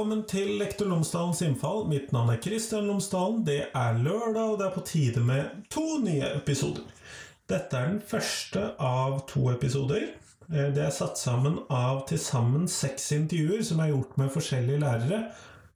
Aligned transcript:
Velkommen 0.00 0.22
til 0.24 0.54
Lektor 0.56 0.86
Lomsdalens 0.88 1.42
innfall. 1.44 1.82
Mitt 1.84 2.06
navn 2.14 2.30
er 2.32 2.38
Kristian 2.40 2.86
Lomsdalen. 2.88 3.42
Det 3.44 3.66
er 3.76 3.98
lørdag, 4.00 4.46
og 4.54 4.54
det 4.56 4.64
er 4.64 4.72
på 4.72 4.82
tide 4.88 5.20
med 5.20 5.58
to 5.68 5.98
nye 6.00 6.30
episoder. 6.38 6.86
Dette 7.52 7.76
er 7.76 7.90
den 7.90 7.98
første 8.08 8.62
av 8.80 9.18
to 9.28 9.50
episoder. 9.52 10.06
Eh, 10.48 10.70
Det 10.72 10.86
er 10.86 10.96
satt 10.96 11.20
sammen 11.20 11.58
av 11.68 12.06
til 12.08 12.16
sammen 12.16 12.64
seks 12.64 13.12
intervjuer 13.12 13.60
som 13.60 13.84
er 13.84 13.92
gjort 13.92 14.16
med 14.16 14.32
forskjellige 14.32 14.80
lærere, 14.80 15.20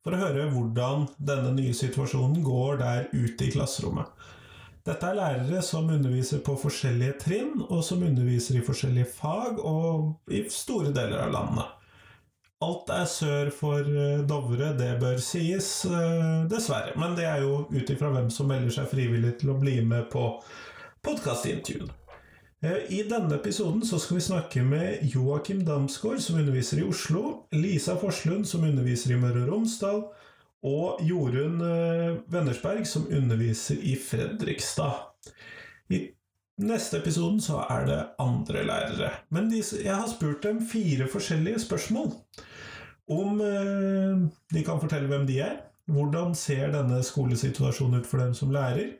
for 0.00 0.16
å 0.16 0.22
høre 0.24 0.48
hvordan 0.56 1.06
denne 1.20 1.52
nye 1.60 1.76
situasjonen 1.76 2.40
går 2.48 2.80
der 2.80 3.06
ute 3.12 3.44
i 3.44 3.52
klasserommet. 3.52 4.08
Dette 4.88 5.04
er 5.04 5.20
lærere 5.20 5.60
som 5.60 5.92
underviser 5.92 6.40
på 6.40 6.56
forskjellige 6.64 7.20
trinn, 7.28 7.60
og 7.68 7.84
som 7.84 8.00
underviser 8.00 8.56
i 8.56 8.64
forskjellige 8.64 9.16
fag 9.20 9.60
og 9.60 10.32
i 10.32 10.46
store 10.48 10.96
deler 10.96 11.28
av 11.28 11.36
landet. 11.36 11.83
Alt 12.64 12.90
er 12.94 13.08
sør 13.10 13.50
for 13.52 13.84
eh, 13.84 14.22
Dovre, 14.28 14.70
det 14.78 14.94
bør 15.02 15.18
sies, 15.20 15.68
eh, 15.84 16.44
dessverre. 16.48 16.94
Men 17.00 17.16
det 17.18 17.26
er 17.28 17.42
jo 17.44 17.64
ut 17.68 17.90
ifra 17.92 18.12
hvem 18.14 18.30
som 18.32 18.48
melder 18.48 18.72
seg 18.72 18.88
frivillig 18.92 19.34
til 19.40 19.52
å 19.52 19.58
bli 19.60 19.80
med 19.84 20.08
på 20.12 20.28
podkastintervjuene. 21.04 21.92
Eh, 22.64 22.86
I 22.96 23.02
denne 23.10 23.36
episoden 23.36 23.84
så 23.84 24.00
skal 24.00 24.20
vi 24.20 24.26
snakke 24.28 24.64
med 24.64 25.04
Joakim 25.12 25.64
Damsgaard, 25.66 26.22
som 26.24 26.40
underviser 26.40 26.80
i 26.80 26.86
Oslo, 26.88 27.24
Lisa 27.52 27.98
Forslund, 28.00 28.48
som 28.48 28.64
underviser 28.64 29.12
i 29.12 29.20
Møre 29.20 29.44
og 29.44 29.52
Romsdal, 29.52 30.00
og 30.64 31.02
Jorunn 31.04 31.58
Vennersberg, 32.32 32.86
som 32.88 33.04
underviser 33.12 33.82
i 33.84 33.98
Fredrikstad. 34.00 35.02
I 35.92 36.06
neste 36.64 37.02
episoden 37.02 37.42
så 37.44 37.58
er 37.68 37.84
det 37.90 38.00
andre 38.22 38.64
lærere. 38.64 39.10
Men 39.28 39.52
jeg 39.52 39.92
har 39.92 40.08
spurt 40.08 40.40
dem 40.46 40.62
fire 40.64 41.10
forskjellige 41.12 41.66
spørsmål. 41.66 42.14
Om 43.10 43.40
eh, 43.44 44.26
de 44.54 44.64
kan 44.64 44.80
fortelle 44.80 45.10
hvem 45.10 45.26
de 45.28 45.40
er. 45.44 45.56
Hvordan 45.92 46.32
ser 46.34 46.72
denne 46.72 47.02
skolesituasjonen 47.04 48.00
ut 48.00 48.08
for 48.08 48.22
dem 48.22 48.34
som 48.36 48.52
lærer? 48.54 48.94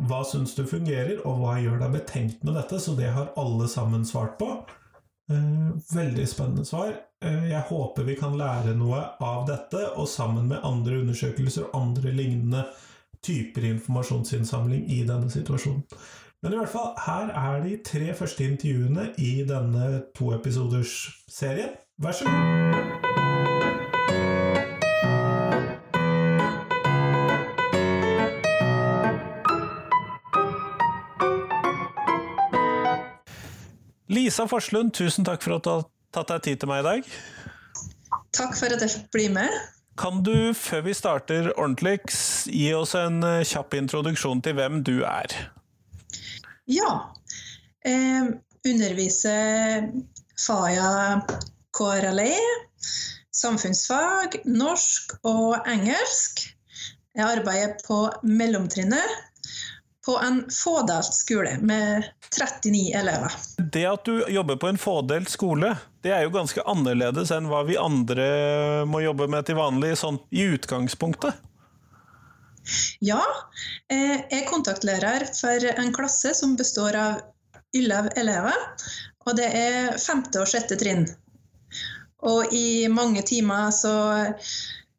Hva 0.00 0.22
syns 0.24 0.54
du 0.56 0.64
fungerer, 0.66 1.18
og 1.28 1.42
hva 1.42 1.58
gjør 1.60 1.82
deg 1.82 1.98
betenkt 1.98 2.46
med 2.46 2.56
dette? 2.56 2.80
Så 2.80 2.96
det 2.96 3.10
har 3.12 3.34
alle 3.36 3.68
sammen 3.68 4.06
svart 4.08 4.38
på. 4.40 4.48
Eh, 5.30 5.68
veldig 5.92 6.28
spennende 6.28 6.64
svar. 6.64 6.94
Eh, 7.24 7.50
jeg 7.50 7.68
håper 7.68 8.08
vi 8.08 8.16
kan 8.16 8.38
lære 8.38 8.74
noe 8.78 9.04
av 9.20 9.44
dette, 9.48 9.84
og 9.96 10.08
sammen 10.08 10.48
med 10.48 10.64
andre 10.64 11.02
undersøkelser 11.04 11.68
og 11.68 11.78
andre 11.82 12.16
lignende 12.16 12.64
typer 13.22 13.68
informasjonsinnsamling 13.68 14.88
i 14.90 15.02
denne 15.06 15.30
situasjonen. 15.30 15.84
Men 16.42 16.56
i 16.56 16.58
hvert 16.58 16.72
fall, 16.72 16.90
her 17.06 17.30
er 17.38 17.62
de 17.62 17.76
tre 17.86 18.14
første 18.18 18.48
intervjuene 18.48 19.12
i 19.22 19.44
denne 19.46 20.02
toepisoders 20.18 20.96
serien. 21.30 21.76
Vær 22.02 22.18
så 22.18 22.26
god. 22.26 23.21
Lisa 34.32 34.46
Forslund, 34.48 34.94
tusen 34.96 35.26
takk 35.28 35.42
for 35.44 35.58
at 35.58 35.66
du 35.66 35.68
har 35.68 35.82
tatt 36.16 36.30
deg 36.30 36.44
tid 36.46 36.60
til 36.62 36.68
meg 36.70 36.78
i 36.80 36.84
dag. 36.86 37.08
Takk 38.32 38.54
for 38.56 38.72
at 38.72 38.80
jeg 38.80 38.92
fikk 38.94 39.10
bli 39.12 39.26
med. 39.34 39.56
Kan 40.00 40.22
du, 40.24 40.54
før 40.56 40.86
vi 40.86 40.94
starter 40.96 41.50
ordentlig, 41.50 41.98
gi 42.48 42.70
oss 42.72 42.94
en 42.96 43.18
eh, 43.28 43.42
kjapp 43.44 43.76
introduksjon 43.76 44.40
til 44.40 44.56
hvem 44.56 44.78
du 44.88 45.02
er? 45.04 45.34
Ja. 46.64 47.12
Eh, 47.84 48.32
underviser 48.72 49.90
Faya 50.40 51.20
KRLE, 51.76 52.32
samfunnsfag, 53.36 54.40
norsk 54.48 55.12
og 55.28 55.68
engelsk. 55.68 56.46
Jeg 57.12 57.28
arbeider 57.36 57.76
på 57.84 58.06
mellomtrinnet 58.24 59.12
på 60.06 60.16
en 60.18 60.42
fådelt 60.50 61.14
skole 61.14 61.56
med 61.60 62.04
39 62.38 62.92
elever. 62.98 63.32
Det 63.72 63.84
at 63.86 64.04
du 64.04 64.24
jobber 64.28 64.56
på 64.56 64.68
en 64.72 64.78
fådelt 64.78 65.30
skole, 65.30 65.76
det 66.02 66.10
er 66.10 66.24
jo 66.26 66.34
ganske 66.34 66.64
annerledes 66.66 67.30
enn 67.34 67.46
hva 67.50 67.62
vi 67.68 67.78
andre 67.78 68.26
må 68.88 69.04
jobbe 69.04 69.28
med 69.30 69.46
til 69.46 69.60
vanlig, 69.60 69.94
sånn 70.00 70.18
i 70.34 70.48
utgangspunktet. 70.56 71.38
Ja, 73.02 73.22
eh, 73.90 74.18
jeg 74.30 74.42
er 74.42 74.50
kontaktlærer 74.50 75.26
for 75.34 75.70
en 75.72 75.94
klasse 75.94 76.34
som 76.38 76.56
består 76.58 76.98
av 76.98 77.22
11 77.74 78.12
elever. 78.16 78.58
Og 79.26 79.36
det 79.38 79.48
er 79.54 79.98
femte 80.02 80.42
og 80.42 80.50
sjette 80.50 80.78
trinn. 80.78 81.06
Og 82.26 82.54
i 82.54 82.88
mange 82.90 83.22
timer 83.26 83.70
så 83.74 83.94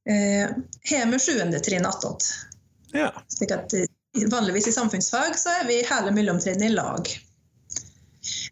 eh, 0.07 0.55
vi 0.83 1.19
sjuende 1.19 1.59
trinn 1.63 1.87
attåt. 1.87 2.27
Ja. 2.95 3.11
Slik 3.31 3.51
at 3.55 3.75
eh, 3.77 3.87
vanligvis 4.31 4.67
i 4.69 4.75
samfunnsfag 4.75 5.37
så 5.39 5.53
er 5.59 5.67
vi 5.69 5.81
hele 5.87 6.13
mellomtrinnet 6.15 6.69
i 6.69 6.73
lag. 6.73 7.09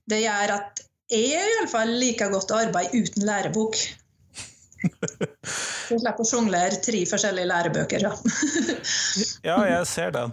Det 0.09 0.21
gjør 0.23 0.55
at 0.57 0.81
jeg 1.11 1.27
i 1.27 1.39
alle 1.39 1.67
fall 1.71 1.91
liker 1.99 2.31
godt 2.31 2.53
å 2.53 2.61
arbeide 2.63 3.03
uten 3.03 3.25
lærebok. 3.27 3.77
Jeg 5.91 5.99
slipper 5.99 6.23
å 6.23 6.25
sjonglere 6.25 6.77
tre 6.81 7.01
forskjellige 7.05 7.49
lærebøker. 7.49 8.05
Ja. 8.05 8.11
ja, 9.49 9.57
jeg 9.67 9.87
ser 9.89 10.13
den. 10.15 10.31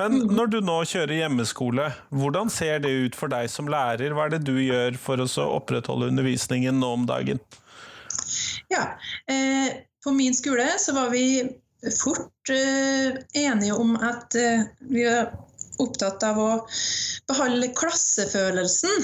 Men 0.00 0.16
når 0.32 0.48
du 0.50 0.56
nå 0.64 0.78
kjører 0.88 1.12
hjemmeskole, 1.18 1.90
hvordan 2.08 2.48
ser 2.50 2.80
det 2.82 2.90
ut 3.04 3.18
for 3.18 3.30
deg 3.30 3.50
som 3.52 3.68
lærer? 3.70 4.14
Hva 4.16 4.26
er 4.26 4.32
det 4.34 4.40
du 4.48 4.56
gjør 4.56 4.96
for 4.98 5.20
å 5.20 5.28
opprettholde 5.44 6.08
undervisningen 6.10 6.80
nå 6.80 6.94
om 6.96 7.04
dagen? 7.06 7.42
Ja, 8.72 8.96
eh, 9.30 9.84
På 10.02 10.16
min 10.16 10.34
skole 10.34 10.66
så 10.80 10.96
var 10.96 11.12
vi 11.12 11.44
fort 11.92 12.52
eh, 12.52 13.18
enige 13.44 13.74
om 13.76 13.96
at 13.96 14.36
eh, 14.38 14.64
vi 14.90 15.04
er 15.08 15.32
opptatt 15.82 16.22
av 16.26 16.38
å 16.38 16.48
beholde 17.28 17.72
klassefølelsen 17.76 18.96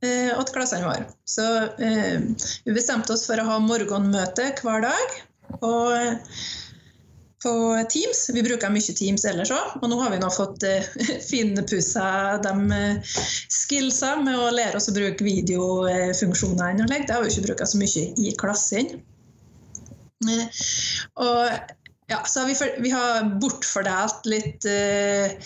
eh, 0.00 0.32
til 0.32 0.52
klassene 0.56 0.88
våre. 0.88 1.06
Så 1.28 1.46
eh, 1.82 2.20
vi 2.64 2.76
bestemte 2.76 3.14
oss 3.14 3.26
for 3.28 3.40
å 3.40 3.48
ha 3.48 3.60
morgenmøte 3.62 4.50
hver 4.62 4.86
dag. 4.86 5.16
Og 5.60 6.20
på 7.44 7.84
Teams. 7.92 8.30
Vi 8.32 8.42
bruker 8.42 8.72
mye 8.72 8.94
Teams 8.96 9.26
ellers 9.28 9.50
òg, 9.52 9.74
og 9.82 9.90
nå 9.92 9.98
har 10.00 10.14
vi 10.14 10.20
nå 10.22 10.30
fått 10.32 10.64
eh, 10.64 10.86
finpussa 11.30 12.38
de 12.44 12.54
skillsa 13.52 14.14
med 14.24 14.38
å 14.40 14.52
lære 14.54 14.80
oss 14.80 14.88
å 14.88 14.96
bruke 14.96 15.26
videofunksjonene. 15.26 16.88
Det 16.88 17.12
har 17.12 17.24
vi 17.24 17.34
ikke 17.34 17.50
brukt 17.50 17.68
så 17.68 17.80
mye 17.80 18.06
i 18.16 18.32
klassen. 18.40 18.94
Og 21.20 21.74
ja, 22.06 22.24
så 22.26 22.40
har 22.40 22.46
vi, 22.46 22.54
for, 22.54 22.80
vi 22.84 22.90
har 22.90 23.28
bortfordelt 23.40 24.26
litt 24.28 24.66
eh, 24.68 25.36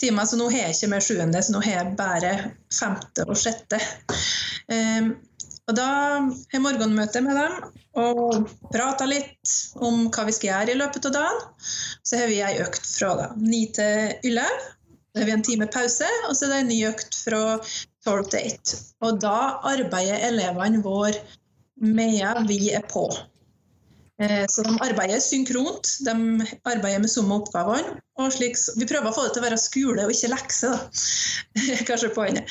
timer, 0.00 0.24
så 0.24 0.38
nå 0.40 0.48
har 0.50 0.68
jeg 0.68 0.76
ikke 0.76 0.92
mer 0.94 1.04
sjuende, 1.04 1.42
så 1.44 1.54
nå 1.54 1.62
har 1.64 1.74
jeg 1.80 1.96
bare 1.98 2.32
femte 2.72 3.26
og 3.28 3.36
sjette. 3.38 3.80
Um, 4.72 5.12
og 5.68 5.76
da 5.76 5.88
har 6.24 6.64
morgenmøte 6.64 7.20
med 7.24 7.36
dem 7.36 7.58
og 8.00 8.48
prater 8.72 9.10
litt 9.10 9.54
om 9.84 10.06
hva 10.08 10.24
vi 10.28 10.34
skal 10.36 10.48
gjøre 10.48 10.72
i 10.72 10.78
løpet 10.80 11.08
av 11.10 11.16
dagen. 11.18 11.42
Så 12.06 12.20
har 12.22 12.30
vi 12.32 12.40
ei 12.44 12.54
økt 12.64 12.88
fra 12.88 13.14
da, 13.18 13.26
9 13.36 13.62
til 13.76 14.30
11. 14.30 14.46
Så 15.12 15.20
har 15.20 15.28
vi 15.28 15.34
en 15.34 15.44
time 15.44 15.68
pause, 15.72 16.08
og 16.28 16.36
så 16.36 16.46
er 16.46 16.54
det 16.54 16.60
en 16.62 16.70
ny 16.72 16.78
økt 16.88 17.18
fra 17.20 17.42
12 18.06 18.30
til 18.32 18.48
1. 18.54 18.76
Og 19.04 19.20
da 19.20 19.38
arbeider 19.68 20.24
elevene 20.30 20.80
våre 20.84 21.20
med 21.84 22.48
vi 22.48 22.70
er 22.72 22.86
på. 22.88 23.10
Så 24.18 24.64
de 24.66 24.72
arbeider 24.82 25.20
synkront, 25.22 25.92
de 26.02 26.12
arbeider 26.66 26.98
med 27.04 27.10
samme 27.12 27.36
oppgavene. 27.38 28.00
og 28.18 28.32
slik, 28.34 28.56
Vi 28.74 28.86
prøver 28.90 29.06
å 29.06 29.14
få 29.14 29.26
det 29.28 29.36
til 29.36 29.44
å 29.44 29.46
være 29.46 29.58
skole 29.62 30.06
og 30.06 30.10
ikke 30.10 30.32
lekse. 30.32 30.72
da, 30.72 30.78
kanskje 31.88 32.10
poenget. 32.16 32.50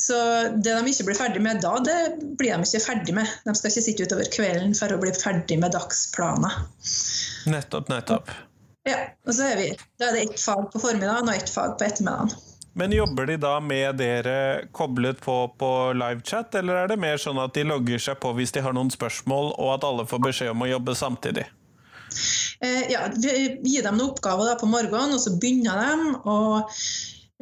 Så 0.00 0.16
det 0.56 0.74
de 0.74 0.90
ikke 0.90 1.06
blir 1.06 1.18
ferdig 1.20 1.44
med 1.46 1.62
da, 1.62 1.76
det 1.78 1.98
blir 2.40 2.56
de 2.56 2.66
ikke 2.66 2.82
ferdig 2.88 3.14
med. 3.14 3.36
De 3.46 3.54
skal 3.54 3.70
ikke 3.70 3.84
sitte 3.86 4.08
utover 4.08 4.32
kvelden 4.34 4.74
for 4.74 4.90
å 4.90 4.98
bli 4.98 5.14
ferdig 5.14 5.60
med 5.62 5.76
dagsplaner. 5.78 6.58
Nettopp, 7.54 7.92
nettopp. 7.92 8.34
Ja, 8.84 8.98
og 9.24 9.32
så 9.36 9.46
er 9.52 9.60
vi, 9.62 9.70
Da 10.00 10.10
er 10.10 10.18
det 10.18 10.26
ett 10.26 10.42
fag 10.42 10.66
på 10.72 10.82
formiddagen 10.82 11.30
og 11.30 11.38
ett 11.38 11.48
fag 11.54 11.78
på 11.78 11.86
ettermiddagen. 11.86 12.34
Men 12.74 12.92
jobber 12.92 13.26
de 13.26 13.36
da 13.38 13.58
med 13.62 14.00
dere 14.02 14.66
koblet 14.74 15.20
på 15.22 15.36
på 15.58 15.70
livechat, 15.94 16.54
eller 16.58 16.82
er 16.82 16.88
det 16.90 16.98
mer 16.98 17.20
sånn 17.22 17.38
at 17.38 17.54
de 17.54 17.62
logger 17.70 18.02
seg 18.02 18.18
på 18.22 18.32
hvis 18.34 18.54
de 18.54 18.64
har 18.66 18.74
noen 18.74 18.90
spørsmål, 18.90 19.52
og 19.54 19.76
at 19.76 19.86
alle 19.86 20.06
får 20.10 20.24
beskjed 20.26 20.50
om 20.50 20.66
å 20.66 20.70
jobbe 20.72 20.96
samtidig? 20.98 21.46
Eh, 22.60 22.90
ja, 22.90 23.06
gir 23.14 23.82
dem 23.86 23.98
noen 23.98 24.10
oppgaver 24.10 24.50
da 24.50 24.58
på 24.58 24.70
morgenen, 24.70 25.14
og 25.14 25.22
så 25.22 25.36
begynner 25.38 25.80
de. 25.84 26.10
og 26.24 26.74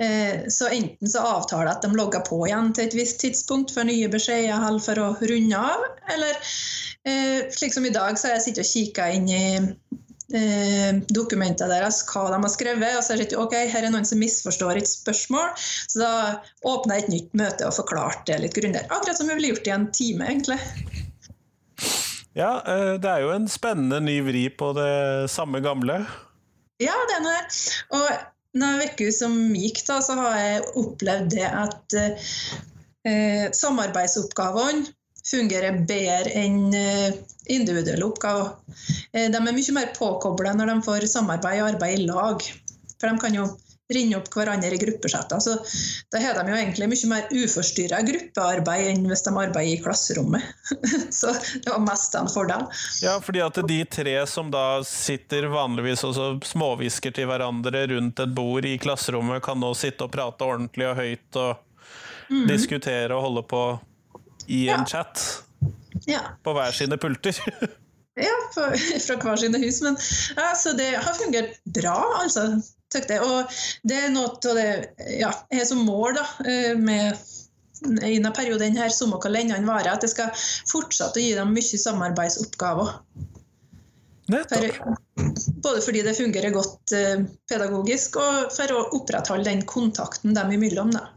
eh, 0.04 0.44
så 0.52 0.68
Enten 0.72 1.08
så 1.08 1.24
avtaler 1.38 1.72
at 1.72 1.84
de 1.84 1.92
logger 1.96 2.24
på 2.28 2.42
igjen 2.46 2.72
til 2.76 2.88
et 2.88 2.96
visst 3.00 3.20
tidspunkt 3.24 3.72
for 3.74 3.88
nye 3.88 4.12
beskjeder 4.12 4.68
eller 4.68 4.84
for 4.84 5.00
å 5.00 5.10
runde 5.16 5.64
av. 5.72 5.88
Eller 6.12 6.36
eh, 7.08 7.48
slik 7.56 7.72
som 7.72 7.88
i 7.88 7.94
dag, 7.94 8.20
så 8.20 8.28
har 8.28 8.38
jeg 8.38 8.48
sittet 8.50 8.66
og 8.66 8.72
kikka 8.72 9.10
inn 9.16 9.28
i 9.32 9.44
dokumenter 11.12 11.70
deres, 11.70 12.02
hva 12.08 12.24
de 12.32 12.40
har 12.42 12.52
skrevet. 12.52 12.96
Og 12.96 13.04
så 13.04 13.14
har 13.14 13.20
jeg 13.20 13.30
sett 13.30 13.38
ok, 13.38 13.56
her 13.72 13.86
er 13.86 13.94
noen 13.94 14.08
som 14.08 14.20
misforstår 14.22 14.80
et 14.80 14.90
spørsmål. 14.90 15.52
Så 15.58 16.02
da 16.02 16.12
åpner 16.68 16.98
jeg 16.98 17.06
et 17.06 17.14
nytt 17.14 17.38
møte 17.42 17.68
og 17.68 17.76
forklarte 17.76 18.32
det 18.32 18.40
litt 18.46 18.58
grundigere. 18.58 18.90
Akkurat 18.90 19.20
som 19.20 19.30
vi 19.30 19.38
ville 19.38 19.52
gjort 19.52 19.70
i 19.70 19.74
en 19.76 19.88
time, 19.94 20.28
egentlig. 20.30 20.60
Ja, 22.32 22.62
eh, 22.64 22.94
det 23.00 23.08
er 23.08 23.24
jo 23.26 23.32
en 23.34 23.48
spennende 23.50 24.00
ny 24.00 24.20
vri 24.24 24.46
på 24.48 24.72
det 24.76 25.30
samme 25.32 25.60
gamle. 25.64 26.02
Ja, 26.80 26.94
det 27.08 27.18
er 27.18 27.26
det. 27.26 27.42
Og 27.92 28.06
noen 28.62 28.86
uker 28.88 29.12
som 29.14 29.36
gikk, 29.56 29.82
da, 29.88 30.00
så 30.04 30.16
har 30.18 30.40
jeg 30.40 30.64
opplevd 30.80 31.30
det 31.36 31.46
at 31.48 31.98
eh, 31.98 33.46
samarbeidsoppgavene 33.56 34.88
fungerer 35.22 35.84
bedre 35.86 36.32
enn 36.34 36.72
eh, 36.74 37.12
individuelle 37.54 38.06
oppgaver. 38.06 38.54
Eh, 39.12 39.28
de 39.32 39.40
er 39.40 39.58
mye 39.58 39.76
mer 39.76 39.92
påkobla 39.98 40.54
når 40.58 40.72
de 40.72 40.78
får 40.88 41.10
samarbeid 41.12 41.62
og 41.62 41.74
arbeid 41.74 42.00
i 42.00 42.08
lag. 42.08 42.48
For 42.98 43.10
de 43.10 43.18
kan 43.22 43.36
jo 43.36 43.50
rinne 43.92 44.16
opp 44.16 44.28
hverandre 44.32 44.74
i 44.74 44.78
gruppesetter. 44.80 45.40
Så 45.40 45.56
da 46.12 46.20
har 46.22 46.38
de 46.38 46.52
jo 46.52 46.56
egentlig 46.58 46.88
mye 46.90 47.10
mer 47.10 47.28
uforstyrra 47.34 48.00
gruppearbeid 48.06 48.92
enn 48.92 49.06
hvis 49.10 49.24
de 49.26 49.34
arbeider 49.34 49.74
i 49.74 49.80
klasserommet. 49.82 50.46
så 51.20 51.34
det 51.34 51.68
var 51.68 51.82
mest 51.84 52.16
en 52.18 52.30
fordel. 52.32 52.66
Ja, 53.02 53.18
fordi 53.24 53.42
at 53.44 53.60
de 53.68 53.80
tre 53.84 54.16
som 54.30 54.52
da 54.54 54.82
sitter 54.86 55.50
vanligvis 55.52 56.04
og 56.08 56.46
småhvisker 56.46 57.14
til 57.14 57.28
hverandre 57.30 57.86
rundt 57.94 58.22
et 58.24 58.34
bord 58.36 58.68
i 58.68 58.76
klasserommet, 58.82 59.42
kan 59.44 59.60
nå 59.60 59.74
sitte 59.78 60.06
og 60.06 60.14
prate 60.14 60.48
ordentlig 60.48 60.88
og 60.88 60.98
høyt 61.00 61.40
og 61.42 62.30
mm. 62.30 62.44
diskutere 62.50 63.16
og 63.16 63.26
holde 63.28 63.48
på 63.50 63.64
i 64.48 64.66
en 64.68 64.86
ja. 64.86 64.88
chat. 64.88 65.26
Ja. 66.08 66.22
På 66.42 66.54
hver 66.56 66.74
sine 66.76 66.98
pulter. 67.00 67.38
ja, 68.26 68.36
fra 68.52 69.16
hver 69.22 69.40
sine 69.40 69.60
hus. 69.62 69.80
Men 69.84 69.98
ja, 70.36 70.52
det 70.78 70.90
har 70.96 71.18
fungert 71.18 71.58
bra, 71.64 71.96
altså 72.22 72.46
jeg. 72.92 73.20
Og 73.24 73.54
det 73.88 73.98
er 73.98 74.10
noe 74.12 74.34
av 74.36 74.58
det 74.58 74.68
ja, 75.16 75.30
jeg 75.48 75.62
har 75.62 75.68
som 75.68 75.84
mål 75.86 76.18
da, 76.18 76.26
eh, 76.44 76.74
med 76.76 77.16
i 77.82 78.18
denne 78.18 78.30
perioden 78.36 78.76
her, 78.78 78.92
som 78.94 79.14
kan 79.20 79.32
lendene 79.34 79.66
varer, 79.66 79.94
at 79.96 80.04
jeg 80.04 80.12
skal 80.12 80.44
fortsette 80.70 81.18
å 81.18 81.22
gi 81.22 81.32
dem 81.34 81.54
mye 81.54 81.80
samarbeidsoppgaver. 81.84 82.92
For, 84.30 84.68
både 85.64 85.80
fordi 85.82 86.04
det 86.06 86.14
fungerer 86.16 86.54
godt 86.54 86.94
eh, 86.94 87.24
pedagogisk, 87.50 88.20
og 88.22 88.52
for 88.54 88.76
å 88.76 88.84
opprettholde 89.00 89.50
den 89.50 89.64
kontakten 89.68 90.36
dem 90.36 90.54
imellom. 90.54 90.92
Da. 90.94 91.08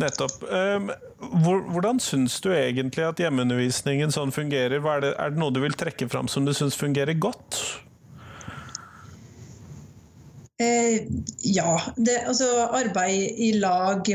Nettopp. 0.00 0.40
Um, 0.48 0.88
hvordan 1.30 2.00
syns 2.02 2.40
du 2.42 2.50
egentlig 2.54 3.04
at 3.06 3.20
hjemmeundervisningen 3.22 4.12
sånn 4.14 4.34
fungerer? 4.34 4.82
Er 4.82 5.04
det, 5.04 5.14
er 5.14 5.32
det 5.32 5.40
noe 5.40 5.54
du 5.54 5.62
vil 5.62 5.76
trekke 5.78 6.08
fram 6.10 6.30
som 6.30 6.46
du 6.48 6.52
syns 6.56 6.78
fungerer 6.78 7.14
godt? 7.14 7.60
Eh, 10.62 11.06
ja. 11.46 11.78
Det, 11.96 12.18
altså 12.26 12.50
arbeid 12.70 13.38
i 13.38 13.54
lag 13.62 14.06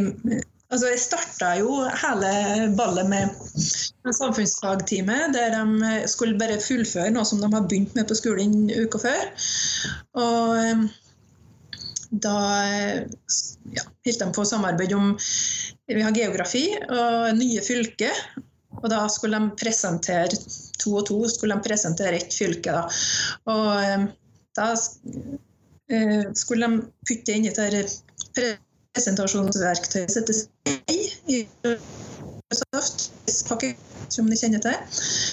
Altså, 0.67 0.89
jeg 0.91 0.99
starta 0.99 1.53
jo 1.61 1.69
hele 1.95 2.29
ballet 2.75 3.07
med 3.07 3.29
en 4.03 4.15
samfunnsfagtime 4.17 5.15
der 5.31 5.53
de 5.55 5.91
skulle 6.11 6.35
bare 6.35 6.57
fullføre 6.59 7.13
noe 7.15 7.23
som 7.23 7.39
de 7.39 7.47
har 7.53 7.63
begynt 7.63 7.95
med 7.95 8.09
på 8.09 8.17
skolen 8.19 8.65
uka 8.75 8.99
før. 8.99 9.29
Og 10.19 10.57
eh, 10.59 10.81
da 12.11 12.35
ja, 13.77 13.85
holdt 13.85 14.19
de 14.19 14.27
på 14.35 14.43
å 14.43 14.49
samarbeide 14.51 14.99
om 14.99 15.13
Vi 15.87 16.03
har 16.03 16.15
geografi 16.15 16.65
og 16.83 17.33
nye 17.37 17.63
fylker. 17.63 18.23
Og 18.77 18.89
da 18.91 19.05
skulle 19.09 19.39
de 19.39 19.55
presentere 19.57 20.37
to 20.77 20.97
og 20.99 21.07
to 21.07 21.17
skulle 21.31 21.55
de 21.55 21.65
presentere 21.65 22.19
ett 22.19 22.35
fylke. 22.35 22.75
Da. 22.75 22.83
Og 23.49 23.69
eh, 23.81 24.07
da 24.57 24.67
Eh, 25.91 26.33
skulle 26.33 26.67
de 26.67 26.81
putte 27.07 27.31
inn 27.31 27.45
dette 27.47 27.83
presentasjonsverktøyet 28.35 30.11
sitt 30.11 30.31
i 30.91 31.37
Microsoft 31.63 33.05
som 34.13 34.29
de 34.29 34.35
kjenner 34.39 34.61
til. 34.63 34.77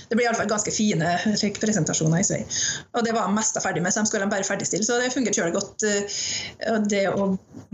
Det 0.09 0.17
blir 0.17 0.26
iallfall 0.29 0.50
ganske 0.50 0.73
fine 0.75 1.09
presentasjoner 1.61 2.19
i 2.21 2.26
seg. 2.26 2.41
Og 2.94 3.00
det 3.06 3.12
var 3.17 3.35
mest 3.35 3.62
ferdig 3.62 3.82
med, 3.85 3.93
så 3.94 4.00
de 4.03 4.06
skulle 4.11 4.32
bare 4.32 4.47
ferdigstille. 4.47 4.87
Så 4.87 4.93
det 5.00 5.15
fungerte 5.15 5.38
kjølig 5.41 5.56
godt. 5.59 5.76
Eh, 5.88 6.05
det 6.91 7.05
å 7.11 7.23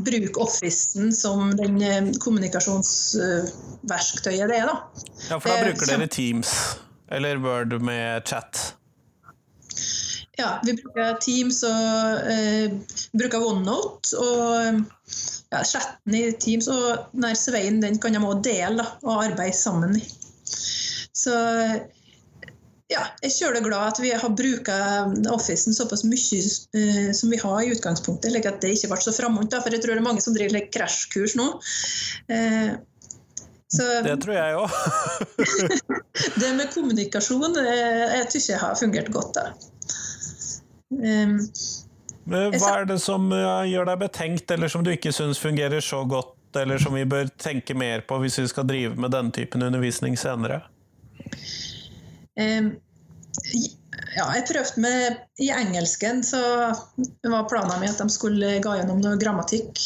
bruke 0.01 0.41
Officen 0.41 1.07
som 1.15 1.57
den 1.59 1.83
eh, 1.85 2.13
kommunikasjonsverktøyet 2.23 4.49
det 4.51 4.57
er, 4.63 4.67
da. 4.71 4.77
Ja, 5.29 5.37
for 5.39 5.49
da 5.51 5.57
bruker 5.67 5.87
dere 5.91 6.09
Teams 6.11 6.51
eller 7.11 7.35
Word 7.43 7.83
med 7.83 8.23
chat? 8.29 8.75
Ja, 10.39 10.61
vi 10.65 10.73
bruker 10.79 11.19
Teams 11.21 11.63
og 11.67 12.21
eh, 12.31 12.71
bruker 13.13 13.43
OneNote. 13.45 14.17
Og 14.17 14.85
ja, 15.51 15.65
chatten 15.65 16.15
i 16.17 16.33
Teams 16.41 16.69
og 16.71 16.99
denne 17.13 17.35
Svein 17.37 17.83
den 17.83 17.99
kan 18.01 18.13
de 18.15 18.21
òg 18.23 18.43
dele 18.47 18.77
da, 18.81 18.87
og 19.05 19.25
arbeide 19.27 19.57
sammen 19.57 19.97
i. 19.99 20.03
Så 21.21 21.35
ja, 22.91 23.05
jeg 23.23 23.29
er 23.29 23.35
kjølig 23.37 23.63
glad 23.69 23.93
at 23.93 23.99
vi 24.03 24.11
har 24.11 24.33
brukt 24.35 24.71
Officen 25.31 25.75
såpass 25.77 26.03
mye 26.07 26.43
uh, 26.43 27.11
som 27.15 27.31
vi 27.31 27.39
har 27.39 27.63
i 27.63 27.73
utgangspunktet. 27.75 28.33
Like 28.35 28.51
at 28.51 28.63
det 28.65 28.75
ikke 28.75 28.91
ble 28.93 29.03
så 29.05 29.15
framåt. 29.15 29.55
For 29.55 29.75
jeg 29.75 29.85
tror 29.85 29.95
det 29.95 30.03
er 30.03 30.09
mange 30.09 30.25
som 30.25 30.35
driver 30.35 30.57
like, 30.59 30.73
krasjkurs 30.75 31.37
nå. 31.39 31.53
Uh, 32.31 32.73
så, 33.71 33.85
det 34.03 34.17
tror 34.25 34.35
jeg 34.35 34.57
òg. 34.59 34.73
det 36.43 36.49
med 36.59 36.73
kommunikasjon 36.75 37.61
eh, 37.61 38.17
jeg 38.17 38.25
syns 38.33 38.49
jeg 38.51 38.59
har 38.59 38.81
fungert 38.81 39.13
godt. 39.15 39.39
da. 39.39 39.45
Um, 40.91 41.37
Hva 42.27 42.73
er 42.73 42.89
det 42.91 42.97
som 42.99 43.31
gjør 43.31 43.87
deg 43.93 44.03
betenkt, 44.03 44.51
eller 44.51 44.73
som 44.73 44.83
du 44.83 44.91
ikke 44.91 45.15
syns 45.15 45.39
fungerer 45.39 45.79
så 45.87 46.03
godt, 46.03 46.35
eller 46.59 46.83
som 46.83 46.99
vi 46.99 47.07
bør 47.07 47.31
tenke 47.39 47.79
mer 47.79 48.03
på 48.03 48.19
hvis 48.25 48.41
vi 48.43 48.49
skal 48.51 48.67
drive 48.67 48.99
med 48.99 49.15
denne 49.15 49.31
typen 49.39 49.63
undervisning 49.63 50.19
senere? 50.19 50.65
Um, 52.41 52.71
ja, 54.17 54.27
jeg 54.35 54.47
prøvde 54.49 54.83
med 54.83 55.19
I 55.43 55.51
engelsken 55.55 56.23
så 56.27 56.41
var 57.23 57.49
planen 57.51 57.81
min 57.83 57.93
at 57.93 58.01
de 58.01 58.09
skulle 58.13 58.59
ga 58.65 58.77
gjennom 58.79 59.03
noe 59.03 59.19
grammatikk. 59.21 59.83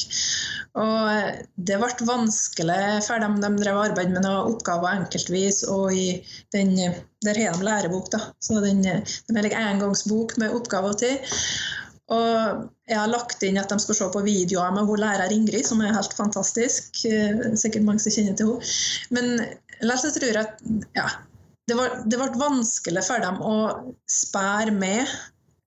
Og 0.75 1.41
det 1.69 1.76
ble 1.79 2.08
vanskelig 2.08 2.81
for 3.06 3.23
dem. 3.23 3.37
De 3.43 3.50
drev 3.61 3.79
arbeid 3.85 4.11
med 4.11 4.25
noen 4.25 4.55
oppgaver 4.55 4.96
enkeltvis. 4.99 5.62
Og 5.70 5.93
i 5.94 6.08
den, 6.55 6.75
der 7.23 7.38
har 7.38 7.55
de 7.55 7.69
lærebok. 7.69 8.11
da. 8.11 8.20
Så 8.43 8.58
den, 8.64 8.82
den 8.82 9.38
er 9.38 9.50
en 9.50 9.69
engangsbok 9.76 10.37
med 10.43 10.56
oppgaver 10.56 10.99
til. 11.05 11.37
Og 12.12 12.64
jeg 12.91 12.99
har 12.99 13.08
lagt 13.08 13.44
inn 13.46 13.56
at 13.61 13.70
de 13.70 13.79
skal 13.81 13.96
se 13.96 14.08
på 14.13 14.24
videoer 14.27 14.74
med 14.74 14.91
hun 14.91 15.01
lærer 15.01 15.32
Ingrid, 15.32 15.65
som 15.69 15.81
er 15.81 15.94
helt 15.94 16.17
fantastisk. 16.17 17.05
Eh, 17.08 17.55
sikkert 17.60 17.86
mange 17.86 18.03
som 18.05 18.13
kjenner 18.13 18.36
til 18.36 18.51
henne. 18.51 18.74
Men 19.15 19.86
la 19.86 19.96
tror 20.03 20.27
jeg 20.27 20.43
at 20.43 20.60
ja, 20.98 21.06
det, 21.69 21.77
var, 21.79 22.01
det 22.05 22.21
ble 22.21 22.31
vanskelig 22.41 23.05
for 23.06 23.25
dem 23.25 23.41
å 23.44 23.55
spære 24.11 24.75
med 24.75 25.09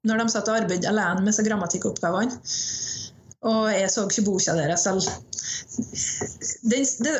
når 0.08 0.22
de 0.22 0.32
satt 0.32 0.50
og 0.51 0.62
arbeidet 0.62 0.89
alene 0.89 1.24
med 1.25 1.36
seg 1.36 1.50
grammatikkoppgavene. 1.50 2.38
Og 3.48 3.68
jeg 3.70 3.89
så 3.94 4.04
ikke 4.08 4.24
boka 4.25 4.54
deres 4.58 4.84
selv. 4.88 5.06
Det, 6.68 6.80
det, 7.04 7.12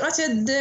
det, 0.48 0.56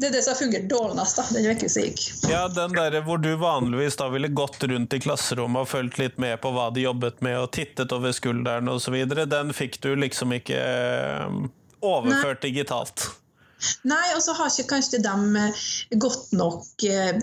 det, 0.00 0.06
er 0.08 0.14
det 0.14 0.22
som 0.24 0.32
har 0.32 0.38
fungert 0.38 0.68
dårligst 0.70 1.18
da, 1.20 1.24
den 1.36 1.48
uka 1.52 1.68
som 1.70 1.84
gikk. 1.84 2.04
Ja, 2.30 2.46
den 2.48 2.72
der 2.76 2.96
hvor 3.04 3.20
du 3.20 3.34
vanligvis 3.38 3.98
da 4.00 4.08
ville 4.12 4.32
gått 4.32 4.64
rundt 4.70 4.96
i 4.96 5.02
klasserommet 5.04 5.66
og 5.66 5.70
fulgt 5.70 6.00
litt 6.00 6.16
med 6.22 6.40
på 6.42 6.54
hva 6.56 6.70
de 6.74 6.86
jobbet 6.86 7.20
med, 7.24 7.36
og 7.42 7.52
tittet 7.54 7.92
over 7.94 8.16
skulderen 8.16 8.70
osv., 8.72 8.96
den 9.28 9.52
fikk 9.56 9.78
du 9.84 9.92
liksom 9.98 10.32
ikke 10.40 10.58
eh, 10.58 11.36
overført 11.84 12.40
Nei. 12.40 12.48
digitalt? 12.48 13.10
Nei, 13.88 14.04
og 14.16 14.22
så 14.24 14.34
har 14.38 14.50
ikke 14.50 14.74
kanskje 14.74 15.00
de 15.04 15.40
eh, 15.40 15.64
godt 16.00 16.32
nok 16.36 16.86
eh, 16.88 17.18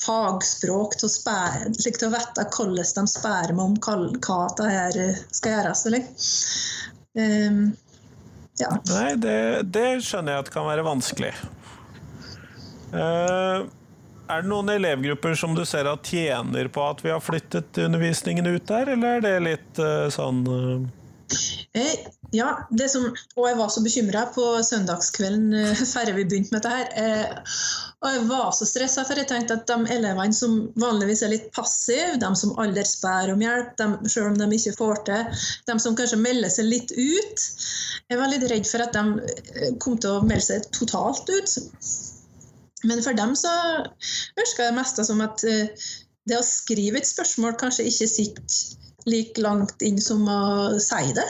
fagspråk 0.00 0.96
til 1.00 1.08
å, 1.08 1.12
spære, 1.12 1.72
til 1.78 2.08
å 2.08 2.12
vite 2.14 2.46
hvordan 2.56 2.90
de 2.98 3.04
spør 3.14 3.54
meg 3.56 3.64
om 3.64 3.76
hva 4.20 4.40
dette 4.58 5.08
skal 5.36 5.56
gjøres. 5.56 5.84
Eller? 5.90 6.08
Um, 7.20 7.62
ja. 8.60 8.70
Nei, 8.90 9.10
det, 9.18 9.38
det, 9.72 9.88
skjønner 10.06 10.36
jeg 10.36 10.46
at 10.46 10.52
kan 10.54 10.68
være 10.68 10.86
vanskelig. 10.86 11.32
Uh, 12.90 13.66
er 14.30 14.42
det 14.42 14.50
noen 14.50 14.70
elevgrupper 14.74 15.34
som 15.38 15.54
du 15.56 15.64
ser 15.66 15.88
at 15.90 16.06
tjener 16.06 16.70
på 16.70 16.82
at 16.86 17.02
vi 17.04 17.12
har 17.14 17.22
flyttet 17.22 17.78
undervisningen 17.82 18.46
ut 18.50 18.66
der, 18.68 18.94
eller 18.94 19.18
er 19.18 19.26
det 19.26 19.36
litt 19.46 19.82
uh, 19.82 20.06
sånn 20.12 20.42
uh... 20.46 20.88
Eh, 22.30 22.36
ja, 22.38 22.68
som, 22.88 23.06
og 23.36 23.48
jeg 23.48 23.58
var 23.58 23.70
så 23.70 23.82
bekymra 23.82 24.24
på 24.34 24.44
søndagskvelden 24.62 25.54
eh, 25.54 25.82
før 25.92 26.12
vi 26.16 26.24
begynte 26.24 26.54
med 26.54 26.62
dette. 26.62 26.70
her. 26.70 26.88
Eh, 26.96 27.54
og 28.00 28.14
jeg 28.14 28.26
var 28.30 28.52
så 28.56 28.64
stressa, 28.64 29.04
for 29.04 29.18
jeg 29.18 29.28
tenkte 29.28 29.58
at 29.58 29.66
de 29.68 29.92
elevene 29.92 30.32
som 30.32 30.70
vanligvis 30.80 31.22
er 31.22 31.34
litt 31.34 31.50
passive, 31.52 32.16
de 32.20 32.30
som 32.38 32.54
aldri 32.62 32.84
spør 32.88 33.34
om 33.34 33.42
hjelp, 33.44 33.74
de, 33.76 33.88
selv 34.08 34.30
om 34.30 34.38
de 34.38 34.48
ikke 34.56 34.76
får 34.78 35.02
til, 35.08 35.42
de 35.68 35.78
som 35.84 35.96
kanskje 35.98 36.20
melder 36.20 36.52
seg 36.52 36.70
litt 36.70 36.94
ut 36.96 37.44
Jeg 38.10 38.18
var 38.18 38.30
litt 38.32 38.46
redd 38.50 38.66
for 38.66 38.82
at 38.82 38.96
de 38.96 39.74
kom 39.82 39.98
til 40.00 40.16
å 40.16 40.24
melde 40.24 40.46
seg 40.46 40.70
totalt 40.74 41.28
ut. 41.28 41.58
Men 42.88 43.02
for 43.04 43.12
dem 43.14 43.36
så 43.36 43.52
virka 44.38 44.70
det 44.70 44.76
meste 44.78 45.04
som 45.04 45.20
at 45.20 45.44
det 45.44 46.38
å 46.38 46.46
skrive 46.46 47.00
et 47.00 47.08
spørsmål 47.08 47.58
kanskje 47.60 47.86
ikke 47.90 48.08
sitter 48.08 48.80
like 49.08 49.40
langt 49.40 49.82
inn 49.86 50.00
som 50.02 50.26
å 50.28 50.42
si 50.82 51.14
det. 51.16 51.26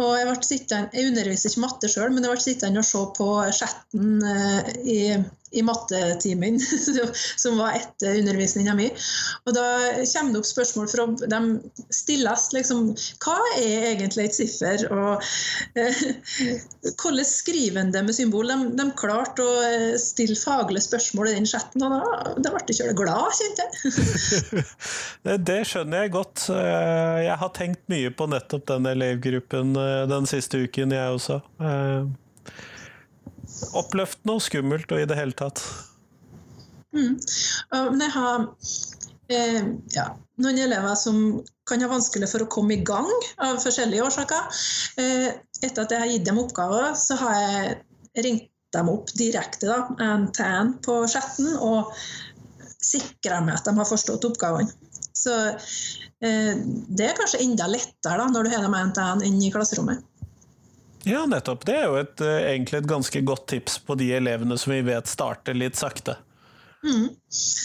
Og 0.00 0.14
jeg, 0.16 0.36
sittende, 0.48 0.88
jeg 0.96 1.10
underviser 1.10 1.50
ikke 1.50 1.64
matte 1.66 1.90
sjøl, 1.92 2.12
men 2.14 2.24
jeg 2.24 2.32
ble 2.32 2.44
sittende 2.44 2.80
og 2.80 2.88
se 2.88 3.02
på 3.18 3.28
chatten 3.52 4.22
eh, 4.24 4.70
i 4.88 5.00
i 5.52 5.62
mattetimen, 5.62 6.60
som 7.42 7.58
var 7.58 7.76
etter 7.76 8.18
undervisninga 8.20 8.74
mi. 8.74 8.88
Og 9.46 9.56
da 9.56 9.66
kommer 10.12 10.32
det 10.32 10.40
opp 10.42 10.48
spørsmål 10.48 10.88
fra 10.92 11.06
De 11.20 11.40
stilles 11.92 12.48
liksom 12.54 12.92
Hva 13.22 13.36
er 13.58 13.92
egentlig 13.92 14.28
et 14.28 14.36
siffer? 14.36 14.86
Og 14.92 15.22
eh, 15.78 16.02
hvordan 17.02 17.28
skriver 17.28 17.82
en 17.82 17.92
det 17.94 18.04
med 18.06 18.16
symbol? 18.16 18.48
De, 18.48 18.70
de 18.78 18.88
klarte 18.98 19.44
å 19.44 19.58
eh, 19.66 19.88
stille 20.00 20.38
faglige 20.38 20.86
spørsmål 20.88 21.32
i 21.32 21.36
den 21.36 21.48
chatten, 21.48 21.84
og 21.84 21.94
da, 21.96 22.34
da 22.38 22.54
ble 22.54 22.64
jeg 22.70 22.80
kjølig 22.80 22.98
glad, 23.02 23.38
kjente 23.38 23.68
jeg. 23.68 24.66
det 25.50 25.60
skjønner 25.68 26.06
jeg 26.06 26.16
godt. 26.16 26.48
Eh, 26.54 27.20
jeg 27.28 27.38
har 27.44 27.54
tenkt 27.56 27.84
mye 27.92 28.12
på 28.14 28.28
nettopp 28.30 28.66
den 28.72 28.90
elevgruppen 28.94 29.76
eh, 29.76 30.02
den 30.10 30.28
siste 30.30 30.64
uken, 30.64 30.96
jeg 30.96 31.20
også 31.20 31.42
oppløftende 33.78 34.36
og 34.36 34.44
skummelt 34.44 34.92
og 34.92 35.02
i 35.02 35.08
det 35.08 35.18
hele 35.18 35.36
tatt. 35.38 35.62
Mm. 36.92 37.16
Men 37.72 38.02
jeg 38.04 38.12
har 38.14 38.46
eh, 39.32 39.60
ja, 39.94 40.06
noen 40.42 40.60
elever 40.60 40.96
som 40.98 41.42
kan 41.68 41.82
ha 41.84 41.90
vanskelig 41.90 42.28
for 42.30 42.44
å 42.44 42.50
komme 42.52 42.76
i 42.76 42.84
gang 42.86 43.08
av 43.42 43.60
forskjellige 43.62 44.04
årsaker. 44.06 44.64
Eh, 45.00 45.28
etter 45.62 45.84
at 45.84 45.94
jeg 45.94 46.02
har 46.02 46.10
gitt 46.10 46.26
dem 46.28 46.40
oppgaver, 46.42 46.92
så 46.98 47.16
har 47.20 47.38
jeg 47.38 48.24
ringt 48.26 48.48
dem 48.72 48.88
opp 48.92 49.10
direkte 49.18 49.68
da, 49.68 49.80
en 50.00 50.28
til 50.32 50.72
på 50.84 51.02
chatten 51.12 51.50
og 51.60 51.92
sikra 52.82 53.42
meg 53.44 53.58
at 53.58 53.68
de 53.68 53.76
har 53.76 53.88
forstått 53.88 54.24
oppgavene. 54.26 54.72
Så 55.12 55.34
eh, 55.52 56.54
det 56.88 57.08
er 57.08 57.18
kanskje 57.18 57.42
enda 57.44 57.68
lettere 57.70 58.18
da, 58.18 58.30
når 58.32 58.48
du 58.48 58.54
har 58.54 58.64
dem 58.64 58.78
en 58.78 58.94
til 58.96 59.04
en 59.04 59.26
inn 59.28 59.42
i 59.44 59.52
klasserommet. 59.54 60.02
Ja, 61.08 61.24
nettopp. 61.26 61.64
Det 61.66 61.78
er 61.80 61.88
jo 61.90 61.96
et, 61.98 62.20
eh, 62.20 62.50
egentlig 62.52 62.82
et 62.82 62.90
ganske 62.90 63.22
godt 63.26 63.46
tips 63.50 63.78
på 63.82 63.96
de 63.98 64.12
elevene 64.14 64.58
som 64.58 64.72
vi 64.72 64.82
vet 64.86 65.10
starter 65.10 65.54
litt 65.54 65.78
sakte. 65.78 66.16
Mm. 66.84 67.08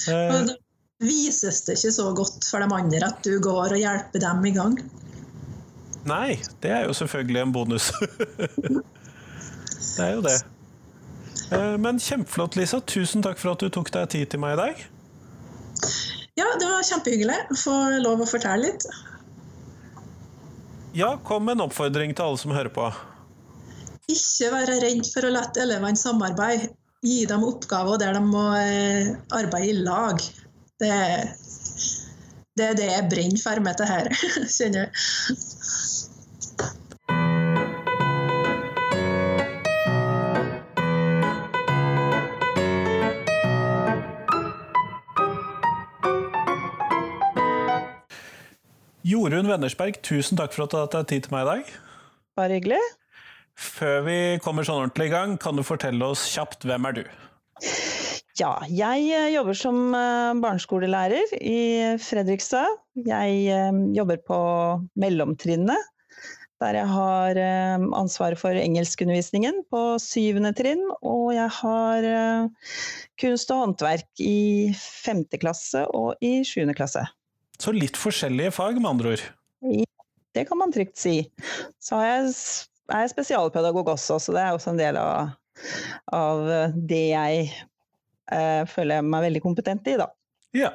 Eh. 0.09 0.33
Da 0.33 0.55
vises 1.03 1.61
det 1.67 1.75
ikke 1.77 1.93
så 1.93 2.07
godt 2.17 2.47
for 2.49 2.63
de 2.63 2.73
andre 2.73 3.11
at 3.11 3.19
du 3.25 3.35
går 3.43 3.75
og 3.75 3.81
hjelper 3.81 4.23
dem 4.23 4.45
i 4.49 4.53
gang. 4.55 4.77
Nei, 6.07 6.37
det 6.63 6.71
er 6.71 6.85
jo 6.87 6.95
selvfølgelig 6.97 7.41
en 7.43 7.53
bonus. 7.53 7.91
det 9.97 10.05
er 10.05 10.13
jo 10.15 10.23
det. 10.25 10.37
Eh, 11.51 11.75
men 11.83 11.99
kjempeflott, 12.01 12.57
Lisa. 12.57 12.79
Tusen 12.81 13.25
takk 13.25 13.41
for 13.41 13.53
at 13.53 13.61
du 13.61 13.69
tok 13.73 13.91
deg 13.93 14.09
tid 14.15 14.31
til 14.31 14.41
meg 14.41 14.55
i 14.55 14.61
dag. 14.61 14.87
Ja, 16.37 16.47
det 16.57 16.69
var 16.69 16.85
kjempehyggelig 16.85 17.37
å 17.53 17.59
få 17.59 17.75
lov 18.01 18.23
å 18.23 18.29
fortelle 18.29 18.69
litt. 18.69 18.87
Ja, 20.97 21.11
kom 21.27 21.45
med 21.45 21.57
en 21.57 21.67
oppfordring 21.67 22.15
til 22.17 22.25
alle 22.25 22.41
som 22.41 22.55
hører 22.55 22.73
på. 22.73 22.87
Ikke 24.07 24.51
være 24.53 24.75
redd 24.79 25.07
for 25.11 25.27
å 25.27 25.29
la 25.35 25.41
elevene 25.59 25.99
samarbeide. 25.99 26.69
Gi 27.03 27.25
dem 27.29 27.43
oppgaver 27.45 27.99
der 28.01 28.15
de 28.15 28.21
må 28.23 28.43
eh, 28.55 29.09
arbeide 29.35 29.67
i 29.67 29.81
lag. 29.83 30.21
Det, 30.79 30.91
det 32.57 32.69
er 32.69 32.77
det 32.79 32.87
jeg 32.87 33.09
brenner 33.11 33.41
for 33.41 33.59
med 33.61 33.75
dette 33.75 33.89
her, 33.89 34.07
kjenner 34.55 34.87
jeg. 34.87 34.93
Jorunn 49.07 49.47
Wennersberg, 49.51 49.99
tusen 50.03 50.39
takk 50.39 50.55
for 50.55 50.65
at 50.65 50.71
du 50.71 50.79
har 50.79 50.89
tatt 50.95 51.11
tid 51.11 51.27
til 51.27 51.35
meg 51.35 51.43
i 51.43 51.51
dag. 51.51 51.75
Bare 52.39 52.57
hyggelig. 52.57 52.81
Før 53.57 54.03
vi 54.05 54.17
kommer 54.45 54.65
sånn 54.65 54.83
ordentlig 54.83 55.09
i 55.09 55.15
gang, 55.15 55.37
kan 55.41 55.57
du 55.57 55.65
fortelle 55.65 56.11
oss 56.13 56.27
kjapt 56.29 56.67
hvem 56.69 56.85
er 56.89 56.99
du? 56.99 57.03
Ja, 58.37 58.51
jeg 58.69 59.07
eh, 59.09 59.31
jobber 59.33 59.57
som 59.57 59.95
eh, 59.97 60.37
barneskolelærer 60.37 61.31
i 61.41 61.61
Fredrikstad. 61.97 62.69
Jeg 63.07 63.39
eh, 63.49 63.79
jobber 63.97 64.21
på 64.21 64.37
mellomtrinnet, 65.01 65.89
der 66.61 66.77
jeg 66.77 66.89
har 66.89 67.37
ansvaret 67.97 68.39
for 68.41 68.57
engelskundervisningen 68.57 69.59
på 69.73 69.81
syvende 70.01 70.53
trinn. 70.57 70.81
Og 71.05 71.33
jeg 71.35 71.49
har 71.59 72.07
kunst 73.21 73.53
og 73.53 73.61
håndverk 73.61 74.23
i 74.25 74.73
femte 74.73 75.37
klasse 75.37 75.83
og 75.93 76.17
i 76.25 76.39
sjuende 76.45 76.73
klasse. 76.77 77.05
Så 77.61 77.73
litt 77.73 77.97
forskjellige 77.97 78.55
fag, 78.57 78.81
med 78.81 78.89
andre 78.89 79.13
ord? 79.13 79.27
Ja, 79.69 80.09
det 80.33 80.47
kan 80.49 80.57
man 80.61 80.73
trygt 80.73 80.97
si. 80.97 81.19
Så 81.77 82.01
har 82.01 82.09
jeg 82.09 82.33
er 82.93 83.09
spesialpedagog 83.11 83.93
også, 83.95 84.19
så 84.21 84.35
det 84.35 84.43
er 84.43 84.55
også 84.55 84.73
en 84.73 84.79
del 84.81 84.99
av, 85.01 85.33
av 86.15 86.45
det 86.75 87.03
jeg 87.11 87.49
eh, 88.31 88.63
føler 88.69 89.05
meg 89.05 89.27
veldig 89.27 89.43
kompetent 89.43 89.89
i, 89.91 89.97
da. 89.99 90.09
Ja, 90.55 90.71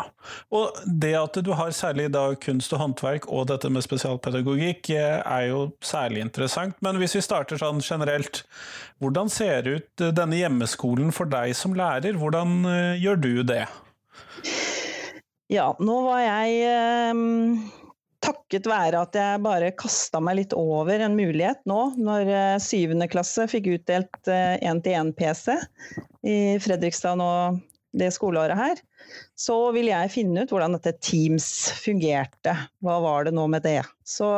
og 0.52 0.76
det 0.84 1.14
at 1.16 1.38
du 1.42 1.50
har 1.56 1.72
særlig 1.74 2.10
da 2.12 2.26
kunst 2.38 2.74
og 2.76 2.82
håndverk 2.82 3.24
og 3.32 3.46
dette 3.48 3.70
med 3.72 3.84
spesialpedagogikk 3.84 4.90
eh, 4.94 5.18
er 5.24 5.46
jo 5.48 5.62
særlig 5.82 6.22
interessant, 6.26 6.76
men 6.84 7.00
hvis 7.00 7.16
vi 7.16 7.24
starter 7.24 7.60
sånn 7.60 7.80
generelt, 7.82 8.42
hvordan 9.02 9.32
ser 9.32 9.70
ut 9.70 10.04
denne 10.14 10.38
hjemmeskolen 10.38 11.10
for 11.14 11.30
deg 11.30 11.56
som 11.56 11.74
lærer, 11.78 12.20
hvordan 12.20 12.60
eh, 12.68 13.00
gjør 13.02 13.22
du 13.24 13.32
det? 13.48 13.64
Ja, 15.52 15.72
nå 15.80 15.98
var 16.04 16.20
jeg 16.24 17.81
takket 18.22 18.68
være 18.70 19.02
at 19.04 19.16
jeg 19.18 19.42
bare 19.44 19.72
kasta 19.78 20.20
meg 20.22 20.38
litt 20.38 20.54
over 20.56 21.02
en 21.02 21.16
mulighet 21.18 21.60
nå, 21.68 21.80
når 21.98 22.30
eh, 22.30 22.62
syvende 22.62 23.08
klasse 23.10 23.48
fikk 23.50 23.70
utdelt 23.74 24.30
én-til-én-PC 24.30 25.52
eh, 25.56 25.66
i 26.22 26.38
Fredrikstad 26.62 27.18
nå 27.20 27.32
det 27.92 28.08
skoleåret 28.14 28.56
her, 28.56 28.78
så 29.36 29.56
ville 29.74 29.92
jeg 29.92 30.12
finne 30.14 30.44
ut 30.44 30.52
hvordan 30.52 30.76
dette 30.78 30.94
Teams 31.04 31.46
fungerte. 31.76 32.54
Hva 32.84 32.98
var 33.04 33.26
det 33.26 33.34
nå 33.36 33.44
med 33.52 33.66
det? 33.66 33.82
Så 34.08 34.28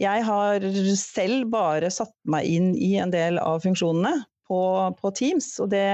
jeg 0.00 0.24
har 0.26 0.64
selv 0.98 1.52
bare 1.54 1.92
satt 1.94 2.14
meg 2.26 2.48
inn 2.50 2.72
i 2.74 2.96
en 3.02 3.14
del 3.14 3.38
av 3.38 3.62
funksjonene 3.62 4.16
på, 4.50 4.60
på 4.98 5.12
Teams, 5.16 5.52
og 5.62 5.70
det 5.72 5.86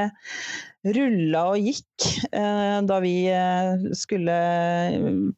rulla 0.84 1.42
og 1.52 1.60
gikk 1.60 2.06
eh, 2.32 2.78
da 2.88 2.98
vi 3.04 3.14
eh, 3.28 3.88
skulle 3.96 4.36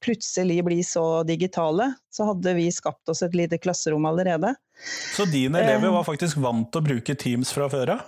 plutselig 0.03 0.61
bli 0.67 0.83
så 0.87 1.23
digitale. 1.27 1.93
Så 2.13 2.29
hadde 2.31 2.55
vi 2.59 2.69
skapt 2.75 3.11
oss 3.11 3.25
et 3.27 3.35
lite 3.39 3.59
klasserom 3.63 4.07
allerede. 4.09 4.55
Så 5.17 5.27
dine 5.31 5.63
elever 5.63 5.91
eh, 5.91 5.97
var 5.97 6.07
faktisk 6.07 6.39
vant 6.43 6.71
til 6.71 6.83
å 6.83 6.87
bruke 6.93 7.19
Teams 7.19 7.53
fra 7.55 7.69
før 7.73 7.97
av? 7.97 8.07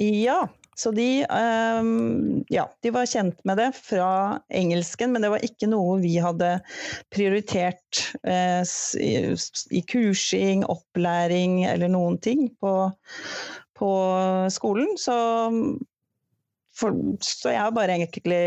Ja. 0.00 0.44
Så 0.74 0.90
de, 0.90 1.22
ja, 2.50 2.62
de 2.82 2.90
var 2.90 3.06
kjent 3.06 3.36
med 3.46 3.60
det 3.60 3.68
fra 3.78 4.40
engelsken, 4.50 5.12
men 5.14 5.22
det 5.22 5.28
var 5.30 5.44
ikke 5.46 5.68
noe 5.70 6.00
vi 6.02 6.16
hadde 6.18 6.48
prioritert 7.14 8.00
i 8.26 9.82
kursing, 9.86 10.64
opplæring 10.66 11.60
eller 11.70 11.92
noen 11.94 12.18
ting 12.18 12.48
på, 12.58 12.74
på 13.78 13.92
skolen. 14.50 14.98
Så 14.98 15.14
for, 16.78 16.96
så 17.22 17.54
jeg 17.54 17.62
har 17.62 17.74
bare 17.74 17.96
egentlig 17.98 18.42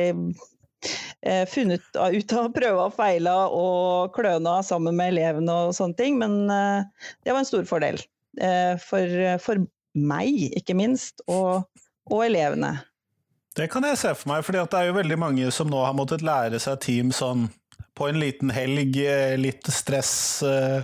eh, 1.22 1.46
funnet 1.50 1.84
ut 1.94 2.34
av 2.36 2.50
å 2.50 2.54
prøve 2.56 2.88
og 2.90 2.96
feile 2.98 3.34
og 3.56 4.14
kløna 4.18 4.60
sammen 4.66 4.98
med 5.00 5.16
elevene 5.16 5.56
og 5.68 5.76
sånne 5.78 5.98
ting. 6.00 6.20
Men 6.22 6.46
eh, 6.52 7.10
det 7.24 7.34
var 7.34 7.44
en 7.44 7.50
stor 7.50 7.68
fordel. 7.70 8.02
Eh, 8.42 8.76
for, 8.82 9.20
for, 9.44 9.66
meg, 9.98 10.52
ikke 10.54 10.76
minst, 10.78 11.24
og, 11.26 11.66
og, 12.12 12.20
elevene. 12.28 12.76
Det 13.58 13.66
kan 13.74 13.86
jeg 13.88 13.98
se 13.98 14.12
for 14.14 14.30
meg, 14.30 14.44
for 14.46 14.54
det 14.54 14.68
er 14.78 14.92
jo 14.92 14.98
veldig 15.00 15.18
mange 15.18 15.48
som 15.56 15.72
nå 15.72 15.80
har 15.82 15.96
måttet 15.98 16.22
lære 16.22 16.60
seg 16.62 16.78
team 16.84 17.10
sånn 17.16 17.48
på 17.98 18.06
en 18.12 18.20
liten 18.22 18.52
helg, 18.54 19.00
eh, 19.02 19.34
litt 19.42 19.66
stress. 19.74 20.44
Eh, 20.46 20.84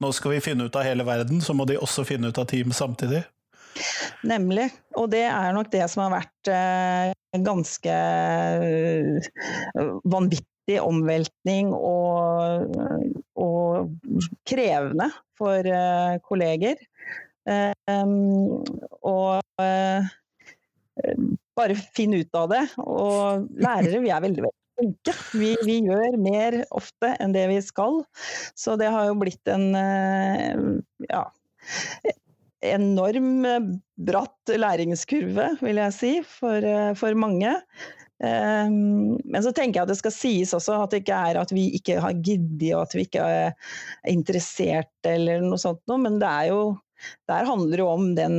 nå 0.00 0.12
skal 0.16 0.32
vi 0.32 0.40
finne 0.40 0.64
ut 0.64 0.76
av 0.76 0.86
hele 0.86 1.04
verden, 1.04 1.42
så 1.44 1.52
må 1.52 1.66
de 1.68 1.76
også 1.76 2.06
finne 2.08 2.32
ut 2.32 2.40
av 2.40 2.48
team 2.48 2.72
samtidig. 2.72 3.20
Nemlig. 4.26 4.70
Og 4.98 5.10
det 5.12 5.24
er 5.28 5.52
nok 5.56 5.70
det 5.72 5.84
som 5.92 6.04
har 6.06 6.14
vært 6.16 6.50
eh, 6.52 7.12
ganske 7.44 7.94
eh, 7.94 9.28
vanvittig 10.08 10.80
omveltning 10.80 11.72
og, 11.76 12.76
og 13.36 14.18
krevende 14.48 15.10
for 15.38 15.66
eh, 15.66 16.18
kolleger. 16.24 16.80
og 19.04 19.40
bare 21.54 21.74
finne 21.96 22.22
ut 22.22 22.38
av 22.38 22.48
det. 22.54 22.64
Og 22.80 23.48
lærere, 23.60 24.00
vi 24.00 24.12
er 24.14 24.22
veldig, 24.24 24.46
veldig. 24.46 24.60
Vi, 25.36 25.50
vi, 25.66 25.76
gjør 25.86 26.16
mer 26.18 26.56
ofte 26.74 27.12
enn 27.20 27.34
det 27.36 27.44
vi 27.50 27.60
skal. 27.62 28.00
Så 28.56 28.78
det 28.80 28.88
har 28.94 29.10
jo 29.10 29.18
blitt 29.20 29.52
en 29.52 29.68
ja, 31.10 31.26
enorm 32.70 33.44
eh, 33.48 33.68
bratt 34.08 34.54
læringskurve, 34.54 35.50
vil 35.62 35.82
jeg 35.82 35.96
si, 35.96 36.14
for, 36.26 36.64
eh, 36.64 36.94
for 36.98 37.16
mange. 37.18 37.52
Ehm, 38.22 39.18
men 39.24 39.42
så 39.42 39.50
tenker 39.52 39.80
jeg 39.80 39.88
at 39.88 39.90
det 39.90 39.98
skal 39.98 40.14
sies 40.14 40.54
også 40.54 40.76
at 40.78 40.92
det 40.92 41.02
ikke 41.02 41.18
er 41.30 41.40
at 41.40 41.50
vi 41.52 41.66
ikke 41.76 41.98
har 42.00 42.14
giddet 42.14 42.70
og 42.76 42.84
at 42.84 42.94
vi 42.94 43.06
ikke 43.08 43.24
er 43.26 43.72
interessert 44.08 45.08
eller 45.10 45.42
noe 45.42 45.58
sånt 45.60 45.82
noe, 45.90 45.98
men 46.00 46.20
det 46.22 46.30
er 46.30 46.52
jo 46.52 46.60
der 47.28 47.44
handler 47.44 47.80
det 47.80 47.84
om 47.84 48.04
den 48.16 48.36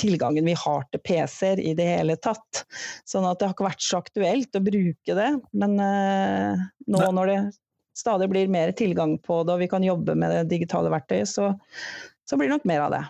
tilgangen 0.00 0.44
vi 0.44 0.56
har 0.58 0.82
til 0.90 1.00
PC-er 1.00 1.62
i 1.62 1.72
det 1.78 1.86
hele 1.88 2.18
tatt. 2.20 2.64
Sånn 3.08 3.24
at 3.24 3.38
det 3.38 3.48
har 3.48 3.54
ikke 3.54 3.68
vært 3.68 3.86
så 3.86 4.00
aktuelt 4.02 4.58
å 4.58 4.64
bruke 4.66 5.16
det. 5.16 5.28
Men 5.56 5.78
uh, 5.80 6.66
nå 6.90 7.00
Nei. 7.00 7.12
når 7.16 7.30
det 7.30 7.38
stadig 7.96 8.28
blir 8.30 8.50
mer 8.52 8.74
tilgang 8.76 9.16
på 9.22 9.40
det, 9.46 9.54
og 9.54 9.62
vi 9.62 9.70
kan 9.70 9.86
jobbe 9.86 10.18
med 10.18 10.34
det 10.34 10.42
digitale 10.52 10.92
verktøyet, 10.92 11.30
så, 11.30 11.54
så 12.28 12.36
blir 12.36 12.50
det 12.50 12.58
nok 12.58 12.68
mer 12.68 12.84
av 12.86 12.94
det. 12.98 13.02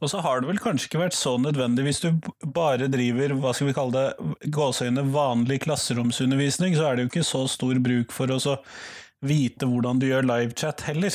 Og 0.00 0.10
så 0.10 0.22
har 0.24 0.40
det 0.40 0.48
vel 0.48 0.58
kanskje 0.62 0.88
ikke 0.88 1.02
vært 1.04 1.14
så 1.18 1.36
nødvendig 1.38 1.84
hvis 1.86 2.02
du 2.02 2.08
bare 2.54 2.88
driver 2.90 3.36
hva 3.38 3.52
skal 3.54 3.68
vi 3.68 3.76
kalle 3.76 3.92
det, 3.94 4.50
gåseøyne 4.54 5.04
vanlig 5.14 5.60
klasseromsundervisning, 5.66 6.74
så 6.78 6.88
er 6.88 6.96
det 6.96 7.04
jo 7.04 7.12
ikke 7.12 7.28
så 7.28 7.44
stor 7.50 7.78
bruk 7.84 8.14
for 8.14 8.32
å 8.32 8.40
vite 9.22 9.68
hvordan 9.68 10.02
du 10.02 10.08
gjør 10.08 10.26
livechat 10.26 10.82
heller. 10.88 11.14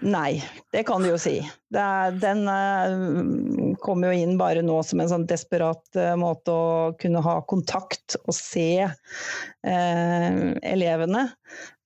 Nei, 0.00 0.40
det 0.72 0.86
kan 0.88 1.04
du 1.04 1.10
jo 1.10 1.18
si. 1.20 1.36
Er, 1.76 2.14
den 2.16 2.46
uh, 2.48 3.76
kom 3.84 4.04
jo 4.06 4.12
inn 4.16 4.38
bare 4.40 4.62
nå 4.64 4.78
som 4.86 5.02
en 5.02 5.10
sånn 5.10 5.26
desperat 5.28 5.82
uh, 5.98 6.14
måte 6.18 6.54
å 6.54 6.70
kunne 7.00 7.22
ha 7.24 7.36
kontakt 7.48 8.16
og 8.22 8.32
se 8.36 8.86
uh, 8.88 10.46
elevene. 10.72 11.26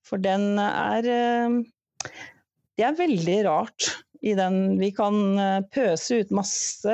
For 0.07 0.23
den 0.23 0.55
er 0.63 1.03
Det 2.77 2.85
er 2.85 2.95
veldig 2.95 3.37
rart. 3.49 3.89
I 4.25 4.33
den 4.37 4.77
vi 4.79 4.91
kan 4.95 5.17
pøse 5.73 6.21
ut 6.21 6.33
masse 6.35 6.93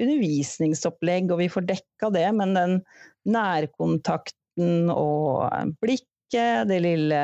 undervisningsopplegg, 0.00 1.30
og 1.32 1.40
vi 1.40 1.50
får 1.52 1.68
dekka 1.70 2.10
det, 2.14 2.26
men 2.36 2.56
den 2.56 2.80
nærkontakten 3.24 4.90
og 4.92 5.48
blikket, 5.82 6.66
det 6.68 6.80
lille 6.82 7.22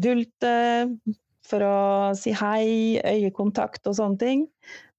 dultet 0.00 0.94
for 1.50 1.66
å 1.66 1.80
si 2.18 2.32
hei, 2.36 3.00
øyekontakt 3.02 3.88
og 3.90 3.96
sånne 3.98 4.20
ting, 4.20 4.46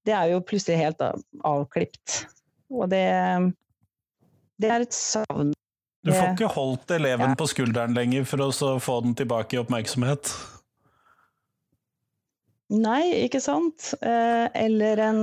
det 0.06 0.14
er 0.16 0.32
jo 0.34 0.42
plutselig 0.44 0.80
helt 0.80 1.02
avklipt. 1.46 2.22
Og 2.72 2.88
det, 2.92 3.06
det 4.60 4.72
er 4.72 4.84
et 4.84 4.96
savn. 4.96 5.52
Du 6.02 6.10
får 6.10 6.32
ikke 6.32 6.50
holdt 6.50 6.90
eleven 6.96 7.32
ja. 7.32 7.38
på 7.38 7.46
skulderen 7.46 7.94
lenger 7.94 8.26
for 8.26 8.42
å 8.42 8.74
få 8.82 8.98
den 9.04 9.14
tilbake 9.18 9.56
i 9.56 9.60
oppmerksomhet? 9.62 10.32
Nei, 12.72 13.26
ikke 13.26 13.40
sant. 13.42 13.90
Eh, 14.00 14.46
eller 14.56 15.00
en 15.04 15.20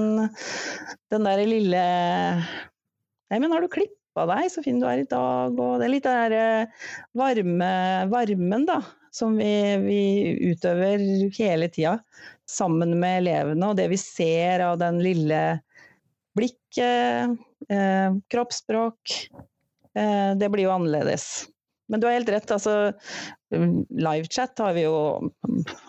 den 1.10 1.25
derre 1.25 1.48
lille 1.50 1.82
Nei, 3.29 3.38
men 3.38 3.51
har 3.53 3.62
du 3.62 3.70
klippa 3.72 4.25
deg, 4.29 4.50
så 4.53 4.62
fin 4.65 4.79
du 4.82 4.86
er 4.89 5.03
i 5.03 5.10
dag, 5.10 5.53
og 5.53 5.79
det 5.79 5.86
er 5.88 5.91
litt 5.94 6.06
den 6.06 6.18
derre 6.18 6.46
eh, 6.63 6.88
varme, 7.18 7.74
varmen, 8.12 8.65
da 8.70 8.79
som 9.13 9.34
vi, 9.39 9.53
vi 9.82 10.01
utøver 10.51 11.01
hele 11.34 11.70
tida 11.74 11.96
sammen 12.50 12.94
med 13.01 13.24
elevene. 13.24 13.72
Og 13.72 13.77
det 13.77 13.88
vi 13.89 13.98
ser 14.01 14.62
av 14.68 14.77
den 14.82 15.00
lille 15.01 15.41
blikket, 16.38 17.38
eh, 17.74 18.18
kroppsspråk, 18.29 19.15
det 20.00 20.48
blir 20.53 20.68
jo 20.68 20.75
annerledes. 20.75 21.50
Men 21.89 22.01
du 22.01 22.08
har 22.08 22.17
helt 22.19 22.31
rett. 22.31 22.51
altså 22.53 22.93
Livechat 23.89 24.62
har 24.62 24.77
jo 24.77 24.93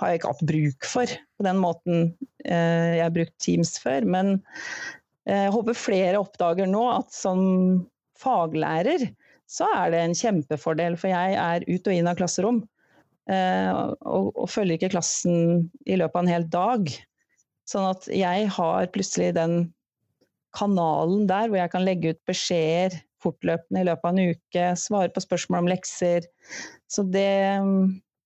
har 0.01 0.11
jeg 0.11 0.21
ikke 0.21 0.33
hatt 0.33 0.47
bruk 0.49 0.89
for 0.89 1.15
på 1.37 1.47
den 1.47 1.61
måten 1.61 2.03
eh, 2.47 2.97
jeg 2.97 3.05
har 3.05 3.15
brukt 3.15 3.37
Teams 3.43 3.75
før. 3.83 4.07
Men 4.09 4.39
eh, 5.29 5.47
jeg 5.47 5.55
håper 5.57 5.79
flere 5.79 6.23
oppdager 6.23 6.71
nå 6.71 6.87
at 6.95 7.13
som 7.15 7.43
faglærer 8.21 9.11
så 9.51 9.67
er 9.75 9.91
det 9.91 10.01
en 10.05 10.15
kjempefordel, 10.15 10.95
for 11.01 11.11
jeg 11.11 11.35
er 11.35 11.65
ut 11.67 11.89
og 11.91 11.95
inn 11.95 12.07
av 12.07 12.19
klasserom. 12.21 12.61
Eh, 13.31 13.71
og, 14.07 14.31
og 14.39 14.47
følger 14.51 14.79
ikke 14.79 14.93
klassen 14.95 15.67
i 15.91 15.99
løpet 15.99 16.17
av 16.17 16.23
en 16.23 16.31
hel 16.31 16.47
dag. 16.53 16.93
Sånn 17.69 17.89
at 17.91 18.07
jeg 18.15 18.47
har 18.55 18.91
plutselig 18.95 19.33
den 19.35 19.57
kanalen 20.57 21.27
der 21.31 21.51
hvor 21.51 21.61
jeg 21.61 21.73
kan 21.75 21.87
legge 21.87 22.15
ut 22.15 22.21
beskjeder 22.31 22.97
fortløpende 23.25 23.83
i 23.83 23.89
løpet 23.89 24.07
av 24.07 24.13
en 24.15 24.35
uke, 24.35 24.67
svare 24.81 25.13
på 25.15 25.23
spørsmål 25.25 25.65
om 25.65 25.71
lekser. 25.73 26.29
Så 26.91 27.05
det, 27.07 27.31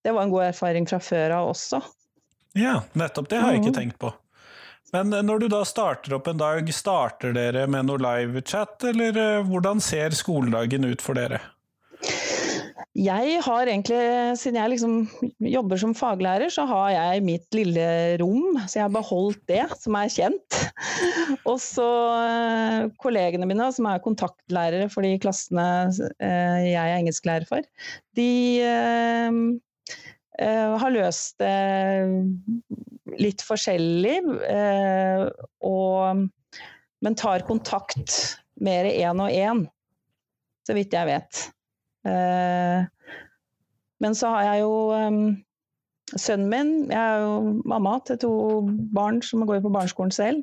det 0.04 0.14
var 0.14 0.26
en 0.26 0.34
god 0.34 0.50
erfaring 0.50 0.88
fra 0.90 1.00
før 1.02 1.38
av 1.40 1.52
også. 1.52 1.82
Ja, 2.58 2.80
nettopp. 2.94 3.28
Det 3.30 3.40
har 3.42 3.54
jeg 3.54 3.64
ikke 3.64 3.78
tenkt 3.80 3.98
på. 4.02 4.12
Men 4.94 5.10
når 5.26 5.42
du 5.42 5.48
da 5.50 5.64
starter 5.66 6.14
opp 6.14 6.28
en 6.30 6.38
dag, 6.38 6.68
starter 6.70 7.34
dere 7.34 7.64
med 7.66 7.88
noe 7.88 7.98
livechat, 7.98 8.78
eller 8.92 9.18
eh, 9.18 9.48
hvordan 9.48 9.82
ser 9.82 10.14
skoledagen 10.14 10.86
ut 10.86 11.02
for 11.02 11.18
dere? 11.18 11.40
Jeg 12.98 13.38
har 13.42 13.68
egentlig, 13.70 13.98
siden 14.38 14.56
jeg 14.58 14.70
liksom 14.72 14.94
jobber 15.46 15.78
som 15.78 15.92
faglærer, 15.94 16.50
så 16.50 16.64
har 16.66 16.88
jeg 16.90 17.22
mitt 17.26 17.54
lille 17.54 17.86
rom. 18.18 18.58
Så 18.66 18.78
jeg 18.80 18.84
har 18.86 18.94
beholdt 18.94 19.42
det, 19.50 19.62
som 19.78 19.94
er 19.98 20.10
kjent. 20.10 20.58
Og 21.50 21.60
så 21.62 21.86
eh, 22.18 22.88
kollegene 23.02 23.46
mine, 23.50 23.68
som 23.74 23.86
er 23.90 24.02
kontaktlærere 24.02 24.88
for 24.90 25.06
de 25.06 25.14
klassene 25.22 25.66
eh, 26.18 26.66
jeg 26.72 26.80
er 26.82 26.96
engelsklærer 26.98 27.46
for, 27.50 27.66
de 28.18 28.30
eh, 28.66 29.30
har 30.82 30.94
løst 30.94 31.38
det 31.38 31.54
litt 33.22 33.42
forskjellig. 33.46 34.18
Og, 35.62 36.26
men 37.06 37.18
tar 37.22 37.46
kontakt 37.46 38.40
mer 38.58 38.90
én 38.90 39.22
og 39.22 39.30
én, 39.30 39.66
så 40.66 40.74
vidt 40.74 40.94
jeg 40.98 41.10
vet. 41.10 41.44
Eh, 42.04 42.84
men 44.04 44.16
så 44.18 44.30
har 44.34 44.48
jeg 44.48 44.64
jo 44.64 44.72
ehm, 44.92 45.22
sønnen 46.12 46.50
min 46.50 46.72
Jeg 46.90 47.00
er 47.00 47.22
jo 47.24 47.62
mamma 47.64 47.96
til 48.04 48.18
to 48.20 48.32
barn 48.94 49.22
som 49.24 49.46
går 49.48 49.62
på 49.64 49.72
barneskolen 49.72 50.12
selv. 50.12 50.42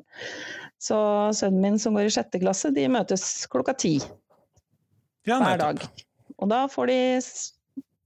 Så 0.82 0.98
sønnen 1.38 1.62
min 1.62 1.78
som 1.78 1.94
går 1.94 2.10
i 2.10 2.14
sjette 2.14 2.40
klasse, 2.42 2.72
de 2.74 2.88
møtes 2.90 3.46
klokka 3.52 3.76
ti 3.78 3.98
hver 5.28 5.60
dag. 5.60 5.84
Og 6.42 6.48
da 6.50 6.64
får 6.66 6.90
de 6.90 7.00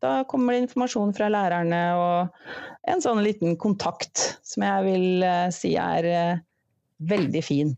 da 0.05 0.25
kommer 0.29 0.53
det 0.53 0.67
informasjon 0.67 1.15
fra 1.17 1.31
lærerne 1.33 1.81
og 1.97 2.91
en 2.93 3.01
sånn 3.03 3.23
liten 3.25 3.57
kontakt 3.57 4.21
som 4.45 4.65
jeg 4.67 4.85
vil 4.85 5.25
uh, 5.25 5.49
si 5.55 5.73
er 5.81 6.09
uh, 6.13 6.43
veldig 7.09 7.43
fin. 7.45 7.73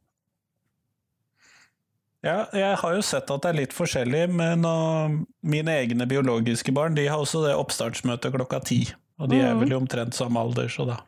Ja, 2.27 2.49
jeg 2.51 2.79
har 2.81 2.97
jo 2.97 3.03
sett 3.07 3.29
at 3.31 3.45
det 3.45 3.51
er 3.53 3.59
litt 3.61 3.75
forskjellig, 3.77 4.25
men 4.35 4.65
mine 5.47 5.77
egne 5.85 6.07
biologiske 6.11 6.75
barn 6.75 6.97
de 6.99 7.05
har 7.07 7.23
også 7.23 7.45
det 7.45 7.53
oppstartsmøtet 7.55 8.35
klokka 8.35 8.59
ti. 8.67 8.81
Og 9.23 9.31
de 9.31 9.39
er 9.43 9.55
mm. 9.55 9.63
vel 9.63 9.77
omtrent 9.79 10.19
samme 10.19 10.43
alder, 10.43 10.67
så 10.71 10.87
da. 10.89 10.99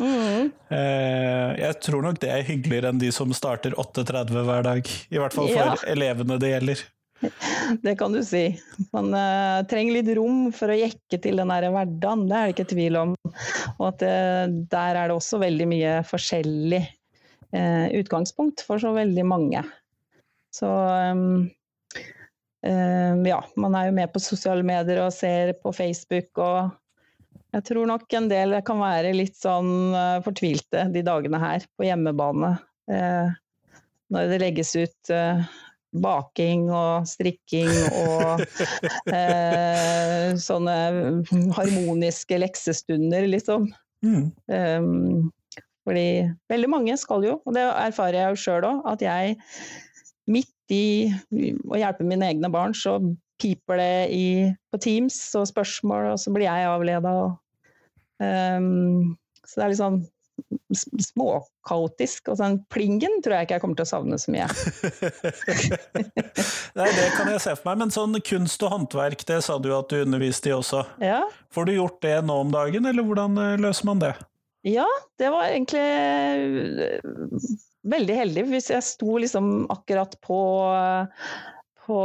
Mm. 0.00 0.50
Eh, 0.72 1.48
jeg 1.60 1.76
tror 1.84 2.06
nok 2.06 2.20
det 2.22 2.30
er 2.32 2.46
hyggeligere 2.46 2.92
enn 2.92 3.02
de 3.02 3.10
som 3.14 3.34
starter 3.36 3.74
8.30 3.78 4.46
hver 4.46 4.64
dag. 4.66 4.94
I 5.10 5.20
hvert 5.20 5.36
fall 5.36 5.50
for 5.50 5.60
ja. 5.60 5.76
elevene 5.92 6.38
det 6.40 6.54
gjelder. 6.54 6.86
Det 7.84 7.92
kan 8.00 8.14
du 8.14 8.22
si. 8.24 8.46
Man 8.94 9.12
uh, 9.12 9.60
trenger 9.68 9.98
litt 9.98 10.08
rom 10.16 10.46
for 10.56 10.72
å 10.72 10.78
jekke 10.78 11.18
til 11.20 11.36
den 11.36 11.50
der 11.52 11.66
hverdagen, 11.68 12.22
det 12.30 12.38
er 12.38 12.48
det 12.48 12.54
ikke 12.54 12.70
tvil 12.70 12.96
om. 12.96 13.12
Og 13.76 13.84
at 13.90 14.04
uh, 14.08 14.54
der 14.72 14.96
er 14.96 15.10
det 15.10 15.18
også 15.18 15.42
veldig 15.42 15.66
mye 15.68 15.98
forskjellig 16.08 16.80
uh, 17.52 17.92
utgangspunkt 18.00 18.64
for 18.64 18.80
så 18.80 18.94
veldig 18.96 19.26
mange. 19.28 19.62
Så 20.54 20.66
um, 20.66 21.46
um, 22.66 23.24
ja, 23.26 23.40
man 23.60 23.76
er 23.78 23.88
jo 23.88 23.96
med 24.00 24.12
på 24.12 24.22
sosiale 24.22 24.66
medier 24.66 25.02
og 25.04 25.14
ser 25.14 25.54
på 25.62 25.72
Facebook 25.76 26.42
og 26.42 26.76
jeg 27.50 27.66
tror 27.66 27.88
nok 27.90 28.14
en 28.14 28.28
del 28.30 28.54
kan 28.66 28.78
være 28.78 29.14
litt 29.16 29.34
sånn 29.38 29.90
uh, 29.94 30.20
fortvilte 30.22 30.86
de 30.94 31.02
dagene 31.06 31.40
her 31.42 31.64
på 31.74 31.88
hjemmebane. 31.88 32.52
Uh, 32.90 33.32
når 34.10 34.30
det 34.30 34.38
legges 34.42 34.70
ut 34.78 35.10
uh, 35.14 35.42
baking 35.90 36.68
og 36.70 37.08
strikking 37.10 37.70
og 38.04 38.44
sånne 40.46 40.76
harmoniske 41.56 42.38
leksestunder, 42.38 43.26
liksom. 43.34 43.66
Mm. 44.06 44.30
Um, 44.46 45.30
fordi 45.82 46.28
veldig 46.52 46.70
mange 46.70 46.94
skal 47.00 47.26
jo, 47.26 47.40
og 47.42 47.56
det 47.56 47.66
erfarer 47.66 48.20
jeg 48.20 48.36
jo 48.36 48.42
sjøl 48.44 48.68
òg, 48.68 48.84
at 48.92 49.02
jeg 49.02 49.34
midt 50.30 50.74
i 50.74 51.10
å 51.70 51.80
hjelpe 51.80 52.06
mine 52.06 52.28
egne 52.30 52.50
barn, 52.52 52.74
så 52.76 52.98
piper 53.40 53.80
det 53.80 53.94
i, 54.12 54.26
på 54.70 54.80
Teams 54.82 55.16
og 55.38 55.48
spørsmål, 55.48 56.12
og 56.14 56.20
så 56.20 56.32
blir 56.34 56.46
jeg 56.46 56.68
avleda. 56.68 57.14
Um, 58.20 59.16
så 59.46 59.60
det 59.60 59.64
er 59.64 59.72
litt 59.72 59.80
sånn 59.80 60.02
småkaotisk. 60.70 62.30
Og 62.30 62.38
sånn 62.40 62.58
plingen 62.72 63.20
tror 63.24 63.36
jeg 63.36 63.48
ikke 63.48 63.56
jeg 63.56 63.64
kommer 63.64 63.78
til 63.80 63.86
å 63.86 63.90
savne 63.90 64.18
så 64.20 64.34
mye. 64.34 64.48
Nei, 66.78 66.88
det 66.96 67.06
kan 67.16 67.30
jeg 67.32 67.42
se 67.42 67.54
for 67.56 67.70
meg. 67.70 67.80
Men 67.84 67.94
sånn 67.94 68.18
kunst 68.26 68.66
og 68.66 68.74
håndverk, 68.74 69.24
det 69.28 69.40
sa 69.46 69.58
du 69.62 69.70
at 69.76 69.92
du 69.92 70.00
underviste 70.02 70.52
i 70.52 70.56
også. 70.56 70.84
Ja. 71.04 71.22
Får 71.54 71.68
du 71.68 71.76
gjort 71.76 72.00
det 72.04 72.18
nå 72.26 72.40
om 72.44 72.52
dagen, 72.54 72.88
eller 72.90 73.06
hvordan 73.06 73.40
eh, 73.40 73.56
løser 73.60 73.90
man 73.90 74.02
det? 74.02 74.14
Ja, 74.66 74.88
det 75.16 75.30
var 75.32 75.48
egentlig 75.48 75.86
veldig 77.88 78.16
heldig. 78.16 78.46
Hvis 78.50 78.70
jeg 78.72 78.86
sto 78.86 79.16
liksom 79.22 79.66
akkurat 79.72 80.16
på, 80.24 80.40
på 81.86 82.00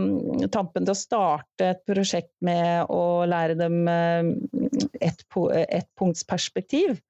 mm, 0.00 0.48
tampen 0.52 0.86
til 0.86 0.94
å 0.94 1.00
starte 1.00 1.72
et 1.74 1.82
prosjekt 1.88 2.32
med 2.44 2.90
å 2.92 3.26
lære 3.28 3.58
dem 3.60 3.82
ett 3.90 5.24
et 5.60 5.88
punkts 5.98 6.24
perspektiv, 6.28 7.00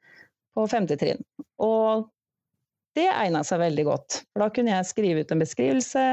på 0.54 0.66
femte 0.70 0.96
trinn. 0.98 1.22
Og 1.62 2.08
det 2.98 3.06
egna 3.06 3.42
seg 3.46 3.62
veldig 3.62 3.84
godt. 3.86 4.22
For 4.32 4.42
da 4.42 4.50
kunne 4.54 4.74
jeg 4.74 4.88
skrive 4.88 5.22
ut 5.22 5.30
en 5.32 5.42
beskrivelse, 5.42 6.04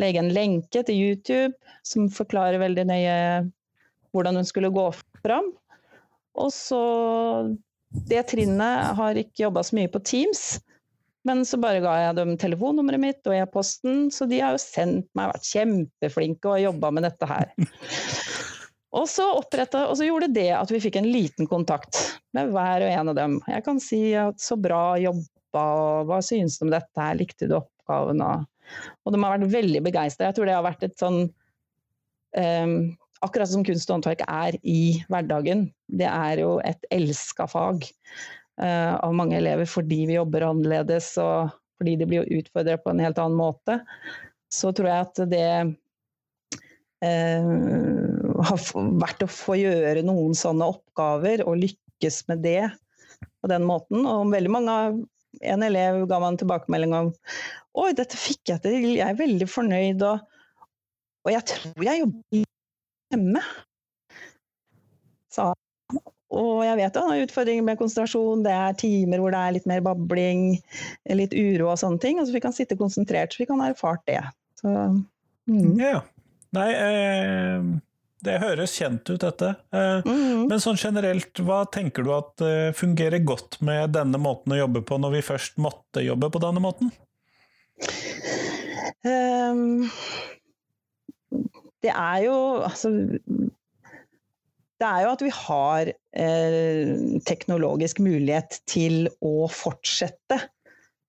legge 0.00 0.20
en 0.20 0.32
lenke 0.34 0.82
til 0.84 0.98
YouTube 0.98 1.54
som 1.86 2.10
forklarer 2.12 2.60
veldig 2.60 2.86
nøye 2.90 3.16
hvordan 4.12 4.40
hun 4.40 4.48
skulle 4.48 4.72
gå 4.74 4.86
fram. 5.24 5.52
Og 6.38 6.52
så 6.54 6.84
Det 7.90 8.20
trinnet 8.30 8.94
har 8.94 9.18
ikke 9.18 9.48
jobba 9.48 9.64
så 9.66 9.74
mye 9.74 9.90
på 9.90 9.98
Teams, 10.06 10.60
men 11.28 11.42
så 11.44 11.58
bare 11.60 11.82
ga 11.84 11.94
jeg 12.00 12.16
dem 12.16 12.36
telefonnummeret 12.40 13.02
mitt 13.02 13.28
og 13.28 13.36
e-posten, 13.36 14.08
så 14.14 14.24
de 14.30 14.40
har 14.40 14.56
jo 14.56 14.62
sendt 14.62 15.08
meg, 15.18 15.32
vært 15.34 15.48
kjempeflinke 15.50 16.54
og 16.54 16.62
jobba 16.62 16.92
med 16.96 17.08
dette 17.08 17.28
her. 17.28 17.52
Og 18.90 19.04
så, 19.06 19.22
og 19.38 19.44
så 19.94 20.02
gjorde 20.02 20.32
det 20.34 20.48
at 20.50 20.70
vi 20.72 20.80
fikk 20.82 20.96
en 20.98 21.06
liten 21.06 21.46
kontakt 21.46 21.94
med 22.34 22.50
hver 22.50 22.82
og 22.82 22.90
en 22.90 23.10
av 23.12 23.14
dem. 23.14 23.36
Jeg 23.46 23.62
kan 23.62 23.78
si 23.78 24.00
at 24.18 24.42
så 24.42 24.56
bra 24.58 24.96
jobba, 24.98 25.62
og 25.62 26.08
hva 26.08 26.18
synes 26.26 26.58
du 26.58 26.64
om 26.66 26.72
dette 26.74 26.98
her, 26.98 27.14
likte 27.20 27.46
du 27.46 27.54
oppgaven? 27.60 28.18
Og, 28.26 28.48
og 29.06 29.14
de 29.14 29.20
har 29.22 29.36
vært 29.36 29.52
veldig 29.52 29.84
begeistra. 29.86 30.26
Jeg 30.26 30.40
tror 30.40 30.50
det 30.50 30.56
har 30.56 30.66
vært 30.66 30.82
et 30.88 30.98
sånn 30.98 31.20
um, 32.34 32.74
Akkurat 33.20 33.50
som 33.52 33.62
kunst 33.62 33.90
og 33.90 33.98
håndverk 33.98 34.22
er 34.24 34.56
i 34.64 35.04
hverdagen. 35.12 35.66
Det 35.92 36.06
er 36.08 36.40
jo 36.40 36.54
et 36.64 36.86
elska 36.90 37.44
fag 37.52 37.84
av 38.58 39.14
mange 39.16 39.38
elever 39.38 39.68
fordi 39.70 40.02
vi 40.08 40.16
jobber 40.18 40.44
annerledes 40.44 41.14
og 41.22 41.52
fordi 41.80 41.94
de 41.96 42.08
blir 42.08 42.28
utfordra 42.36 42.76
på 42.76 42.90
en 42.92 43.00
helt 43.00 43.18
annen 43.18 43.38
måte. 43.38 43.78
Så 44.52 44.72
tror 44.76 44.90
jeg 44.90 45.06
at 45.06 45.20
det 45.30 45.46
uh, 47.06 47.46
har 48.44 48.58
vært 49.00 49.24
å 49.24 49.30
få 49.32 49.56
gjøre 49.56 50.04
noen 50.04 50.36
sånne 50.36 50.68
oppgaver 50.74 51.44
og 51.46 51.62
lykkes 51.62 52.20
med 52.28 52.44
det 52.44 52.68
på 53.40 53.48
den 53.52 53.64
måten. 53.68 54.04
Og 54.04 54.28
veldig 54.34 54.52
mange 54.52 54.76
en 55.46 55.64
elev 55.64 56.02
ga 56.10 56.18
meg 56.20 56.34
en 56.34 56.40
tilbakemelding 56.42 56.96
om 56.98 57.10
Oi, 57.80 57.92
dette 57.94 58.18
fikk 58.18 58.50
jeg 58.50 58.64
til, 58.64 58.84
jeg 58.98 59.06
er 59.06 59.16
veldig 59.16 59.46
fornøyd. 59.48 60.02
Og, 60.02 60.18
og 61.24 61.30
jeg 61.32 61.46
tror 61.52 61.84
jeg 61.86 62.02
jobber 62.02 62.40
hjemme. 63.14 63.42
Sa 65.30 65.52
og 66.30 66.62
jeg 66.62 66.78
vet 66.78 66.96
han 67.00 67.10
har 67.10 67.24
utfordringer 67.24 67.66
med 67.66 67.78
konsentrasjon, 67.80 68.44
det 68.46 68.54
er 68.54 68.78
timer 68.78 69.22
hvor 69.22 69.34
det 69.34 69.42
er 69.42 69.54
litt 69.56 69.68
mer 69.70 69.82
babling, 69.82 70.44
litt 71.10 71.34
uro 71.34 71.72
og 71.72 71.80
sånne 71.82 72.02
ting. 72.02 72.20
Og 72.20 72.28
så 72.28 72.36
fikk 72.36 72.46
han 72.46 72.56
sitte 72.56 72.78
konsentrert, 72.78 73.34
så 73.34 73.42
fikk 73.42 73.50
han 73.54 73.64
erfart 73.66 74.04
det. 74.06 74.22
Så, 74.60 74.70
mm. 75.50 75.72
Ja. 75.80 76.00
Nei, 76.54 76.68
eh, 76.74 77.66
det 78.26 78.38
høres 78.42 78.74
kjent 78.78 79.10
ut, 79.10 79.20
dette. 79.22 79.52
Eh, 79.74 80.06
mm. 80.06 80.46
Men 80.50 80.62
sånn 80.62 80.78
generelt, 80.78 81.42
hva 81.46 81.64
tenker 81.72 82.06
du 82.06 82.12
at 82.14 82.46
eh, 82.46 82.70
fungerer 82.76 83.22
godt 83.26 83.58
med 83.66 83.94
denne 83.96 84.20
måten 84.22 84.54
å 84.54 84.60
jobbe 84.60 84.84
på, 84.86 84.98
når 85.02 85.18
vi 85.18 85.26
først 85.32 85.58
måtte 85.62 86.04
jobbe 86.04 86.30
på 86.30 86.42
denne 86.42 86.62
måten? 86.62 86.92
Um, 89.00 89.88
det 91.80 91.94
er 91.94 92.18
jo 92.26 92.36
altså 92.68 92.90
det 94.80 94.88
er 94.88 95.04
jo 95.04 95.10
at 95.12 95.24
vi 95.24 95.32
har 95.34 95.90
eh, 95.90 96.92
teknologisk 97.28 98.00
mulighet 98.02 98.62
til 98.70 99.10
å 99.20 99.44
fortsette, 99.52 100.38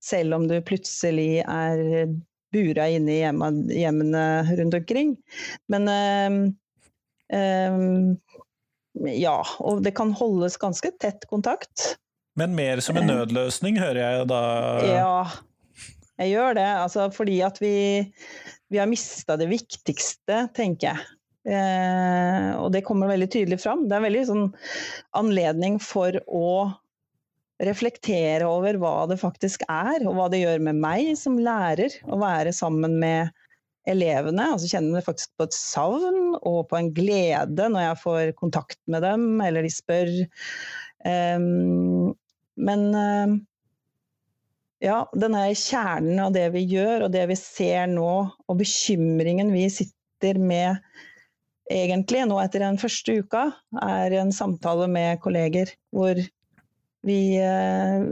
selv 0.04 0.36
om 0.40 0.48
du 0.50 0.58
plutselig 0.66 1.44
er 1.46 2.12
bura 2.52 2.90
inne 2.92 3.14
i 3.16 3.22
hjemmene 3.22 4.26
rundt 4.60 4.76
omkring. 4.76 5.16
Men 5.72 5.88
eh, 5.94 6.36
eh, 7.38 7.80
ja, 9.22 9.38
og 9.64 9.86
det 9.86 9.96
kan 9.96 10.12
holdes 10.20 10.60
ganske 10.60 10.92
tett 11.00 11.24
kontakt. 11.32 11.94
Men 12.40 12.56
mer 12.56 12.80
som 12.84 13.00
en 13.00 13.08
nødløsning, 13.08 13.80
hører 13.80 14.02
jeg 14.02 14.28
da? 14.32 14.44
Ja, 14.88 15.16
jeg 16.20 16.36
gjør 16.36 16.60
det. 16.60 16.68
Altså 16.84 17.08
fordi 17.16 17.40
at 17.48 17.60
vi, 17.64 17.74
vi 18.72 18.80
har 18.80 18.92
mista 18.92 19.40
det 19.40 19.48
viktigste, 19.52 20.46
tenker 20.56 20.92
jeg. 20.92 21.10
Eh, 21.48 22.50
og 22.62 22.70
det 22.76 22.84
kommer 22.86 23.10
veldig 23.10 23.30
tydelig 23.34 23.62
fram. 23.64 23.88
Det 23.90 23.98
er 23.98 24.06
veldig 24.06 24.24
sånn 24.30 24.48
anledning 25.18 25.80
for 25.82 26.18
å 26.28 26.72
reflektere 27.62 28.48
over 28.50 28.78
hva 28.82 28.96
det 29.10 29.20
faktisk 29.22 29.66
er, 29.70 30.02
og 30.08 30.18
hva 30.18 30.28
det 30.34 30.42
gjør 30.42 30.64
med 30.66 30.82
meg 30.82 31.14
som 31.20 31.38
lærer 31.42 31.94
å 32.10 32.18
være 32.22 32.54
sammen 32.58 32.98
med 33.02 33.30
elevene. 33.90 34.52
Altså 34.54 34.70
kjenner 34.70 35.00
det 35.00 35.06
faktisk 35.08 35.34
på 35.38 35.48
et 35.48 35.58
savn 35.58 36.36
og 36.38 36.64
på 36.70 36.80
en 36.80 36.90
glede 36.96 37.70
når 37.74 37.88
jeg 37.88 38.02
får 38.04 38.34
kontakt 38.40 38.80
med 38.90 39.06
dem, 39.06 39.30
eller 39.46 39.66
de 39.66 39.74
spør. 39.74 40.12
Um, 41.06 42.12
men 42.62 42.84
uh, 42.94 43.38
ja, 44.82 45.04
denne 45.18 45.48
kjernen 45.58 46.22
av 46.22 46.34
det 46.38 46.48
vi 46.56 46.66
gjør, 46.70 47.08
og 47.08 47.14
det 47.14 47.28
vi 47.32 47.38
ser 47.38 47.90
nå, 47.90 48.12
og 48.50 48.60
bekymringen 48.62 49.54
vi 49.54 49.68
sitter 49.74 50.42
med 50.42 50.82
egentlig 51.72 52.26
nå 52.30 52.38
etter 52.44 52.64
den 52.66 52.80
første 52.82 53.18
uka, 53.24 53.48
er 53.82 54.18
en 54.20 54.34
samtale 54.36 54.88
med 54.92 55.22
kolleger 55.24 55.74
hvor 55.96 56.20
vi 57.08 57.22
eh, 57.42 58.04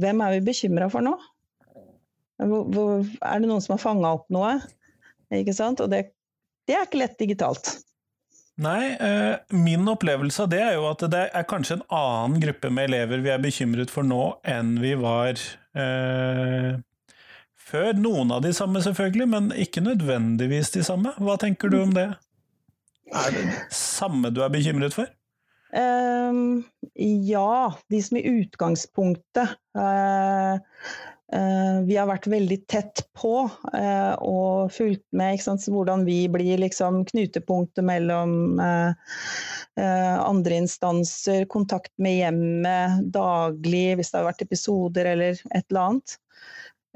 Hvem 0.00 0.22
er 0.24 0.32
vi 0.32 0.44
bekymra 0.46 0.86
for 0.88 1.04
nå? 1.04 1.12
Hvor, 2.40 3.02
er 3.04 3.42
det 3.42 3.50
noen 3.50 3.60
som 3.60 3.74
har 3.74 3.82
fanga 3.82 4.14
opp 4.16 4.30
noe? 4.32 4.54
Ikke 5.34 5.52
sant? 5.52 5.82
Og 5.84 5.90
det, 5.92 6.06
det 6.64 6.78
er 6.78 6.86
ikke 6.86 7.02
lett 7.02 7.18
digitalt. 7.20 7.74
Nei, 8.60 8.92
eh, 8.96 9.34
min 9.56 9.88
opplevelse 9.88 10.44
av 10.44 10.50
det 10.52 10.60
er 10.64 10.74
jo 10.78 10.86
at 10.90 11.04
det 11.12 11.22
er 11.36 11.48
kanskje 11.48 11.78
en 11.78 11.84
annen 11.96 12.40
gruppe 12.42 12.70
med 12.72 12.90
elever 12.90 13.22
vi 13.24 13.32
er 13.32 13.40
bekymret 13.40 13.92
for 13.92 14.04
nå 14.04 14.22
enn 14.48 14.74
vi 14.82 14.94
var 15.00 15.32
eh, 15.32 16.74
før. 17.70 17.92
Noen 17.98 18.34
av 18.34 18.42
de 18.44 18.52
samme, 18.56 18.82
selvfølgelig, 18.84 19.28
men 19.30 19.52
ikke 19.54 19.84
nødvendigvis 19.84 20.74
de 20.76 20.84
samme. 20.86 21.14
Hva 21.18 21.38
tenker 21.40 21.72
du 21.72 21.80
om 21.84 21.94
det? 21.96 22.10
Er 23.10 23.32
det 23.34 23.46
samme 23.74 24.30
du 24.34 24.42
er 24.44 24.52
bekymret 24.52 24.94
for? 24.94 25.10
Um, 25.70 26.64
ja, 26.94 27.74
de 27.90 28.00
som 28.02 28.16
i 28.18 28.24
utgangspunktet 28.26 29.52
uh, 29.78 30.56
uh, 31.30 31.76
Vi 31.86 31.94
har 31.94 32.08
vært 32.10 32.26
veldig 32.26 32.58
tett 32.66 33.04
på 33.14 33.44
uh, 33.46 34.14
og 34.18 34.72
fulgt 34.74 35.04
med 35.14 35.38
sant, 35.44 35.68
hvordan 35.70 36.02
vi 36.08 36.24
blir 36.32 36.58
liksom, 36.58 37.04
knutepunktet 37.12 37.86
mellom 37.86 38.58
andre 39.80 40.58
instanser, 40.60 41.46
kontakt 41.48 41.92
med 42.02 42.18
hjemmet 42.18 43.06
daglig 43.14 43.94
hvis 43.96 44.10
det 44.10 44.18
har 44.18 44.26
vært 44.26 44.42
episoder 44.44 45.06
eller 45.14 45.38
et 45.54 45.64
eller 45.70 45.80
annet. 45.86 46.16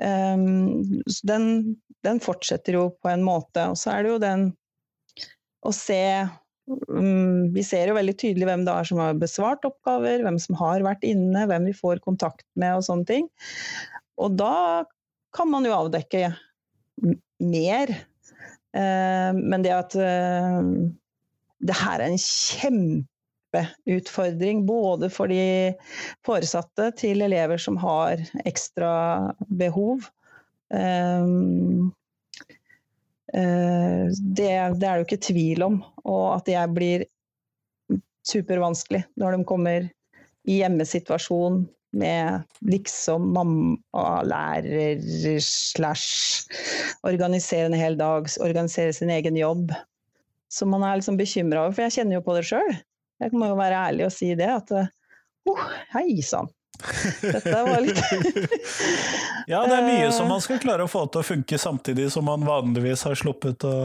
Um, 0.02 1.02
den, 1.22 1.76
den, 2.02 2.20
fortsetter 2.22 2.78
jo 2.78 2.86
på 3.02 3.12
en 3.12 3.24
måte. 3.26 3.68
Og 3.70 3.78
så 3.78 3.94
er 3.94 4.04
det 4.04 4.14
jo 4.14 4.22
den 4.22 4.48
å 5.64 5.72
se 5.72 6.00
um, 6.90 7.52
Vi 7.54 7.62
ser 7.64 7.88
jo 7.88 7.96
veldig 7.96 8.16
tydelig 8.20 8.48
hvem 8.48 8.64
det 8.66 8.74
er 8.74 8.88
som 8.90 9.02
har 9.02 9.20
besvart 9.20 9.66
oppgaver, 9.68 10.24
hvem 10.26 10.40
som 10.42 10.58
har 10.60 10.84
vært 10.86 11.06
inne, 11.06 11.46
hvem 11.50 11.70
vi 11.70 11.76
får 11.76 12.02
kontakt 12.04 12.46
med 12.58 12.80
og 12.80 12.86
sånne 12.88 13.08
ting. 13.10 13.30
Og 14.20 14.34
da 14.38 14.84
kan 15.34 15.50
man 15.50 15.66
jo 15.66 15.76
avdekke 15.76 16.28
mer. 17.42 17.96
Uh, 18.74 19.30
men 19.38 19.62
det 19.62 19.74
at 19.74 19.94
uh, 19.98 20.62
det 21.64 21.76
her 21.78 22.02
er 22.02 22.10
en 22.10 22.20
kjempe 22.20 23.08
kjempeutfordring 23.54 24.66
både 24.66 25.10
for 25.12 25.30
de 25.30 25.74
foresatte 26.26 26.90
til 26.98 27.22
elever 27.22 27.60
som 27.60 27.76
har 27.80 28.22
ekstra 28.44 29.32
behov. 29.48 30.08
Um, 30.70 31.92
uh, 33.34 34.10
det, 34.10 34.48
det, 34.48 34.48
er 34.50 34.74
det 34.78 34.96
jo 35.02 35.08
ikke 35.08 35.26
tvil 35.28 35.62
om. 35.66 35.82
Og 36.04 36.36
at 36.36 36.48
det 36.48 36.64
blir 36.74 37.06
supervanskelig 38.24 39.04
når 39.20 39.36
de 39.36 39.48
kommer 39.48 39.88
i 40.44 40.60
hjemmesituasjon 40.60 41.64
med 41.94 42.42
liksom 42.66 43.28
mamma, 43.36 44.22
lærer 44.26 44.98
slash 45.40 46.48
organisere 47.06 47.68
en 47.70 47.78
hel 47.78 47.96
dag, 47.98 48.26
organisere 48.42 48.92
sin 48.92 49.12
egen 49.14 49.38
jobb. 49.38 49.70
Som 50.50 50.70
man 50.74 50.82
er 50.86 50.98
liksom 50.98 51.16
bekymra 51.18 51.64
over, 51.64 51.74
for 51.74 51.86
jeg 51.86 51.96
kjenner 51.96 52.18
jo 52.18 52.24
på 52.26 52.34
det 52.36 52.44
sjøl. 52.46 52.74
Jeg 53.22 53.32
må 53.36 53.48
jo 53.52 53.56
være 53.58 53.86
ærlig 53.90 54.08
og 54.08 54.14
si 54.14 54.32
det, 54.38 54.50
at 54.50 54.72
oh, 54.74 55.64
hei 55.94 56.18
sann. 56.24 56.50
Dette 57.22 57.52
var 57.54 57.78
litt 57.84 58.00
Ja, 59.52 59.60
det 59.62 59.76
er 59.76 59.84
mye 59.86 60.08
som 60.10 60.26
man 60.26 60.42
skal 60.42 60.58
klare 60.58 60.86
å 60.86 60.90
få 60.90 61.04
til 61.06 61.22
å 61.22 61.26
funke 61.26 61.60
samtidig 61.60 62.08
som 62.10 62.26
man 62.26 62.42
vanligvis 62.48 63.04
har 63.06 63.14
sluppet 63.18 63.62
å 63.68 63.76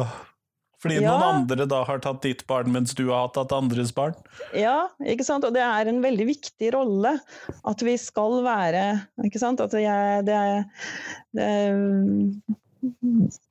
fordi 0.79 1.01
ja. 1.01 1.11
noen 1.11 1.41
andre 1.41 1.65
da 1.67 1.81
har 1.83 1.99
tatt 2.03 2.21
ditt 2.23 2.45
barn 2.47 2.71
mens 2.71 2.93
du 2.95 3.09
har 3.11 3.27
tatt 3.35 3.51
andres 3.51 3.91
barn? 3.95 4.15
Ja, 4.55 4.87
ikke 5.03 5.25
sant. 5.27 5.43
Og 5.43 5.51
det 5.55 5.63
er 5.65 5.89
en 5.91 5.99
veldig 6.03 6.27
viktig 6.29 6.71
rolle 6.75 7.17
at 7.67 7.83
vi 7.83 7.97
skal 7.99 8.39
være 8.45 8.83
Ikke 9.27 9.41
sant. 9.41 9.59
At 9.59 9.75
jeg, 9.75 10.23
det, 10.29 10.39
det, 11.35 11.49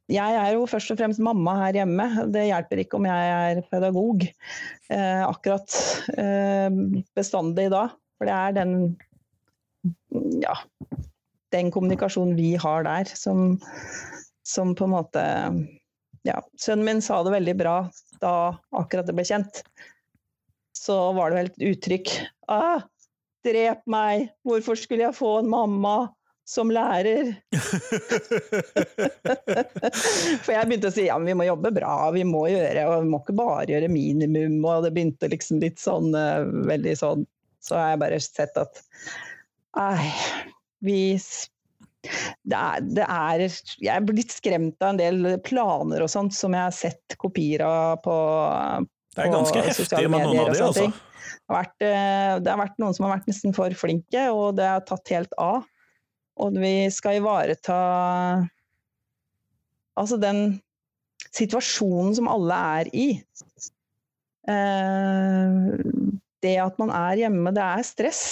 jeg 0.09 0.37
er 0.41 0.55
jo 0.55 0.67
først 0.71 0.93
og 0.95 0.99
fremst 1.01 1.23
mamma 1.23 1.57
her 1.63 1.83
hjemme. 1.83 2.07
Det 2.33 2.47
hjelper 2.49 2.83
ikke 2.83 2.99
om 2.99 3.09
jeg 3.09 3.33
er 3.35 3.61
pedagog 3.69 4.25
eh, 4.25 5.25
akkurat 5.27 5.75
eh, 6.17 6.69
bestandig 7.19 7.69
da. 7.75 7.89
For 8.19 8.29
det 8.29 8.35
er 8.35 8.57
den 8.57 8.75
ja, 10.43 10.55
den 11.55 11.71
kommunikasjonen 11.73 12.37
vi 12.39 12.55
har 12.61 12.85
der, 12.87 13.09
som, 13.17 13.59
som 14.47 14.75
på 14.77 14.89
en 14.89 14.97
måte 14.97 15.25
Ja, 16.27 16.41
sønnen 16.61 16.85
min 16.85 17.01
sa 17.05 17.23
det 17.25 17.33
veldig 17.33 17.55
bra 17.57 17.77
da 18.21 18.33
akkurat 18.77 19.07
det 19.07 19.15
ble 19.17 19.25
kjent. 19.25 19.63
Så 20.77 20.97
var 21.17 21.31
det 21.31 21.39
vel 21.39 21.51
et 21.53 21.67
uttrykk 21.73 22.11
ah, 22.53 22.83
Drep 23.47 23.85
meg! 23.89 24.33
Hvorfor 24.45 24.77
skulle 24.77 25.07
jeg 25.07 25.17
få 25.17 25.39
en 25.41 25.51
mamma 25.53 26.11
som 26.49 26.71
lærer? 26.73 27.35
For 30.45 30.53
jeg 30.55 30.69
begynte 30.69 30.89
å 30.89 30.95
si 30.95 31.05
ja, 31.09 31.19
men 31.21 31.29
vi 31.29 31.37
må 31.43 31.49
jobbe 31.49 31.75
bra, 31.77 31.95
vi 32.15 32.25
må 32.25 32.47
gjøre, 32.49 32.87
og 32.89 33.05
vi 33.05 33.13
må 33.13 33.21
ikke 33.21 33.37
bare 33.37 33.69
gjøre 33.75 33.91
minimum. 33.93 34.57
Og 34.65 34.87
det 34.87 34.95
begynte 34.97 35.31
liksom 35.33 35.61
litt 35.65 35.83
sånn 35.83 36.09
veldig 36.71 36.97
sånn. 36.99 37.27
Så 37.65 37.77
har 37.77 37.93
jeg 37.93 38.03
bare 38.05 38.21
sett 38.23 38.57
at 38.61 38.81
nei, 39.77 40.09
vi 40.85 41.01
det 42.49 42.57
er, 42.57 42.85
det 42.95 43.05
er, 43.05 43.43
Jeg 43.83 43.91
er 43.93 44.05
blitt 44.07 44.33
skremt 44.33 44.79
av 44.81 44.95
en 44.95 45.01
del 45.01 45.33
planer 45.45 46.05
og 46.05 46.11
sånt 46.13 46.33
som 46.37 46.55
jeg 46.55 46.65
har 46.69 46.75
sett 46.75 47.17
kopier 47.21 47.65
av 47.67 47.99
på, 48.05 48.15
det 49.19 49.25
er 49.25 49.35
ganske 49.35 49.65
heftig 49.67 50.05
med 50.07 50.23
noen 50.23 50.45
av 50.45 50.53
de, 50.53 50.61
altså. 50.63 50.87
Det 50.89 51.51
har, 51.51 51.57
vært, 51.57 51.83
eh, 51.83 52.35
det 52.45 52.53
har, 52.53 52.61
vært, 52.61 52.77
noen 52.79 52.95
som 52.95 53.07
har 53.07 53.17
vært 53.17 53.27
nesten 53.31 53.55
for 53.57 53.75
flinke, 53.77 54.29
og 54.31 54.59
det 54.61 54.69
har 54.69 54.85
tatt 54.87 55.11
helt 55.11 55.35
av. 55.43 55.67
Og 56.39 56.55
vi 56.63 56.89
skal 56.95 57.19
ivareta 57.19 57.79
altså 59.99 60.19
den 60.23 60.61
situasjonen 61.35 62.15
som 62.17 62.31
alle 62.31 62.59
er 62.79 62.91
i. 62.95 63.09
Eh, 64.49 65.57
det 66.43 66.55
at 66.63 66.79
man 66.81 66.93
er 66.95 67.25
hjemme, 67.25 67.53
det 67.55 67.65
er 67.65 67.87
stress. 67.87 68.25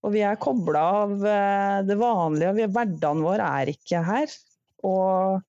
Og 0.00 0.14
vi 0.14 0.24
er 0.24 0.40
kobla 0.40 0.82
av 1.04 1.14
eh, 1.28 1.78
det 1.86 1.96
vanlige, 2.00 2.50
og 2.50 2.74
hverdagen 2.74 3.24
vår 3.24 3.44
er 3.44 3.72
ikke 3.74 4.02
her. 4.04 4.34
Og 4.88 5.40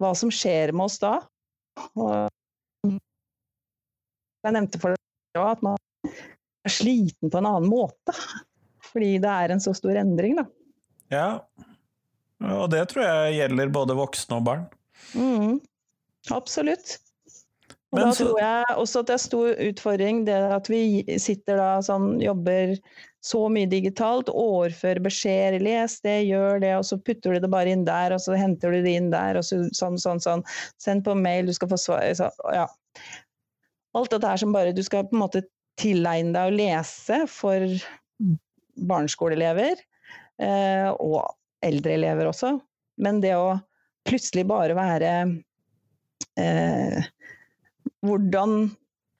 hva 0.00 0.12
som 0.16 0.32
skjer 0.32 0.72
med 0.76 0.86
oss 0.86 1.00
da. 1.02 1.16
Og 1.96 2.92
jeg 4.40 4.56
nevnte 4.56 4.80
for 4.80 4.94
deg 4.94 5.42
at 5.42 5.64
man 5.64 5.76
er 6.64 6.72
sliten 6.72 7.32
på 7.32 7.40
en 7.40 7.48
annen 7.48 7.68
måte. 7.72 8.14
Fordi 8.90 9.16
det 9.22 9.32
er 9.32 9.54
en 9.54 9.62
så 9.62 9.74
stor 9.76 9.98
endring, 10.00 10.38
da. 10.40 10.46
Ja, 11.10 11.42
og 12.40 12.70
det 12.72 12.86
tror 12.90 13.04
jeg 13.04 13.38
gjelder 13.40 13.72
både 13.74 13.96
voksne 13.98 14.38
og 14.38 14.46
barn. 14.46 14.66
Mm, 15.12 15.58
absolutt. 16.32 16.98
Og 17.90 17.98
Men 17.98 18.06
da 18.06 18.14
tror 18.14 18.38
jeg 18.38 18.74
også 18.78 19.00
at 19.02 19.08
det 19.08 19.14
er 19.16 19.22
stor 19.24 19.62
utfordring 19.66 20.20
det 20.28 20.36
at 20.54 20.68
vi 20.70 20.82
sitter 21.18 21.58
da 21.58 21.70
sånn, 21.82 22.20
jobber 22.22 22.76
så 23.26 23.40
mye 23.52 23.68
digitalt, 23.68 24.30
overfører 24.30 25.02
beskjeder, 25.04 25.58
les 25.60 25.98
det, 26.06 26.20
gjør 26.30 26.62
det, 26.62 26.70
og 26.78 26.86
så 26.88 27.00
putter 27.02 27.34
du 27.34 27.42
det 27.42 27.50
bare 27.52 27.74
inn 27.74 27.82
der, 27.84 28.14
og 28.14 28.22
så 28.22 28.38
henter 28.38 28.72
du 28.72 28.80
det 28.86 28.94
inn 28.96 29.10
der, 29.12 29.36
og 29.36 29.44
så 29.44 29.64
sånn, 29.76 29.98
sånn, 30.00 30.22
sånn. 30.22 30.44
Send 30.80 31.04
på 31.04 31.16
mail, 31.18 31.50
du 31.50 31.56
skal 31.56 31.72
få 31.72 31.80
svar 31.80 32.06
så, 32.16 32.30
Ja. 32.54 32.68
Alt 33.98 34.12
dette 34.14 34.28
her 34.30 34.38
som 34.38 34.54
bare 34.54 34.70
du 34.70 34.84
skal 34.86 35.08
på 35.10 35.16
en 35.18 35.24
måte 35.24 35.42
tilegne 35.80 36.30
deg 36.36 36.46
å 36.46 36.54
lese 36.54 37.24
for 37.26 37.66
barneskoleelever, 38.86 39.82
og 40.40 41.34
eldre 41.64 41.96
elever 41.98 42.30
også. 42.30 42.54
Men 43.00 43.20
det 43.20 43.34
å 43.36 43.58
plutselig 44.08 44.46
bare 44.48 44.76
være 44.78 45.10
eh, 46.40 47.08
Hvordan 48.00 48.70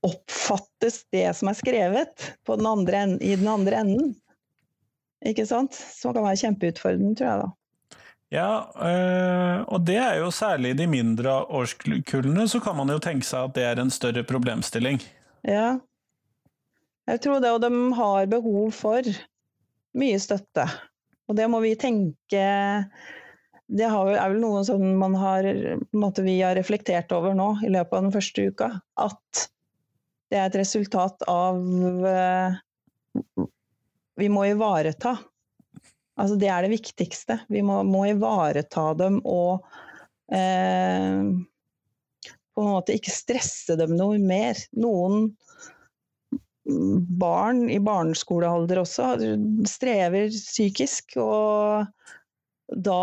oppfattes 0.06 1.02
det 1.12 1.26
som 1.37 1.50
er 1.50 1.59
skrevet 1.59 2.30
den 2.48 2.68
en, 2.96 3.18
i 3.20 3.35
den 3.37 3.48
andre 3.52 3.83
enden? 3.83 4.14
Ikke 5.28 5.44
sant? 5.44 5.76
Som 5.76 6.14
kan 6.16 6.24
være 6.24 6.40
kjempeutfordrende, 6.40 7.12
tror 7.18 7.28
jeg 7.28 7.42
da. 7.42 7.50
Ja, 8.30 8.50
øh, 8.78 9.59
og 9.74 9.85
det 9.85 9.98
er 10.00 10.20
jo 10.22 10.30
særlig 10.33 10.72
i 10.72 10.78
de 10.78 10.87
mindre 10.88 11.35
årskullene, 11.50 12.46
så 12.48 12.61
kan 12.62 12.78
man 12.78 12.92
jo 12.94 13.00
tenke 13.02 13.26
seg 13.26 13.50
at 13.50 13.56
det 13.59 13.66
er 13.66 13.83
en 13.83 13.90
større 13.92 14.22
problemstilling. 14.24 15.02
Ja, 15.44 15.80
jeg 17.11 17.22
tror 17.24 17.42
det, 17.42 17.50
og 17.50 17.61
de 17.64 17.70
har 17.98 18.30
behov 18.30 18.70
for 18.76 19.12
mye 19.98 20.20
støtte. 20.22 20.68
Og 21.30 21.38
det 21.38 21.46
må 21.50 21.60
vi 21.62 21.76
tenke 21.78 22.42
Det 23.70 23.86
er 23.86 24.18
vel 24.18 24.40
noe 24.42 24.64
som 24.66 24.82
man 24.98 25.14
har, 25.14 25.46
måte 25.94 26.26
vi 26.26 26.40
har 26.42 26.56
reflektert 26.58 27.12
over 27.14 27.36
nå 27.38 27.52
i 27.62 27.70
løpet 27.70 27.96
av 27.96 28.06
den 28.08 28.14
første 28.14 28.48
uka. 28.50 28.70
At 28.98 29.46
det 30.30 30.38
er 30.38 30.48
et 30.50 30.60
resultat 30.60 31.22
av 31.30 31.60
Vi 34.20 34.30
må 34.30 34.48
ivareta 34.50 35.16
Altså, 36.20 36.36
det 36.36 36.50
er 36.52 36.66
det 36.66 36.74
viktigste. 36.74 37.38
Vi 37.48 37.62
må, 37.64 37.78
må 37.86 38.02
ivareta 38.10 38.90
dem 38.98 39.22
og 39.24 39.62
eh, 40.36 41.22
på 42.52 42.64
en 42.64 42.74
måte 42.74 42.96
ikke 42.96 43.14
stresse 43.14 43.76
dem 43.80 43.94
noe 43.96 44.18
mer. 44.20 44.58
Noen 44.76 45.30
barn 47.20 47.64
i 47.72 47.78
barneskolealder 47.83 48.83
også 48.83 49.14
strever 49.68 50.28
psykisk. 50.35 51.16
og 51.20 51.88
da 52.70 52.98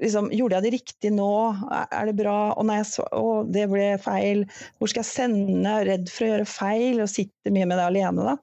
liksom, 0.00 0.32
Gjorde 0.34 0.58
jeg 0.58 0.66
det 0.66 0.74
riktig 0.74 1.12
nå? 1.14 1.30
Er 1.70 2.08
det 2.08 2.16
bra? 2.18 2.38
Og 2.58 2.66
nei, 2.70 2.80
så, 2.88 3.06
å, 3.14 3.44
det 3.46 3.68
ble 3.70 3.92
feil. 4.02 4.44
Hvor 4.78 4.90
skal 4.90 5.04
jeg 5.04 5.12
sende? 5.12 5.76
Redd 5.86 6.10
for 6.12 6.26
å 6.26 6.32
gjøre 6.32 6.50
feil 6.50 7.04
og 7.04 7.12
sitter 7.12 7.54
mye 7.54 7.70
med 7.70 7.80
det 7.80 7.88
alene, 7.90 8.34
da 8.34 8.36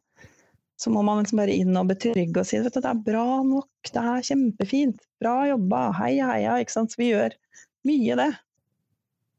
så 0.83 0.91
må 0.91 1.03
man 1.05 1.21
liksom 1.21 1.39
bare 1.39 1.55
inn 1.55 1.77
og 1.79 1.87
betrygge 1.91 2.41
og 2.41 2.47
si 2.47 2.59
at 2.59 2.75
det 2.75 2.89
er 2.89 3.03
bra 3.05 3.27
nok, 3.45 3.69
det 3.93 4.01
er 4.01 4.25
kjempefint, 4.27 5.05
bra 5.21 5.35
jobba, 5.47 5.85
heia, 5.99 6.31
heia. 6.33 6.57
ikke 6.59 6.75
sant? 6.75 6.91
Så 6.91 6.99
vi 6.99 7.13
gjør 7.13 7.35
mye 7.87 8.17
det. 8.19 8.31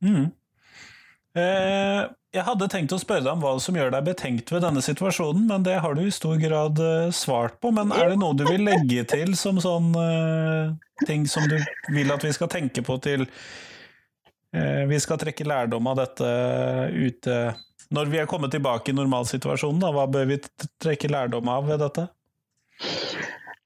Mm. 0.05 0.25
Eh, 1.35 2.01
jeg 2.35 2.47
hadde 2.47 2.69
tenkt 2.71 2.93
å 2.95 2.99
spørre 3.03 3.25
deg 3.25 3.33
om 3.33 3.43
hva 3.43 3.57
som 3.63 3.75
gjør 3.75 3.91
deg 3.91 4.07
betenkt 4.07 4.53
ved 4.55 4.63
denne 4.63 4.83
situasjonen, 4.85 5.49
men 5.51 5.67
det 5.67 5.81
har 5.83 5.97
du 5.99 6.05
i 6.05 6.15
stor 6.15 6.39
grad 6.39 6.79
eh, 6.83 7.11
svart 7.15 7.59
på. 7.63 7.73
Men 7.75 7.91
er 7.95 8.13
det 8.13 8.21
noe 8.23 8.39
du 8.39 8.45
vil 8.47 8.63
legge 8.67 9.03
til 9.11 9.35
som 9.39 9.59
sånn 9.63 9.91
eh, 9.99 10.75
ting 11.09 11.27
som 11.31 11.47
du 11.51 11.59
vil 11.95 12.15
at 12.15 12.23
vi 12.23 12.33
skal 12.35 12.51
tenke 12.53 12.87
på 12.87 12.99
til 13.03 13.29
vi 14.55 14.99
skal 15.03 15.19
trekke 15.19 15.43
lærdom 15.51 15.89
av 15.91 15.97
dette 15.99 16.27
ute 16.95 17.39
når 17.91 18.11
vi 18.13 18.21
er 18.23 18.29
kommet 18.31 18.53
tilbake 18.55 18.93
i 18.93 18.95
normalsituasjonen, 18.95 19.81
da, 19.83 19.91
hva 19.91 20.05
bør 20.07 20.29
vi 20.31 20.37
trekke 20.83 21.11
lærdom 21.11 21.51
av 21.51 21.67
ved 21.67 21.83
dette? 21.83 22.05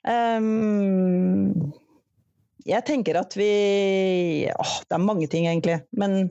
Um, 0.08 1.68
jeg 2.68 2.84
tenker 2.86 3.16
at 3.20 3.34
vi 3.38 3.50
åh, 4.52 4.74
Det 4.88 4.96
er 4.96 5.04
mange 5.04 5.28
ting, 5.30 5.48
egentlig. 5.48 5.80
Men 5.96 6.30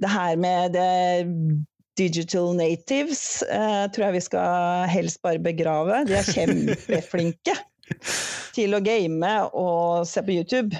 det 0.00 0.10
her 0.12 0.36
med 0.40 0.76
det 0.76 1.64
digital 1.98 2.54
natives 2.58 3.42
eh, 3.42 3.84
tror 3.94 4.08
jeg 4.08 4.16
vi 4.16 4.24
skal 4.26 4.88
helst 4.90 5.22
bare 5.22 5.42
begrave. 5.42 6.02
De 6.08 6.16
er 6.18 6.26
kjempeflinke 6.26 7.54
til 8.56 8.74
å 8.74 8.82
game 8.84 9.34
og 9.52 10.06
se 10.08 10.24
på 10.24 10.34
YouTube. 10.34 10.74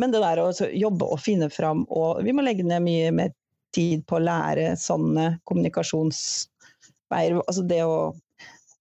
Men 0.00 0.12
det 0.12 0.24
der 0.24 0.42
å 0.42 0.50
jobbe 0.52 1.06
og 1.06 1.22
finne 1.22 1.48
fram 1.52 1.84
og 1.86 2.24
Vi 2.26 2.34
må 2.34 2.42
legge 2.42 2.66
ned 2.66 2.82
mye 2.82 3.12
mer 3.14 3.32
tid 3.74 4.04
på 4.08 4.18
å 4.18 4.24
lære 4.24 4.74
sånne 4.78 5.38
kommunikasjonsveier. 5.48 7.38
Altså 7.44 7.64
det 7.66 7.82
å 7.86 7.96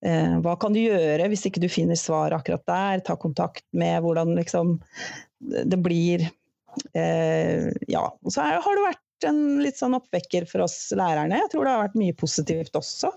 eh, 0.05 0.39
Hva 0.43 0.57
kan 0.61 0.75
du 0.75 0.81
gjøre 0.81 1.29
hvis 1.31 1.45
ikke 1.49 1.63
du 1.63 1.69
finner 1.71 1.99
svar 1.99 2.35
akkurat 2.35 2.65
der? 2.69 3.05
Ta 3.05 3.17
kontakt 3.19 3.65
med 3.71 4.01
hvordan 4.05 4.35
liksom 4.39 4.79
det 5.43 5.79
blir 5.83 6.27
eh, 6.93 7.71
Ja. 7.89 8.05
Og 8.21 8.33
så 8.33 8.45
har 8.45 8.77
det 8.77 8.87
vært 8.87 9.27
en 9.29 9.41
litt 9.63 9.79
sånn 9.79 9.95
oppvekker 9.97 10.47
for 10.49 10.65
oss 10.65 10.77
lærerne. 10.95 11.41
Jeg 11.43 11.53
tror 11.53 11.65
det 11.65 11.75
har 11.75 11.83
vært 11.85 11.99
mye 11.99 12.15
positivt 12.17 12.75
også. 12.79 13.11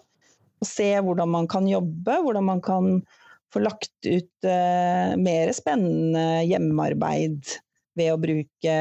Å 0.56 0.66
se 0.66 0.90
hvordan 1.02 1.32
man 1.32 1.48
kan 1.50 1.66
jobbe, 1.68 2.20
hvordan 2.24 2.46
man 2.46 2.62
kan 2.64 3.00
få 3.52 3.62
lagt 3.62 4.08
ut 4.08 4.48
eh, 4.48 5.14
mer 5.20 5.52
spennende 5.56 6.44
hjemmearbeid 6.46 7.56
ved 7.96 8.12
å 8.12 8.20
bruke 8.20 8.76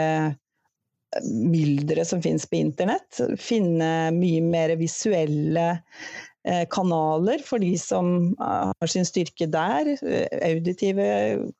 mylderet 1.24 2.08
som 2.08 2.22
finnes 2.24 2.48
på 2.50 2.60
internett. 2.60 3.22
Finne 3.40 4.12
mye 4.16 4.42
mer 4.44 4.76
visuelle 4.80 5.68
eh, 5.76 6.24
kanaler 6.70 7.42
for 7.46 7.62
de 7.64 7.74
som 7.80 8.36
eh, 8.40 8.72
har 8.72 8.92
sin 8.92 9.06
styrke 9.08 9.48
der. 9.50 9.96
Eh, 10.06 10.28
auditive 10.52 11.08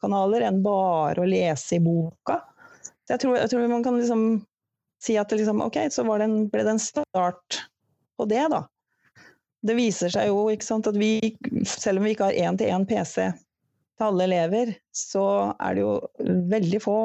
kanaler 0.04 0.46
enn 0.46 0.62
bare 0.66 1.24
å 1.24 1.30
lese 1.30 1.80
i 1.80 1.82
boka. 1.84 2.42
Så 3.06 3.16
jeg 3.16 3.24
tror, 3.24 3.40
jeg 3.40 3.52
tror 3.52 3.66
man 3.72 3.86
kan 3.86 3.98
liksom 3.98 4.28
si 5.02 5.18
at 5.22 5.30
det 5.30 5.42
liksom, 5.42 5.62
ok, 5.66 5.80
så 5.94 6.06
det 6.06 6.26
en, 6.26 6.38
ble 6.50 6.64
det 6.66 6.76
en 6.76 6.82
start 6.82 7.60
på 8.18 8.28
det, 8.30 8.46
da. 8.54 8.64
Det 9.66 9.76
viser 9.78 10.14
seg 10.14 10.30
jo 10.30 10.46
ikke 10.54 10.66
sant, 10.66 10.88
at 10.90 10.98
vi, 10.98 11.18
selv 11.70 12.00
om 12.00 12.06
vi 12.06 12.14
ikke 12.14 12.30
har 12.30 12.40
én-til-én 12.50 12.86
PC 12.90 13.30
til 13.34 14.06
alle 14.06 14.28
elever, 14.28 14.74
så 14.94 15.26
er 15.58 15.78
det 15.78 15.86
jo 15.86 15.94
veldig 16.54 16.82
få, 16.84 16.98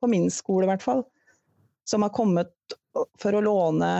på 0.00 0.10
min 0.10 0.28
skole 0.32 0.66
i 0.66 0.72
hvert 0.72 0.84
fall, 0.84 1.04
som 1.88 2.04
har 2.04 2.12
kommet 2.16 2.52
for 3.20 3.36
å 3.36 3.44
låne 3.44 3.92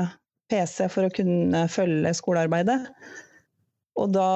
PC 0.53 0.87
for 0.93 1.09
å 1.09 1.15
kunne 1.15 1.65
følge 1.73 2.13
skolearbeidet. 2.15 2.79
Og 3.99 4.13
da 4.15 4.29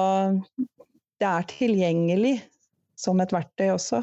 det 1.20 1.28
er 1.28 1.48
tilgjengelig 1.48 2.36
som 2.96 3.20
et 3.20 3.32
verktøy 3.32 3.70
også. 3.72 4.02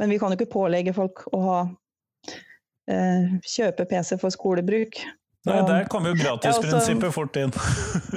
Men 0.00 0.12
vi 0.12 0.18
kan 0.20 0.32
jo 0.32 0.38
ikke 0.38 0.52
pålegge 0.52 0.94
folk 0.96 1.22
å 1.34 1.40
ha, 1.44 1.58
eh, 2.90 3.36
kjøpe 3.46 3.86
PC 3.88 4.18
for 4.20 4.34
skolebruk. 4.34 5.00
Nei, 5.46 5.60
der 5.68 5.86
kommer 5.90 6.10
jo 6.10 6.18
gratisprinsippet 6.18 7.14
fort 7.14 7.36
inn. 7.38 7.54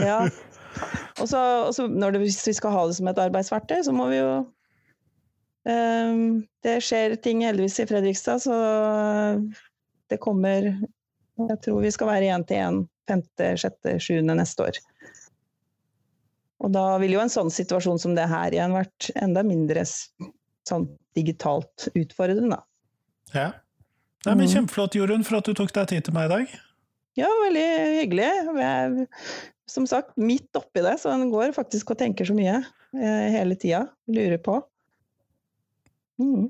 ja. 0.02 0.24
Og 1.20 1.28
så, 1.30 1.42
hvis 2.24 2.42
vi 2.48 2.56
skal 2.58 2.74
ha 2.74 2.86
det 2.88 2.98
som 2.98 3.10
et 3.12 3.22
arbeidsverktøy, 3.22 3.84
så 3.86 3.94
må 3.94 4.10
vi 4.10 4.20
jo 4.22 4.32
eh, 5.70 6.22
Det 6.66 6.78
skjer 6.84 7.18
ting 7.22 7.44
heldigvis 7.46 7.80
i 7.84 7.90
Fredrikstad, 7.90 8.42
så 8.46 8.56
det 10.10 10.18
kommer 10.24 10.72
Jeg 10.72 11.60
tror 11.64 11.84
vi 11.84 11.92
skal 11.94 12.10
være 12.10 12.34
én 12.34 12.46
til 12.48 12.64
én 12.66 12.80
femte, 13.10 13.52
sjette, 13.60 13.98
sjuende 14.04 14.38
neste 14.40 14.70
år. 14.70 14.80
Og 16.60 16.74
da 16.76 16.86
ville 17.02 17.16
jo 17.16 17.24
en 17.24 17.32
sånn 17.32 17.52
situasjon 17.54 18.02
som 18.02 18.16
det 18.18 18.28
her 18.30 18.56
igjen 18.56 18.76
vært 18.76 19.12
enda 19.20 19.44
mindre 19.48 19.86
sånn 19.88 20.90
digitalt 21.18 21.90
utfordrende, 21.94 22.60
da. 22.60 22.64
Ja. 23.34 23.50
Nei, 24.26 24.34
men 24.34 24.46
mm. 24.48 24.52
Kjempeflott, 24.54 24.98
Jorunn, 25.00 25.24
for 25.28 25.40
at 25.40 25.48
du 25.48 25.56
tok 25.56 25.72
deg 25.76 25.88
tid 25.94 26.06
til 26.06 26.16
meg 26.16 26.28
i 26.28 26.34
dag. 26.34 26.58
Ja, 27.20 27.30
veldig 27.46 27.70
hyggelig. 28.02 28.28
Jeg 28.60 29.08
som 29.70 29.88
sagt 29.88 30.18
midt 30.18 30.56
oppi 30.58 30.84
det, 30.84 30.98
så 31.02 31.14
en 31.14 31.30
går 31.32 31.54
faktisk 31.56 31.94
og 31.94 32.00
tenker 32.02 32.28
så 32.28 32.36
mye 32.38 32.58
eh, 32.60 33.28
hele 33.36 33.58
tida. 33.60 33.86
Lurer 34.10 34.42
på. 34.44 34.58
Mm. 36.20 36.50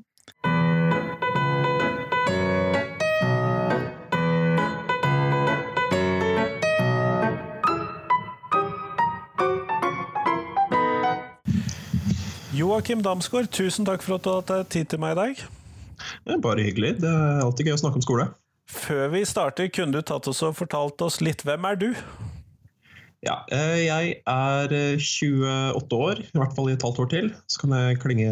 Joakim 12.60 13.00
Damsgaard, 13.06 13.48
tusen 13.56 13.86
takk 13.88 14.02
for 14.04 14.18
at 14.18 14.26
du 14.26 14.32
hadde 14.34 14.64
tid 14.74 14.90
til 14.92 15.00
meg 15.00 15.14
i 15.16 15.20
dag. 15.20 15.44
Bare 16.44 16.66
hyggelig. 16.66 16.98
Det 17.00 17.08
er 17.08 17.44
alltid 17.46 17.70
gøy 17.70 17.78
å 17.78 17.80
snakke 17.86 18.02
om 18.02 18.04
skole. 18.04 18.26
Før 18.70 19.08
vi 19.14 19.22
starter, 19.28 19.70
kunne 19.72 19.96
du 19.96 20.04
tatt 20.04 20.28
oss 20.28 20.42
og 20.44 20.58
fortalt 20.58 21.00
oss 21.06 21.22
litt 21.24 21.46
hvem 21.48 21.70
er 21.70 21.80
du? 21.80 21.88
Ja, 23.24 23.38
eh, 23.52 23.86
jeg 23.86 24.12
er 24.32 24.76
28 25.00 25.48
eh, 25.48 25.96
år, 25.96 26.22
i 26.24 26.40
hvert 26.40 26.54
fall 26.56 26.70
i 26.72 26.76
et 26.76 26.84
halvt 26.84 27.02
år 27.04 27.10
til. 27.16 27.32
Så 27.52 27.64
kan 27.64 27.78
jeg 27.78 28.02
klinge, 28.04 28.30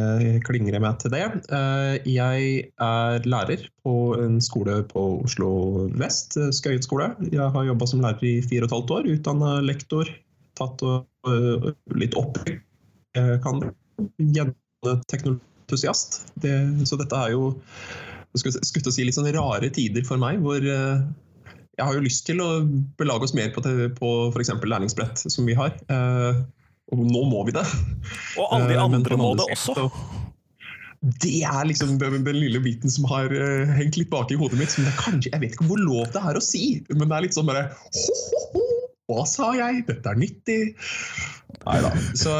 klingre 0.47 0.83
meg 0.83 0.99
til 1.03 1.15
det. 1.15 1.23
Eh, 1.47 1.95
jeg 2.11 2.67
er 2.83 3.31
lærer 3.31 3.65
på 3.87 3.95
en 4.19 4.39
skole 4.43 4.81
på 4.91 5.07
Oslo 5.23 5.49
vest, 5.99 6.35
Skøyen 6.59 6.83
skole. 6.83 7.13
Jeg 7.31 7.51
har 7.55 7.71
jobba 7.71 7.87
som 7.87 8.03
lærer 8.03 8.27
i 8.27 8.37
fire 8.43 8.67
og 8.67 8.71
et 8.71 8.77
halvt 8.77 8.95
år. 8.99 9.11
Utdanna 9.15 9.57
lektor, 9.63 10.11
tatt 10.59 10.87
litt 11.95 12.15
opp. 12.19 12.39
Jeg 12.47 13.43
kan 13.43 13.69
teknologientusiast. 15.11 16.21
Det, 16.41 16.53
så 16.89 16.99
dette 16.99 17.23
er 17.27 17.35
jo 17.35 17.53
skulle, 18.37 18.59
å 18.61 18.93
si 18.93 19.05
litt 19.07 19.17
sånn 19.17 19.31
rare 19.33 19.71
tider 19.73 20.05
for 20.07 20.21
meg, 20.21 20.41
hvor 20.43 20.61
uh, 20.61 21.01
jeg 21.77 21.85
har 21.85 21.97
jo 21.97 22.03
lyst 22.05 22.25
til 22.27 22.41
å 22.41 22.49
belage 22.99 23.27
oss 23.27 23.35
mer 23.37 23.51
på, 23.53 23.61
på 23.97 24.11
f.eks. 24.33 24.53
læringsbrett, 24.65 25.25
som 25.29 25.47
vi 25.47 25.57
har. 25.57 25.75
Uh, 25.91 26.41
og 26.93 27.03
nå 27.03 27.25
må 27.27 27.43
vi 27.47 27.53
det. 27.55 27.65
Og 28.39 28.47
alle 28.55 28.71
de 28.71 28.79
uh, 28.79 28.85
andre 28.87 29.19
må 29.19 29.33
det 29.37 29.45
også. 29.53 29.89
Det 31.21 31.43
er 31.45 31.67
liksom 31.69 31.99
den, 32.01 32.23
den, 32.25 32.39
lille 32.41 32.59
biten 32.63 32.89
som 32.89 33.05
har 33.11 33.29
uh, 33.29 33.69
hengt 33.77 33.99
litt 33.99 34.09
bak 34.09 34.33
i 34.33 34.39
hodet 34.39 34.57
mitt. 34.59 34.73
Som 34.73 34.87
det 34.87 34.95
kanskje, 34.97 35.31
jeg 35.33 35.43
vet 35.43 35.57
ikke 35.57 35.69
hvor 35.69 35.83
lov 35.83 36.09
det 36.15 36.23
er 36.23 36.39
å 36.39 36.43
si, 36.43 36.63
men 36.93 37.05
det 37.05 37.19
er 37.19 37.27
litt 37.27 37.37
sånn 37.37 37.49
bare 37.49 37.67
ho, 37.75 38.17
ho, 38.31 38.43
ho, 38.55 38.65
Hva 39.07 39.23
sa 39.29 39.53
jeg? 39.55 39.85
Dette 39.87 40.11
er 40.11 40.19
nyttig. 40.19 40.59
Nei 41.63 41.77
da. 41.83 41.91
Så 42.17 42.33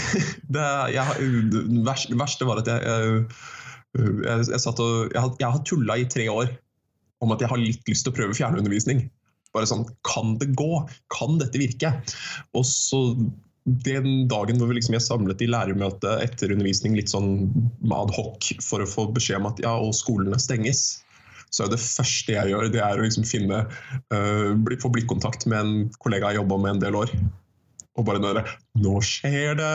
det, 0.54 0.66
jeg, 0.94 1.30
det, 1.52 1.62
verste, 1.86 2.48
var 2.48 2.60
at 2.60 2.68
jeg, 2.68 2.84
jeg, 2.84 3.22
jeg, 3.96 4.48
jeg 4.52 4.64
satt 4.64 4.82
og, 4.84 5.14
jeg, 5.14 5.36
jeg 5.40 5.54
har 5.54 5.64
tulla 5.66 5.96
i 5.96 6.08
tre 6.10 6.28
år 6.32 6.52
om 7.20 7.32
at 7.34 7.42
jeg 7.42 7.52
har 7.52 7.60
litt 7.60 7.88
lyst 7.88 8.06
til 8.06 8.12
å 8.12 8.16
prøve 8.16 8.36
fjernundervisning. 8.36 9.06
Bare 9.56 9.68
sånn 9.68 9.86
Kan 10.06 10.36
det 10.40 10.52
gå? 10.58 10.84
Kan 11.12 11.40
dette 11.40 11.60
virke? 11.60 11.92
Og 12.56 12.66
så 12.68 13.00
den 13.64 14.26
dagen 14.30 14.58
hvor 14.58 14.70
vi 14.70 14.78
liksom 14.78 14.96
er 14.96 15.04
samlet 15.04 15.42
i 15.44 15.48
lærermøte 15.50 16.16
etter 16.24 16.52
undervisning 16.54 16.96
litt 16.96 17.12
sånn 17.12 17.50
ad 17.92 18.12
hoc 18.16 18.48
for 18.64 18.82
å 18.82 18.88
få 18.88 19.06
beskjed 19.14 19.42
om 19.42 19.50
at 19.50 19.60
ja, 19.62 19.74
og 19.76 19.92
skolene 19.96 20.38
stenges, 20.40 21.02
så 21.50 21.66
er 21.66 21.72
det 21.72 21.82
første 21.82 22.34
jeg 22.36 22.52
gjør, 22.52 22.70
det 22.72 22.82
er 22.84 22.98
å 22.98 23.04
liksom 23.04 23.26
finne 23.28 23.64
uh, 24.14 24.74
få 24.82 24.90
blikkontakt 24.94 25.46
med 25.50 25.60
en 25.60 25.86
kollega 26.02 26.30
jeg 26.30 26.42
jobba 26.42 26.58
med 26.62 26.76
en 26.76 26.82
del 26.84 26.98
år. 27.02 27.14
Og 27.98 28.06
bare 28.06 28.20
nøre 28.22 28.44
Nå 28.80 29.00
skjer 29.04 29.56
det! 29.58 29.70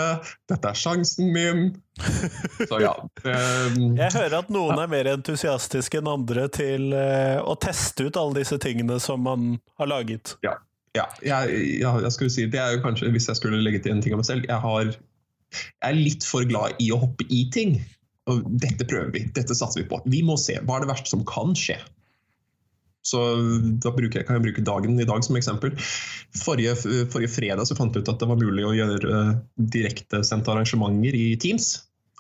Dette 0.50 0.72
er 0.72 0.78
sjansen 0.80 1.34
min! 1.36 1.66
Så 2.70 2.80
ja. 2.82 2.94
Um, 3.24 3.98
jeg 3.98 4.14
hører 4.16 4.38
at 4.40 4.52
noen 4.54 4.80
ja. 4.80 4.86
er 4.86 4.92
mer 4.92 5.10
entusiastiske 5.12 6.00
enn 6.00 6.10
andre 6.10 6.48
til 6.54 6.94
uh, 6.96 7.44
å 7.44 7.58
teste 7.60 8.08
ut 8.08 8.20
alle 8.20 8.40
disse 8.40 8.58
tingene 8.64 9.02
som 9.04 9.24
man 9.28 9.58
har 9.82 9.92
laget. 9.92 10.38
Ja. 10.48 10.56
ja 10.98 11.10
jeg, 11.20 11.60
ja, 11.84 11.92
jeg 12.08 12.16
skulle 12.16 12.34
si, 12.34 12.48
det 12.52 12.62
er 12.62 12.78
jo 12.78 12.86
kanskje, 12.88 13.12
Hvis 13.16 13.28
jeg 13.32 13.42
skulle 13.42 13.62
legge 13.64 13.84
til 13.84 13.96
en 13.96 14.04
ting 14.06 14.16
av 14.16 14.24
meg 14.24 14.30
selv 14.32 14.48
jeg, 14.48 14.62
har, 14.64 14.96
jeg 14.96 15.92
er 15.92 16.00
litt 16.00 16.28
for 16.28 16.48
glad 16.48 16.80
i 16.84 16.90
å 16.96 17.02
hoppe 17.04 17.28
i 17.28 17.46
ting. 17.54 17.78
Dette 18.26 18.88
prøver 18.90 19.12
vi, 19.14 19.26
dette 19.36 19.54
satser 19.58 19.84
vi 19.84 19.90
på. 19.90 20.00
Vi 20.10 20.24
må 20.26 20.38
se. 20.42 20.58
Hva 20.66 20.80
er 20.80 20.86
det 20.86 20.94
verste 20.96 21.12
som 21.14 21.26
kan 21.30 21.54
skje? 21.58 21.78
Så 23.06 23.22
da 23.84 23.92
jeg, 23.94 24.26
kan 24.26 24.40
jeg 24.40 24.46
bruke 24.48 24.66
dagen 24.66 24.98
i 24.98 25.06
dag 25.06 25.22
som 25.26 25.38
eksempel. 25.38 25.76
Forrige, 26.42 26.74
forrige 27.14 27.34
fredag 27.36 27.68
så 27.70 27.78
fant 27.78 27.94
jeg 27.94 28.02
ut 28.02 28.10
at 28.10 28.22
det 28.22 28.30
var 28.32 28.40
mulig 28.42 28.66
å 28.66 28.74
gjøre 28.74 29.12
uh, 29.14 29.34
direktesendte 29.76 30.54
arrangementer 30.54 31.18
i 31.18 31.28
Teams. 31.42 31.76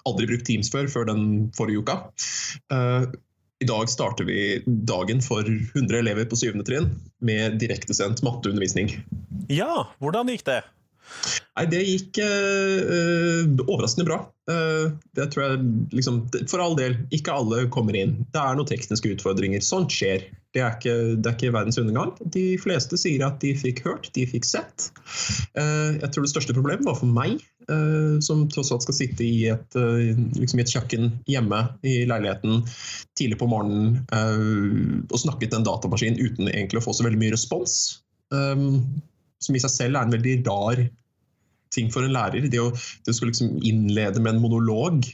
Aldri 0.05 0.29
brukt 0.29 0.45
Teams 0.45 0.69
før, 0.69 0.89
før 0.91 1.09
den 1.09 1.23
forrige 1.57 1.81
uka. 1.81 1.97
Uh, 2.69 3.09
I 3.65 3.69
dag 3.71 3.89
starter 3.89 4.29
vi 4.29 4.61
dagen 4.65 5.25
for 5.25 5.41
100 5.49 6.03
elever 6.03 6.29
på 6.29 6.37
syvende 6.37 6.67
trinn 6.69 6.91
med 7.25 7.57
direktesendt 7.63 8.21
matteundervisning. 8.25 8.93
Ja, 9.49 9.87
hvordan 10.03 10.29
gikk 10.29 10.45
det? 10.45 10.61
Nei, 11.55 11.65
det 11.71 11.81
gikk 11.87 12.17
uh, 12.19 13.45
overraskende 13.65 14.07
bra. 14.07 14.17
Uh, 14.49 14.91
det 15.17 15.29
tror 15.33 15.45
jeg 15.45 15.61
liksom 15.95 16.19
For 16.51 16.61
all 16.61 16.75
del, 16.77 16.97
ikke 17.15 17.33
alle 17.33 17.65
kommer 17.73 17.95
inn. 17.97 18.17
Det 18.35 18.41
er 18.41 18.57
noen 18.57 18.67
tekniske 18.69 19.13
utfordringer. 19.15 19.63
Sånt 19.63 19.95
skjer. 19.95 20.27
Det 20.55 20.61
er, 20.63 20.75
ikke, 20.77 20.95
det 21.19 21.29
er 21.29 21.37
ikke 21.37 21.55
verdens 21.55 21.79
undergang. 21.79 22.13
De 22.31 22.43
fleste 22.61 22.99
sier 22.99 23.23
at 23.27 23.41
de 23.43 23.51
fikk 23.59 23.81
hørt, 23.87 24.07
de 24.15 24.23
fikk 24.29 24.45
sett. 24.47 24.85
Jeg 25.51 26.11
tror 26.15 26.23
det 26.23 26.31
største 26.31 26.55
problemet 26.55 26.87
var 26.87 26.95
for 26.95 27.11
meg, 27.11 27.41
som 28.23 28.45
tross 28.53 28.71
alt 28.71 28.85
skal 28.85 28.95
sitte 28.95 29.25
i 29.27 29.49
et, 29.51 29.75
liksom 30.39 30.61
et 30.63 30.71
kjøkken 30.71 31.09
hjemme 31.27 31.59
i 31.83 31.97
leiligheten 32.07 32.63
tidlig 33.19 33.41
på 33.41 33.49
morgenen 33.51 33.99
og 35.11 35.19
snakke 35.19 35.49
til 35.49 35.59
en 35.59 35.67
datamaskin 35.67 36.21
uten 36.23 36.47
egentlig 36.47 36.79
å 36.79 36.85
få 36.87 36.95
så 36.95 37.03
veldig 37.03 37.19
mye 37.19 37.35
respons. 37.35 37.75
Um, 38.31 39.01
som 39.43 39.55
i 39.55 39.61
seg 39.61 39.73
selv 39.73 39.99
er 39.99 40.07
en 40.07 40.15
veldig 40.15 40.35
rar 40.47 40.81
ting 41.75 41.91
for 41.93 42.05
en 42.05 42.15
lærer. 42.15 42.47
Det 42.51 42.61
å, 42.61 42.71
det 43.05 43.13
å 43.15 43.29
liksom 43.29 43.57
innlede 43.65 44.21
med 44.21 44.35
en 44.35 44.43
monolog 44.43 45.07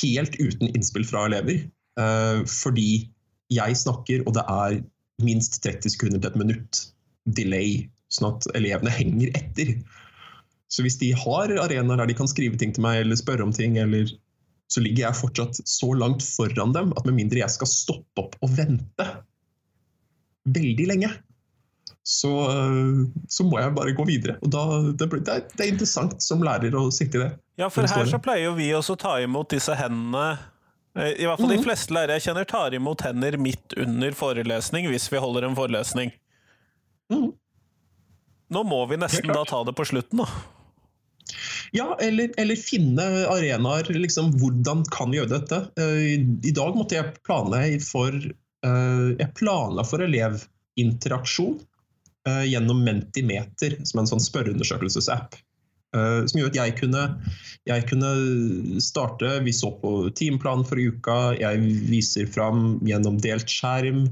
helt 0.00 0.36
uten 0.40 0.70
innspill 0.72 1.06
fra 1.08 1.26
elever. 1.28 1.64
Uh, 2.00 2.46
fordi 2.48 3.10
jeg 3.52 3.78
snakker, 3.80 4.24
og 4.26 4.36
det 4.36 4.44
er 4.48 4.80
minst 5.24 5.60
30 5.64 5.96
sekunder 5.96 6.22
til 6.22 6.30
et 6.30 6.40
minutt 6.40 6.84
delay, 7.36 7.88
sånn 8.12 8.32
at 8.32 8.48
elevene 8.58 8.92
henger 8.94 9.34
etter. 9.38 9.74
Så 10.70 10.84
hvis 10.86 11.00
de 11.00 11.10
har 11.18 11.50
arenaer 11.50 11.98
der 11.98 12.10
de 12.10 12.16
kan 12.16 12.30
skrive 12.30 12.58
ting 12.58 12.72
til 12.74 12.84
meg 12.86 13.02
eller 13.02 13.18
spørre 13.18 13.44
om 13.44 13.54
ting, 13.54 13.76
eller, 13.82 14.08
så 14.70 14.82
ligger 14.84 15.08
jeg 15.08 15.18
fortsatt 15.18 15.60
så 15.66 15.90
langt 15.98 16.22
foran 16.24 16.74
dem 16.76 16.94
at 16.96 17.08
med 17.08 17.18
mindre 17.18 17.42
jeg 17.42 17.56
skal 17.56 17.70
stoppe 17.70 18.22
opp 18.22 18.38
og 18.40 18.54
vente 18.54 19.08
veldig 20.50 20.86
lenge, 20.88 21.10
så, 22.02 22.32
så, 23.28 23.44
må 23.44 23.60
jeg 23.60 23.72
bare 23.76 23.92
gå 23.96 24.04
videre. 24.08 24.38
Og 24.40 24.52
da, 24.52 24.64
det, 24.88 25.06
det, 25.12 25.34
er, 25.34 25.42
det, 25.52 25.64
er, 25.64 25.72
interessant 25.74 26.22
som 26.24 26.42
lærer 26.44 26.74
å 26.76 26.88
sitte 26.94 27.18
i 27.18 27.24
det. 27.24 27.30
Ja, 27.60 27.68
for 27.72 27.84
her 27.84 28.08
så 28.08 28.20
pleier 28.22 28.48
jo 28.48 28.54
vi 28.56 28.70
også 28.76 28.96
å 28.96 29.00
ta 29.00 29.18
imot 29.22 29.52
disse 29.52 29.76
hendene. 29.76 30.38
Eh, 30.98 31.12
I 31.22 31.26
hvert 31.28 31.38
fall 31.38 31.46
mm 31.46 31.50
-hmm. 31.50 31.56
de 31.56 31.60
mhm. 31.60 31.64
fleste 31.64 31.94
lærere 31.94 32.18
jeg 32.18 32.22
kjenner, 32.28 32.44
tar 32.44 32.74
imot 32.74 33.00
hender 33.00 33.36
midt 33.36 33.76
under 33.76 34.12
forelesning 34.12 34.88
hvis 34.88 35.12
vi 35.12 35.18
holder 35.18 35.42
en 35.42 35.56
forelesning. 35.56 36.12
Mm. 37.12 37.32
Nå 38.50 38.62
må 38.62 38.86
vi 38.86 38.96
nesten 38.96 39.28
da 39.28 39.44
ta 39.44 39.62
det 39.64 39.72
på 39.72 39.84
slutten, 39.84 40.18
da. 40.18 40.28
Ja, 41.72 41.96
eller, 42.00 42.32
eller 42.36 42.56
finne 42.56 43.02
arenaer. 43.30 43.86
Liksom, 43.86 44.32
hvordan 44.40 44.82
kan 44.90 45.10
vi 45.10 45.20
gjøre 45.20 45.38
dette? 45.38 45.58
Uh, 45.78 46.18
I 46.42 46.50
dag 46.50 46.74
måtte 46.74 46.96
jeg 46.96 47.14
planlegge 47.22 47.80
for 47.84 48.10
Jeg 49.20 49.34
planla 49.34 49.84
for 49.84 50.02
elevinteraksjon. 50.04 51.60
Eh, 52.28 52.42
gjennom 52.52 52.82
Mentimeter, 52.84 53.78
som 53.84 53.98
er 53.98 54.04
en 54.04 54.10
sånn 54.10 54.26
spørreundersøkelsesapp. 54.26 55.38
Uh, 55.90 56.22
som 56.30 56.38
gjør 56.38 56.52
at 56.52 56.56
jeg 56.60 56.72
kunne, 56.78 57.00
jeg 57.66 57.82
kunne, 57.90 58.10
starte 58.78 59.32
Vi 59.42 59.50
så 59.50 59.72
på 59.80 59.90
timeplanen 60.14 60.62
for 60.68 60.78
uka. 60.78 61.16
Jeg 61.34 61.64
viser 61.88 62.28
fram 62.30 62.76
gjennom 62.86 63.16
delt 63.18 63.50
skjerm, 63.50 64.04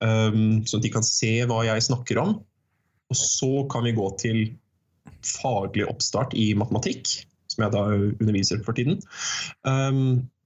um, 0.00 0.62
sånn 0.64 0.80
at 0.80 0.86
de 0.86 0.92
kan 0.94 1.04
se 1.04 1.34
hva 1.50 1.66
jeg 1.68 1.84
snakker 1.84 2.22
om. 2.22 2.38
Og 3.12 3.18
så 3.18 3.50
kan 3.74 3.84
vi 3.84 3.92
gå 3.98 4.06
til 4.22 4.40
faglig 5.26 5.84
oppstart 5.90 6.32
i 6.38 6.52
matematikk. 6.56 7.18
som 7.52 7.66
jeg 7.66 7.72
da 7.74 7.80
underviser 7.92 8.62
for 8.64 8.72
tiden. 8.72 9.02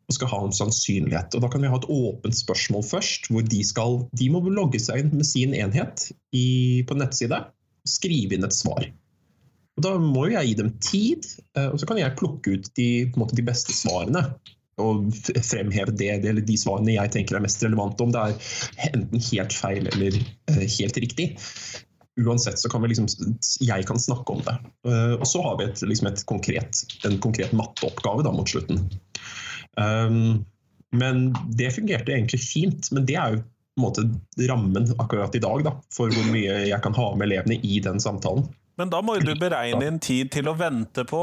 Og 0.06 0.14
skal 0.14 0.30
ha 0.30 0.38
en 0.46 0.54
sannsynlighet. 0.54 1.34
Og 1.34 1.42
Da 1.42 1.50
kan 1.50 1.64
vi 1.64 1.70
ha 1.72 1.78
et 1.80 1.88
åpent 1.90 2.36
spørsmål 2.38 2.84
først, 2.86 3.30
hvor 3.32 3.42
de, 3.42 3.62
skal, 3.66 4.04
de 4.14 4.30
må 4.30 4.42
logge 4.46 4.78
seg 4.82 5.02
inn 5.02 5.14
med 5.16 5.26
sin 5.26 5.54
enhet 5.56 6.10
i, 6.30 6.82
på 6.86 6.94
en 6.94 7.02
nettside 7.02 7.40
og 7.42 7.90
skrive 7.90 8.36
inn 8.36 8.46
et 8.46 8.54
svar. 8.54 8.86
Og 9.76 9.84
Da 9.84 9.96
må 10.00 10.26
jeg 10.32 10.50
gi 10.50 10.58
dem 10.60 10.70
tid, 10.80 11.26
eh, 11.56 11.68
og 11.68 11.80
så 11.80 11.88
kan 11.88 12.00
jeg 12.00 12.16
plukke 12.18 12.56
ut 12.56 12.70
de, 12.78 12.90
måte, 13.20 13.36
de 13.36 13.44
beste 13.46 13.74
svarene. 13.76 14.24
Og 14.80 15.08
fremheve 15.40 15.94
det, 15.96 16.10
eller 16.20 16.44
de 16.44 16.56
svarene 16.60 16.98
jeg 16.98 17.12
tenker 17.14 17.38
er 17.38 17.44
mest 17.46 17.62
relevante, 17.64 18.04
om 18.04 18.10
det 18.12 18.20
er 18.20 18.88
enten 18.90 19.22
helt 19.30 19.54
feil 19.56 19.88
eller 19.88 20.18
uh, 20.52 20.58
helt 20.60 20.98
riktig. 21.00 21.30
Uansett 22.20 22.60
så 22.60 22.68
kan 22.68 22.84
vi 22.84 22.90
liksom, 22.92 23.08
jeg 23.64 23.86
kan 23.88 24.00
snakke 24.00 24.36
om 24.36 24.42
det. 24.44 24.52
Uh, 24.84 25.16
og 25.16 25.24
så 25.28 25.40
har 25.46 25.56
vi 25.56 25.70
et, 25.70 25.80
liksom 25.80 26.10
et 26.10 26.20
konkret, 26.28 26.82
en 27.08 27.16
konkret 27.24 27.56
matteoppgave 27.56 28.26
da, 28.28 28.34
mot 28.36 28.52
slutten. 28.52 28.84
Um, 29.80 30.44
men 30.96 31.34
det 31.58 31.74
fungerte 31.76 32.14
egentlig 32.14 32.40
fint. 32.40 32.90
Men 32.92 33.06
det 33.08 33.18
er 33.20 33.36
jo 33.36 33.42
på 33.42 33.80
en 33.80 33.84
måte 33.84 34.06
rammen 34.48 34.88
akkurat 34.98 35.34
i 35.36 35.42
dag 35.42 35.66
da, 35.66 35.74
for 35.92 36.12
hvor 36.12 36.30
mye 36.32 36.62
jeg 36.70 36.80
kan 36.84 36.96
ha 36.96 37.10
med 37.14 37.28
elevene 37.28 37.58
i 37.60 37.80
den 37.84 38.00
samtalen. 38.00 38.46
Men 38.80 38.92
da 38.92 39.02
må 39.04 39.18
du 39.20 39.34
beregne 39.40 39.84
inn 39.84 40.00
tid 40.00 40.32
til 40.32 40.48
å 40.48 40.56
vente 40.56 41.04
på 41.08 41.22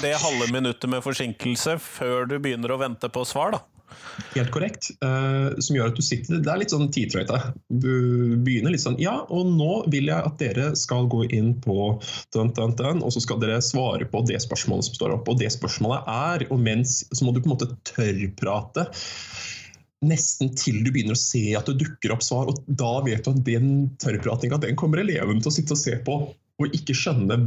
det 0.00 0.14
halve 0.20 0.48
minuttet 0.52 0.88
med 0.88 1.04
forsinkelse 1.04 1.76
før 1.82 2.28
du 2.28 2.38
begynner 2.40 2.72
å 2.72 2.80
vente 2.80 3.08
på 3.12 3.24
svar, 3.28 3.56
da? 3.56 3.60
Helt 4.34 4.50
korrekt. 4.54 4.90
Uh, 5.04 5.52
som 5.62 5.76
gjør 5.76 5.92
at 5.92 5.98
du 5.98 6.04
sitter 6.04 6.40
Det 6.42 6.50
er 6.52 6.60
litt 6.60 6.72
sånn 6.72 6.90
tidtrøyte. 6.94 7.38
Du 7.68 8.36
begynner 8.44 8.74
litt 8.74 8.84
sånn 8.84 8.98
Ja, 9.02 9.18
og 9.32 9.48
nå 9.50 9.82
vil 9.92 10.10
jeg 10.10 10.28
at 10.28 10.38
dere 10.40 10.72
skal 10.78 11.08
gå 11.12 11.24
inn 11.30 11.54
på 11.64 11.76
dun, 12.34 12.52
dun, 12.56 12.76
dun, 12.78 13.02
og 13.02 13.14
så 13.14 13.22
skal 13.24 13.40
dere 13.42 13.62
svare 13.64 14.08
på 14.08 14.24
det 14.28 14.40
spørsmålet 14.44 14.88
som 14.88 14.98
står 14.98 15.16
opp. 15.16 15.32
Og 15.32 15.40
det 15.42 15.52
spørsmålet 15.54 16.12
er 16.12 16.46
Og 16.50 16.60
mens 16.62 17.02
så 17.10 17.24
må 17.26 17.34
du 17.34 17.42
på 17.42 17.50
en 17.50 17.56
måte 17.56 17.72
tørrprate 17.88 18.88
nesten 20.02 20.50
til 20.58 20.80
du 20.82 20.90
begynner 20.90 21.14
å 21.14 21.20
se 21.20 21.52
at 21.54 21.68
det 21.70 21.78
dukker 21.82 22.14
opp 22.14 22.24
svar. 22.26 22.50
Og 22.50 22.62
da 22.66 22.96
vet 23.06 23.24
du 23.24 23.32
at 23.32 23.42
den 23.46 23.72
tørrpratinga 24.02 24.58
kommer 24.78 25.02
eleven 25.02 25.42
til 25.42 25.52
å 25.52 25.54
sitte 25.54 25.76
og 25.76 25.82
se 25.82 25.98
på 26.06 26.18
og 26.62 26.76
ikke 26.76 26.94
skjønne 26.96 27.38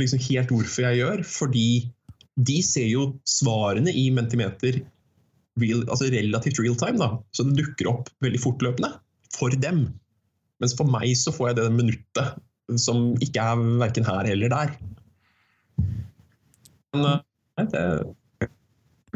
liksom 0.00 0.22
helt 0.28 0.52
hvorfor 0.52 0.88
jeg 0.88 1.00
gjør. 1.02 1.24
Fordi 1.26 1.68
de 2.36 2.58
ser 2.64 2.88
jo 2.90 3.08
svarene 3.28 3.92
i 3.96 4.08
Mentimeter 4.14 4.82
real, 5.60 5.84
altså 5.88 6.10
relativt 6.12 6.60
real 6.62 6.76
time. 6.80 7.00
Da. 7.00 7.10
Så 7.34 7.46
det 7.48 7.56
dukker 7.60 7.90
opp 7.92 8.10
veldig 8.24 8.42
fortløpende 8.42 8.92
for 9.36 9.54
dem. 9.62 9.86
Mens 10.62 10.76
for 10.76 10.88
meg 10.88 11.12
så 11.20 11.32
får 11.34 11.50
jeg 11.50 11.58
det 11.60 11.70
minuttet 11.76 12.78
som 12.82 13.12
ikke 13.22 13.42
er 13.42 13.64
verken 13.82 14.06
her 14.08 14.28
eller 14.32 14.52
der. 14.52 14.76
Men 16.96 17.04
nei, 17.06 17.66
det 17.72 17.82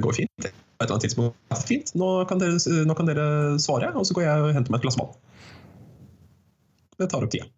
går 0.05 0.19
fint. 0.21 0.51
På 0.81 0.85
et 0.85 0.87
eller 0.87 0.95
annet 0.97 1.07
tidspunkt 1.09 1.65
fint. 1.69 1.91
Nå 1.99 2.11
kan, 2.29 2.41
dere, 2.41 2.61
nå 2.89 2.97
kan 2.97 3.09
dere 3.09 3.27
svare, 3.61 3.91
og 3.97 4.07
så 4.09 4.17
går 4.17 4.25
jeg 4.27 4.45
og 4.45 4.55
henter 4.57 4.73
meg 4.73 4.81
et 4.81 4.87
glass 4.87 5.01
vann. 5.01 5.11
Det 7.01 7.09
tar 7.09 7.25
opp 7.25 7.33
tida. 7.33 7.49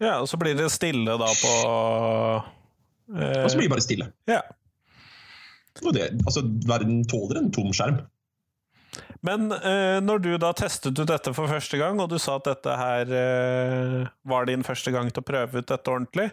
Ja, 0.00 0.14
og 0.22 0.28
så 0.30 0.38
blir 0.40 0.56
det 0.56 0.70
stille 0.72 1.16
da 1.20 1.28
på 1.28 1.50
eh... 3.12 3.42
Og 3.44 3.50
så 3.52 3.58
blir 3.58 3.68
det 3.68 3.74
bare 3.74 3.84
stille. 3.84 4.08
Ja. 4.30 4.40
Og 5.84 5.92
det, 5.96 6.10
altså, 6.26 6.44
verden 6.68 7.04
tåler 7.08 7.40
en 7.40 7.52
tom 7.54 7.70
skjerm. 7.74 8.00
Men 9.26 9.50
eh, 9.52 9.98
når 10.02 10.22
du 10.24 10.30
da 10.40 10.50
testet 10.56 10.96
ut 10.96 11.08
dette 11.08 11.32
for 11.36 11.50
første 11.50 11.78
gang, 11.80 12.00
og 12.00 12.08
du 12.10 12.16
sa 12.20 12.38
at 12.38 12.48
dette 12.48 12.76
her 12.80 13.12
eh, 13.14 13.96
var 14.28 14.48
din 14.48 14.64
første 14.66 14.92
gang 14.94 15.10
til 15.12 15.22
å 15.22 15.28
prøve 15.28 15.60
ut 15.60 15.68
dette 15.68 15.92
ordentlig, 15.92 16.30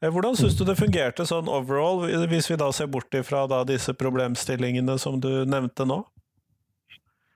eh, 0.00 0.08
hvordan 0.08 0.38
syns 0.38 0.56
du 0.56 0.64
det 0.68 0.78
fungerte 0.80 1.26
sånn 1.28 1.50
overall, 1.52 2.06
hvis 2.30 2.48
vi 2.50 2.58
da 2.60 2.70
ser 2.74 2.88
bort 2.92 3.12
ifra 3.18 3.44
da 3.50 3.62
disse 3.68 3.94
problemstillingene 3.98 4.96
som 5.00 5.20
du 5.22 5.44
nevnte 5.44 5.86
nå? 5.88 6.00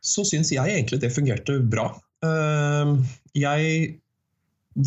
Så 0.01 0.24
syns 0.26 0.53
jeg 0.55 0.64
egentlig 0.64 1.03
det 1.03 1.12
fungerte 1.12 1.59
bra. 1.61 1.90
Uh, 2.24 2.97
jeg 3.36 3.99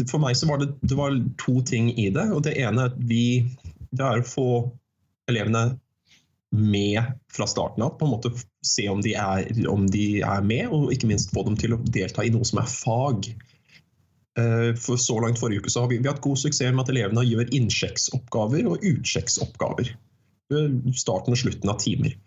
For 0.10 0.22
meg 0.22 0.38
så 0.40 0.48
var 0.50 0.62
det, 0.62 0.72
det 0.82 0.96
var 0.98 1.14
to 1.42 1.60
ting 1.68 1.92
i 1.92 2.08
det. 2.14 2.24
og 2.34 2.44
Det 2.48 2.56
ene 2.62 2.88
vi, 2.98 3.44
det 3.92 4.06
er 4.06 4.24
å 4.24 4.28
få 4.28 4.50
elevene 5.30 5.76
med 6.56 7.04
fra 7.34 7.48
starten 7.48 7.84
av. 7.84 7.90
på 7.90 8.06
en 8.06 8.12
måte 8.12 8.32
Se 8.66 8.90
om 8.90 9.02
de, 9.02 9.14
er, 9.16 9.48
om 9.72 9.86
de 9.88 10.20
er 10.20 10.42
med, 10.44 10.68
og 10.76 10.92
ikke 10.92 11.08
minst 11.08 11.32
få 11.32 11.46
dem 11.48 11.56
til 11.56 11.78
å 11.78 11.80
delta 11.80 12.26
i 12.26 12.32
noe 12.34 12.44
som 12.48 12.60
er 12.60 12.68
fag. 12.68 13.30
Eh, 14.40 14.72
for 14.76 15.00
Så 15.00 15.16
langt 15.24 15.40
forrige 15.40 15.64
uke 15.64 15.72
så 15.72 15.86
har 15.86 15.92
vi, 15.92 16.00
vi 16.02 16.10
har 16.10 16.18
hatt 16.18 16.26
god 16.26 16.42
suksess 16.42 16.74
med 16.74 16.84
at 16.84 16.92
elevene 16.92 17.24
gjør 17.24 17.54
innsjekksoppgaver 17.56 18.68
og 18.68 18.84
utsjekksoppgaver. 18.90 19.94
Starten 20.98 21.36
og 21.36 21.40
slutten 21.40 21.72
av 21.72 21.80
timer. 21.80 22.18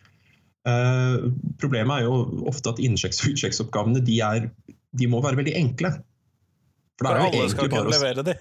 Uh, 0.62 1.32
problemet 1.58 1.96
er 1.98 2.04
jo 2.06 2.44
ofte 2.46 2.70
at 2.70 2.78
innsjekks- 2.78 3.18
og 3.24 3.32
utsjekksoppgavene 3.32 4.00
de, 4.06 4.20
er, 4.22 4.46
de 4.94 5.08
må 5.10 5.18
være 5.24 5.40
veldig 5.40 5.56
enkle. 5.58 5.90
For, 7.00 7.08
for 7.08 7.26
alle 7.26 7.48
skal 7.50 7.72
kunne 7.72 7.90
levere 7.90 8.24
de? 8.28 8.36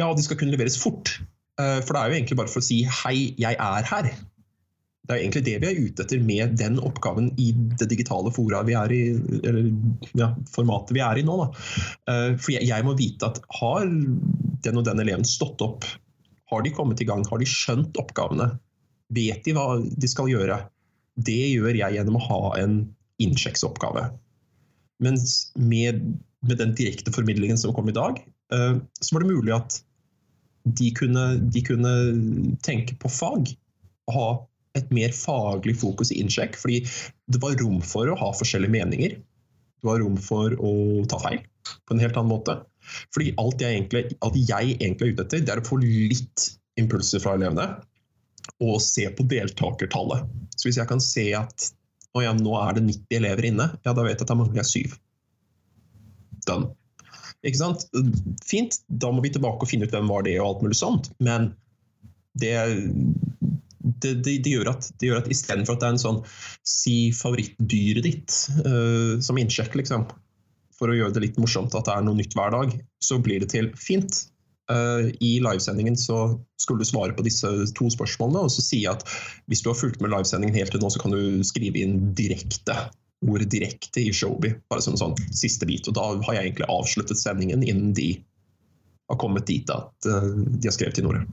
Ja, 0.00 0.08
de 0.16 0.24
skal 0.24 0.40
kunne 0.40 0.56
leveres 0.56 0.80
fort. 0.80 1.12
For 1.60 1.92
det 1.92 2.00
er 2.00 2.08
jo 2.08 2.16
egentlig 2.16 2.38
bare 2.40 2.48
for 2.48 2.62
å 2.62 2.64
si 2.64 2.78
'hei, 2.88 3.34
jeg 3.36 3.58
er 3.60 3.84
her'. 3.84 4.14
Det 5.08 5.16
er 5.16 5.22
egentlig 5.22 5.42
det 5.46 5.56
vi 5.62 5.68
er 5.70 5.78
ute 5.80 6.04
etter 6.04 6.20
med 6.22 6.56
den 6.60 6.76
oppgaven 6.84 7.30
i 7.40 7.50
det 7.80 7.88
digitale 7.90 8.30
fora 8.34 8.60
vi 8.66 8.76
er 8.78 8.92
i, 8.94 9.00
eller 9.40 9.70
ja, 10.18 10.28
formatet 10.52 10.92
vi 10.94 11.02
er 11.02 11.18
i 11.18 11.24
nå. 11.26 11.38
Da. 11.40 11.48
Eh, 12.12 12.26
for 12.38 12.54
jeg, 12.54 12.86
må 12.86 12.94
vite 12.98 13.30
at 13.30 13.40
har 13.60 13.88
den 13.88 14.80
og 14.80 14.86
den 14.86 15.02
eleven 15.02 15.26
stått 15.26 15.64
opp? 15.64 15.88
Har 16.52 16.66
de 16.66 16.74
kommet 16.74 17.00
i 17.00 17.08
gang? 17.08 17.24
Har 17.30 17.40
de 17.40 17.48
skjønt 17.48 17.96
oppgavene? 18.00 18.52
Vet 19.16 19.42
de 19.46 19.54
hva 19.56 19.80
de 19.80 20.10
skal 20.10 20.30
gjøre? 20.30 20.60
Det 21.20 21.40
gjør 21.56 21.80
jeg 21.80 21.96
gjennom 21.96 22.20
å 22.20 22.26
ha 22.28 22.42
en 22.60 22.80
innsjekksoppgave. 23.20 24.04
Mens 25.00 25.50
med, 25.56 26.04
med 26.44 26.60
den 26.60 26.76
direkte 26.76 27.12
formidlingen 27.14 27.58
som 27.58 27.72
kom 27.76 27.88
i 27.90 27.96
dag, 27.96 28.20
eh, 28.52 28.76
så 29.00 29.16
var 29.16 29.24
det 29.24 29.32
mulig 29.32 29.56
at 29.56 29.80
de 30.76 30.90
kunne, 30.92 31.24
de 31.50 31.64
kunne 31.64 31.96
tenke 32.62 32.94
på 33.00 33.10
fag. 33.10 33.48
Ha 34.12 34.28
et 34.78 34.92
mer 34.94 35.14
faglig 35.16 35.76
fokus 35.80 36.12
i 36.14 36.20
innsjekk. 36.22 36.58
Fordi 36.60 36.82
det 37.32 37.42
var 37.42 37.58
rom 37.60 37.80
for 37.84 38.10
å 38.10 38.18
ha 38.20 38.30
forskjellige 38.36 38.74
meninger. 38.76 39.18
Det 39.80 39.88
var 39.88 40.02
rom 40.02 40.18
for 40.20 40.54
å 40.60 40.72
ta 41.10 41.20
feil 41.22 41.42
på 41.86 41.94
en 41.94 42.02
helt 42.02 42.16
annen 42.16 42.32
måte. 42.32 42.56
Fordi 43.14 43.34
alt 43.40 43.62
jeg 43.62 43.76
egentlig, 43.76 44.16
alt 44.24 44.38
jeg 44.38 44.74
egentlig 44.76 45.10
er 45.10 45.14
ute 45.14 45.26
etter, 45.26 45.44
det 45.44 45.54
er 45.54 45.62
å 45.62 45.68
få 45.68 45.78
litt 45.82 46.48
impulser 46.80 47.22
fra 47.22 47.36
elevene. 47.38 47.68
Og 48.64 48.80
se 48.84 49.06
på 49.16 49.26
deltakertallet. 49.30 50.26
Så 50.56 50.68
hvis 50.68 50.80
jeg 50.80 50.90
kan 50.90 51.02
se 51.04 51.30
at 51.38 51.70
å 52.16 52.24
ja, 52.24 52.34
nå 52.34 52.56
er 52.58 52.76
det 52.76 52.84
90 52.88 53.16
elever 53.20 53.46
inne, 53.52 53.68
ja, 53.86 53.94
da 53.94 54.02
vet 54.02 54.18
jeg 54.18 54.26
at 54.26 54.32
da 54.32 54.36
mangler 54.38 54.66
syv. 54.66 54.96
Done. 56.48 56.72
Ikke 57.46 57.60
sant? 57.60 57.86
Fint, 58.44 58.80
da 59.00 59.12
må 59.14 59.22
vi 59.24 59.30
tilbake 59.32 59.64
og 59.64 59.70
finne 59.70 59.86
ut 59.86 59.94
hvem 59.94 60.10
var 60.10 60.26
det 60.26 60.36
og 60.40 60.48
alt 60.48 60.64
mulig 60.66 60.80
sånt. 60.80 61.12
Men 61.22 61.52
det 62.40 62.56
det, 63.80 64.14
det, 64.24 64.38
det, 64.44 64.50
gjør 64.52 64.72
at, 64.74 64.90
det 65.00 65.08
gjør 65.08 65.22
at 65.22 65.30
istedenfor 65.32 65.76
at 65.76 65.82
det 65.82 65.88
er 65.88 65.94
en 65.96 66.02
sånn 66.02 66.18
si 66.66 66.96
favorittdyret 67.16 68.04
ditt 68.04 68.36
uh, 68.66 69.16
som 69.24 69.40
innsjekk, 69.40 69.78
liksom, 69.80 70.04
for 70.76 70.92
å 70.92 70.96
gjøre 70.96 71.16
det 71.16 71.24
litt 71.26 71.40
morsomt 71.40 71.74
at 71.76 71.88
det 71.88 71.96
er 71.96 72.04
noe 72.04 72.18
nytt 72.18 72.36
hver 72.36 72.52
dag, 72.54 72.76
så 73.04 73.20
blir 73.22 73.42
det 73.42 73.50
til 73.54 73.70
fint. 73.80 74.24
Uh, 74.70 75.08
I 75.24 75.38
livesendingen 75.42 75.96
så 75.98 76.38
skulle 76.60 76.84
du 76.84 76.90
svare 76.90 77.16
på 77.16 77.24
disse 77.26 77.48
to 77.76 77.90
spørsmålene, 77.90 78.44
og 78.46 78.52
så 78.54 78.64
jeg 78.76 78.92
at 78.92 79.04
hvis 79.50 79.64
du 79.64 79.72
har 79.72 79.80
fulgt 79.80 80.04
med 80.04 80.12
livesendingen 80.12 80.56
helt 80.56 80.76
til 80.76 80.84
nå, 80.84 80.92
så 80.92 81.02
kan 81.02 81.16
du 81.16 81.44
skrive 81.46 81.80
inn 81.80 82.12
direkte 82.18 82.76
ord 83.28 83.44
direkte 83.52 84.00
i 84.00 84.12
Showby, 84.16 84.54
bare 84.72 84.80
som 84.80 84.94
en 84.94 85.00
sånn 85.00 85.18
siste 85.36 85.66
bit. 85.68 85.88
Og 85.90 85.96
da 85.96 86.06
har 86.24 86.36
jeg 86.36 86.50
egentlig 86.50 86.70
avsluttet 86.72 87.20
sendingen 87.20 87.64
innen 87.66 87.92
de 87.96 88.14
har 89.10 89.18
kommet 89.20 89.48
dit 89.50 89.68
at 89.74 90.08
uh, 90.08 90.32
de 90.32 90.68
har 90.68 90.76
skrevet 90.76 91.00
inn 91.00 91.10
ordet. 91.10 91.26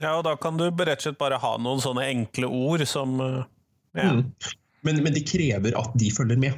Ja, 0.00 0.14
og 0.16 0.24
da 0.24 0.32
kan 0.40 0.56
du 0.56 0.66
rett 0.70 1.02
og 1.02 1.04
slett 1.04 1.20
bare 1.20 1.38
ha 1.42 1.54
noen 1.60 1.82
sånne 1.84 2.06
enkle 2.08 2.48
ord 2.48 2.86
som 2.88 3.18
eh, 3.20 3.40
ja. 3.98 4.12
mm. 4.14 4.22
men, 4.86 5.02
men 5.04 5.16
det 5.16 5.26
krever 5.28 5.76
at 5.76 5.96
de 6.00 6.08
følger 6.14 6.40
med. 6.40 6.56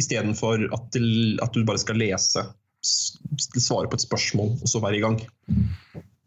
Istedenfor 0.00 0.66
at, 0.74 0.98
at 1.46 1.54
du 1.54 1.62
bare 1.64 1.80
skal 1.80 2.00
lese, 2.02 2.42
svare 2.84 3.88
på 3.88 3.96
et 3.96 4.04
spørsmål 4.04 4.58
og 4.58 4.68
så 4.68 4.82
være 4.82 4.98
i 4.98 5.04
gang. 5.04 5.20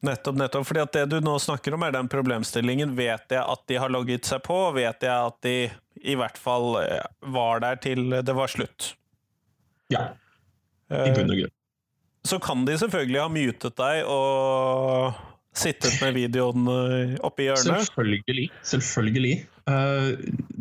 Nettopp, 0.08 0.38
nettopp. 0.40 0.66
fordi 0.70 0.82
at 0.82 0.94
det 0.96 1.06
du 1.12 1.18
nå 1.22 1.36
snakker 1.42 1.76
om, 1.76 1.84
er 1.86 1.94
den 1.94 2.10
problemstillingen. 2.10 2.96
Vet 2.98 3.34
jeg 3.34 3.42
at 3.42 3.66
de 3.70 3.80
har 3.82 3.92
logget 3.94 4.30
seg 4.30 4.42
på? 4.46 4.58
Vet 4.78 5.04
jeg 5.06 5.14
at 5.14 5.38
de 5.46 5.58
i 6.02 6.16
hvert 6.18 6.38
fall 6.38 6.80
eh, 6.82 7.04
var 7.34 7.62
der 7.66 7.82
til 7.84 8.10
det 8.14 8.38
var 8.38 8.50
slutt? 8.54 8.94
Ja. 9.94 10.10
I 10.88 11.12
bunn 11.14 11.34
og 11.34 11.42
grunn. 11.42 11.57
Så 12.28 12.40
kan 12.44 12.66
de 12.68 12.78
selvfølgelig 12.80 13.24
ha 13.24 13.32
mutet 13.32 13.78
deg 13.80 14.10
og 14.12 15.18
sittet 15.58 15.96
med 16.04 16.14
videoen 16.18 16.68
eh, 16.70 17.14
oppi 17.26 17.48
hjørnet? 17.48 17.88
Selvfølgelig. 17.88 18.50
Selvfølgelig. 18.68 19.36
Uh, 19.68 20.14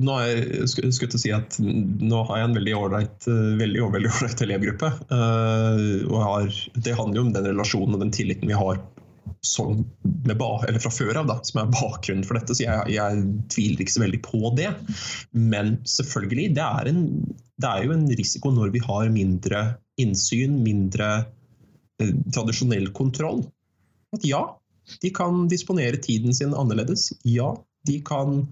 nå 0.02 0.16
er, 0.18 0.40
skulle 0.66 0.90
jeg 0.90 1.20
si 1.22 1.30
at 1.34 1.58
nå 1.60 2.22
har 2.26 2.40
jeg 2.40 2.48
en 2.48 2.56
veldig 2.56 2.72
ålreit 2.74 3.28
veldig, 3.28 3.84
veldig 3.94 4.12
elevgruppe. 4.48 4.90
Uh, 5.12 6.06
og 6.08 6.18
har, 6.24 6.60
det 6.74 6.96
handler 6.98 7.20
jo 7.20 7.26
om 7.28 7.34
den 7.36 7.50
relasjonen 7.52 7.98
og 7.98 8.06
den 8.06 8.14
tilliten 8.14 8.50
vi 8.50 8.56
har 8.58 8.80
som 9.46 9.84
eller 10.26 10.78
fra 10.82 10.90
før 10.90 11.20
av, 11.20 11.28
da, 11.30 11.36
som 11.46 11.60
er 11.62 11.72
bakgrunnen 11.72 12.26
for 12.26 12.38
dette. 12.38 12.56
Så 12.56 12.66
jeg, 12.66 12.94
jeg, 12.94 13.24
tviler 13.52 13.82
ikke 13.84 13.94
så 13.94 14.02
veldig 14.02 14.20
på 14.26 14.52
det. 14.58 14.70
Men 15.32 15.76
selvfølgelig, 15.88 16.48
det 16.58 16.66
er, 16.66 16.90
en, 16.90 17.02
det 17.62 17.70
er 17.70 17.86
jo 17.86 17.96
en 17.96 18.06
risiko 18.18 18.52
når 18.54 18.74
vi 18.74 18.82
har 18.86 19.12
mindre 19.14 19.64
innsyn, 20.02 20.58
mindre 20.64 21.10
eh, 21.22 21.32
tradisjonell 22.34 22.90
kontroll. 22.96 23.44
At 24.14 24.24
ja, 24.26 24.42
de 25.02 25.10
kan 25.10 25.48
disponere 25.48 25.96
tiden 26.02 26.34
sin 26.34 26.54
annerledes. 26.54 27.10
Ja, 27.22 27.54
de 27.86 28.00
kan 28.06 28.42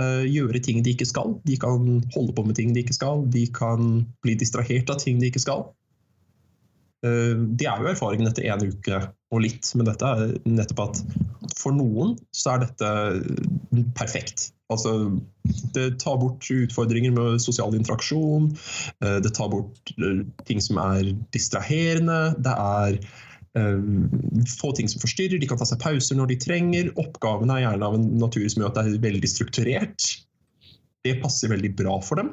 uh, 0.00 0.24
gjøre 0.26 0.62
ting 0.62 0.82
de 0.84 0.94
ikke 0.94 1.08
skal. 1.08 1.36
De 1.46 1.58
kan 1.60 2.02
holde 2.14 2.34
på 2.36 2.46
med 2.46 2.58
ting 2.58 2.74
de 2.74 2.84
ikke 2.84 2.96
skal. 2.96 3.24
De 3.32 3.46
kan 3.54 4.04
bli 4.24 4.36
distrahert 4.38 4.90
av 4.92 5.02
ting 5.02 5.20
de 5.22 5.30
ikke 5.32 5.42
skal. 5.42 5.66
Uh, 7.06 7.34
det 7.58 7.66
er 7.66 7.82
jo 7.82 7.90
erfaringen 7.90 8.30
etter 8.30 8.46
én 8.46 8.62
uke 8.62 9.02
og 9.32 9.44
litt, 9.44 9.72
men 9.74 9.88
dette 9.88 10.12
nettopp 10.46 10.84
at 10.86 11.02
for 11.58 11.74
noen 11.74 12.16
så 12.36 12.54
er 12.54 12.66
dette 12.66 12.90
perfekt. 13.98 14.50
Altså, 14.72 14.92
det 15.76 15.88
tar 16.02 16.20
bort 16.20 16.46
utfordringer 16.52 17.14
med 17.14 17.42
sosial 17.44 17.76
interaksjon, 17.78 18.50
uh, 19.04 19.18
det 19.24 19.34
tar 19.36 19.52
bort 19.52 19.92
ting 20.48 20.62
som 20.64 20.80
er 20.82 21.12
distraherende. 21.34 22.22
Det 22.42 22.56
er 22.56 23.02
få 23.52 24.70
ting 24.72 24.86
som 24.88 25.02
forstyrrer, 25.02 25.36
de 25.36 25.44
kan 25.44 25.58
ta 25.60 25.66
seg 25.68 25.76
pauser 25.82 26.16
når 26.16 26.30
de 26.30 26.36
trenger. 26.40 26.86
Oppgavene 26.96 27.58
er 27.58 27.66
gjerne 27.66 27.84
av 27.84 27.96
en 27.98 28.06
natur 28.16 28.46
som 28.48 28.62
gjør 28.62 28.70
at 28.70 28.78
det 28.78 28.84
er 28.94 29.02
veldig 29.02 29.28
strukturert. 29.28 30.06
Det 31.04 31.18
passer 31.20 31.52
veldig 31.52 31.74
bra 31.76 31.98
for 32.00 32.22
dem. 32.22 32.30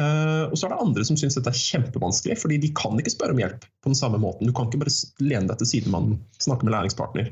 Uh, 0.00 0.48
og 0.48 0.56
så 0.56 0.66
er 0.66 0.72
det 0.72 0.80
andre 0.82 1.04
som 1.06 1.18
syns 1.20 1.36
dette 1.36 1.52
er 1.52 1.58
kjempevanskelig, 1.58 2.38
fordi 2.40 2.58
de 2.62 2.72
kan 2.76 2.96
ikke 2.98 3.12
spørre 3.12 3.36
om 3.36 3.42
hjelp 3.42 3.66
på 3.66 3.92
den 3.92 3.98
samme 3.98 4.20
måten. 4.22 4.48
Du 4.48 4.54
kan 4.56 4.70
ikke 4.70 4.82
bare 4.84 4.94
lene 5.22 5.50
deg 5.50 5.60
til 5.60 5.70
sidemannen, 5.74 6.22
snakke 6.42 6.66
med 6.66 6.74
læringspartner. 6.76 7.28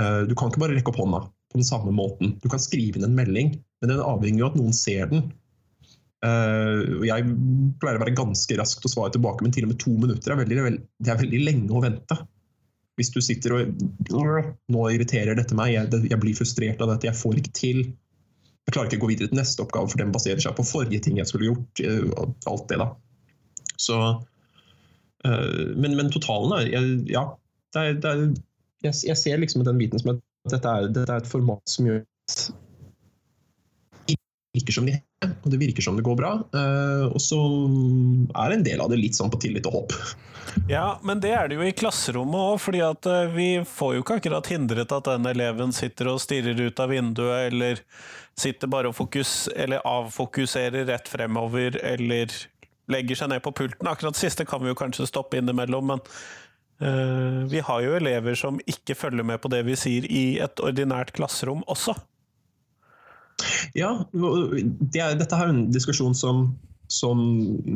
Uh, 0.00 0.22
du 0.28 0.34
kan 0.34 0.50
ikke 0.50 0.64
bare 0.64 0.78
rekke 0.78 0.92
opp 0.92 1.02
hånda 1.02 1.26
på 1.50 1.58
den 1.58 1.66
samme 1.66 1.92
måten. 1.94 2.36
Du 2.42 2.48
kan 2.48 2.62
skrive 2.62 2.98
inn 2.98 3.06
en 3.06 3.16
melding, 3.16 3.54
men 3.80 3.92
den 3.92 4.02
avhenger 4.02 4.42
jo 4.42 4.48
av 4.48 4.52
at 4.52 4.60
noen 4.60 4.76
ser 4.76 5.10
den. 5.10 5.30
Uh, 6.20 7.00
jeg 7.08 7.32
pleier 7.80 7.96
å 7.96 8.02
være 8.02 8.16
ganske 8.18 8.58
rask 8.60 8.82
til 8.82 8.90
å 8.90 8.92
svare 8.92 9.14
tilbake, 9.14 9.44
men 9.44 9.54
til 9.54 9.66
og 9.66 9.72
med 9.72 9.80
to 9.80 9.94
minutter 9.96 10.34
er 10.34 10.42
veldig, 10.42 10.76
det 11.00 11.12
er 11.12 11.22
veldig 11.22 11.40
lenge 11.46 11.72
å 11.74 11.82
vente. 11.84 12.18
Hvis 13.00 13.12
du 13.14 13.22
sitter 13.24 13.54
og 13.56 14.50
Nå 14.68 14.82
irriterer 14.92 15.38
dette 15.38 15.56
meg, 15.56 15.72
jeg, 15.72 16.02
jeg 16.10 16.20
blir 16.20 16.36
frustrert 16.36 16.82
av 16.84 16.92
dette, 16.92 17.08
jeg 17.08 17.16
får 17.16 17.40
ikke 17.40 17.56
til 17.56 17.84
jeg 18.68 18.74
klarer 18.76 18.90
ikke 18.90 19.00
å 19.00 19.06
gå 19.06 19.14
videre 19.14 19.30
til 19.30 19.38
neste 19.40 19.64
oppgave, 19.64 19.88
for 19.90 19.98
den 19.98 20.12
baserer 20.14 20.42
seg 20.44 20.52
på 20.54 20.62
forrige 20.68 21.02
ting 21.02 21.16
jeg 21.18 21.26
skulle 21.26 21.48
gjort. 21.48 21.80
Uh, 21.82 22.28
alt 22.46 22.68
det 22.70 22.76
da. 22.78 22.90
Så, 23.80 23.96
uh, 25.26 25.62
men, 25.74 25.96
men, 25.96 26.12
totalen 26.14 26.54
er 26.60 26.70
Ja. 27.10 27.24
Det 27.74 27.82
er, 27.86 27.96
det 28.02 28.10
er, 28.10 28.22
jeg, 28.82 28.94
jeg, 29.06 29.16
ser 29.18 29.38
liksom 29.38 29.62
den 29.62 29.78
biten 29.78 30.00
som 30.02 30.12
at 30.12 30.22
dette 30.48 30.72
er, 30.72 30.88
dette 30.88 31.12
er 31.12 31.22
et 31.22 31.30
format 31.30 31.62
som 31.68 31.88
gjør 31.90 32.00
at 32.00 32.50
det 34.08 34.18
virker 34.56 34.74
som 34.74 34.88
de 34.88 34.96
og 35.20 35.52
det 35.52 35.60
virker 35.60 35.84
som 35.84 35.96
det 35.98 36.04
går 36.06 36.16
bra. 36.16 36.32
Uh, 36.54 37.12
og 37.12 37.20
så 37.20 37.38
er 38.40 38.54
en 38.54 38.64
del 38.64 38.80
av 38.80 38.90
det 38.92 39.00
litt 39.00 39.18
sånn 39.18 39.32
på 39.32 39.40
tillit 39.42 39.68
og 39.68 39.76
håp. 39.76 39.96
Ja, 40.70 40.98
men 41.06 41.20
det 41.22 41.34
er 41.36 41.50
det 41.50 41.58
jo 41.58 41.66
i 41.66 41.74
klasserommet 41.76 42.40
òg, 42.40 42.56
fordi 42.64 42.80
at 42.84 43.08
uh, 43.10 43.28
vi 43.34 43.50
får 43.68 43.94
jo 43.96 44.04
ikke 44.04 44.16
akkurat 44.20 44.50
hindret 44.50 44.94
at 44.96 45.10
den 45.10 45.28
eleven 45.30 45.74
sitter 45.76 46.14
og 46.14 46.22
stirrer 46.24 46.58
ut 46.64 46.80
av 46.80 46.92
vinduet, 46.94 47.50
eller 47.50 47.84
sitter 48.40 48.70
bare 48.72 48.90
og 48.90 48.96
fokus, 48.96 49.44
eller 49.52 49.84
avfokuserer 49.84 50.88
rett 50.88 51.10
fremover, 51.12 51.76
eller 51.84 52.32
legger 52.90 53.20
seg 53.20 53.34
ned 53.34 53.44
på 53.44 53.52
pulten. 53.54 53.90
Akkurat 53.90 54.18
siste 54.18 54.48
kan 54.48 54.64
vi 54.64 54.72
jo 54.72 54.78
kanskje 54.78 55.08
stoppe 55.10 55.38
innimellom, 55.38 55.92
men 55.92 56.04
vi 56.80 57.60
har 57.66 57.82
jo 57.84 57.96
elever 57.98 58.38
som 58.38 58.56
ikke 58.64 58.96
følger 58.96 59.26
med 59.26 59.42
på 59.42 59.50
det 59.52 59.60
vi 59.66 59.74
sier 59.76 60.06
i 60.08 60.22
et 60.40 60.62
ordinært 60.64 61.12
klasserom 61.16 61.60
også. 61.68 61.92
Ja, 63.76 63.92
det 64.12 65.00
er, 65.00 65.16
dette 65.18 65.36
er 65.36 65.50
en 65.50 65.62
diskusjon 65.72 66.14
som, 66.16 66.42
som, 66.92 67.22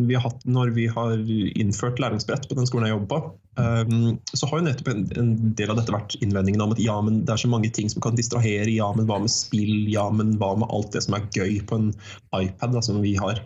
vi 0.08 0.16
har 0.16 0.26
hatt 0.26 0.44
når 0.44 0.74
vi 0.76 0.86
har 0.90 1.16
innført 1.60 2.00
læringsbrett 2.02 2.48
på 2.50 2.58
den 2.58 2.68
skolen 2.68 2.88
jeg 2.88 2.96
jobber 2.96 3.12
på. 3.14 3.32
Um, 3.54 4.16
så 4.34 4.48
har 4.50 4.58
jo 4.58 4.66
nettopp 4.66 4.90
en, 4.90 5.04
en, 5.20 5.32
del 5.54 5.70
av 5.70 5.78
dette 5.78 5.94
vært 5.94 6.16
innvendingen 6.18 6.64
om 6.64 6.74
at 6.74 6.82
ja, 6.82 6.96
men 7.06 7.22
det 7.22 7.36
er 7.36 7.44
så 7.44 7.50
mange 7.52 7.70
ting 7.74 7.90
som 7.92 8.02
kan 8.04 8.18
distrahere. 8.18 8.68
Ja, 8.72 8.90
men 8.96 9.08
hva 9.10 9.20
med 9.22 9.32
spill? 9.32 9.86
Ja, 9.92 10.08
men 10.10 10.34
hva 10.40 10.54
med 10.58 10.70
alt 10.74 10.92
det 10.96 11.04
som 11.06 11.16
er 11.18 11.28
gøy 11.36 11.60
på 11.68 11.80
en 11.80 11.90
iPad 12.34 12.74
da, 12.74 12.84
som 12.84 13.02
vi 13.04 13.14
har? 13.20 13.42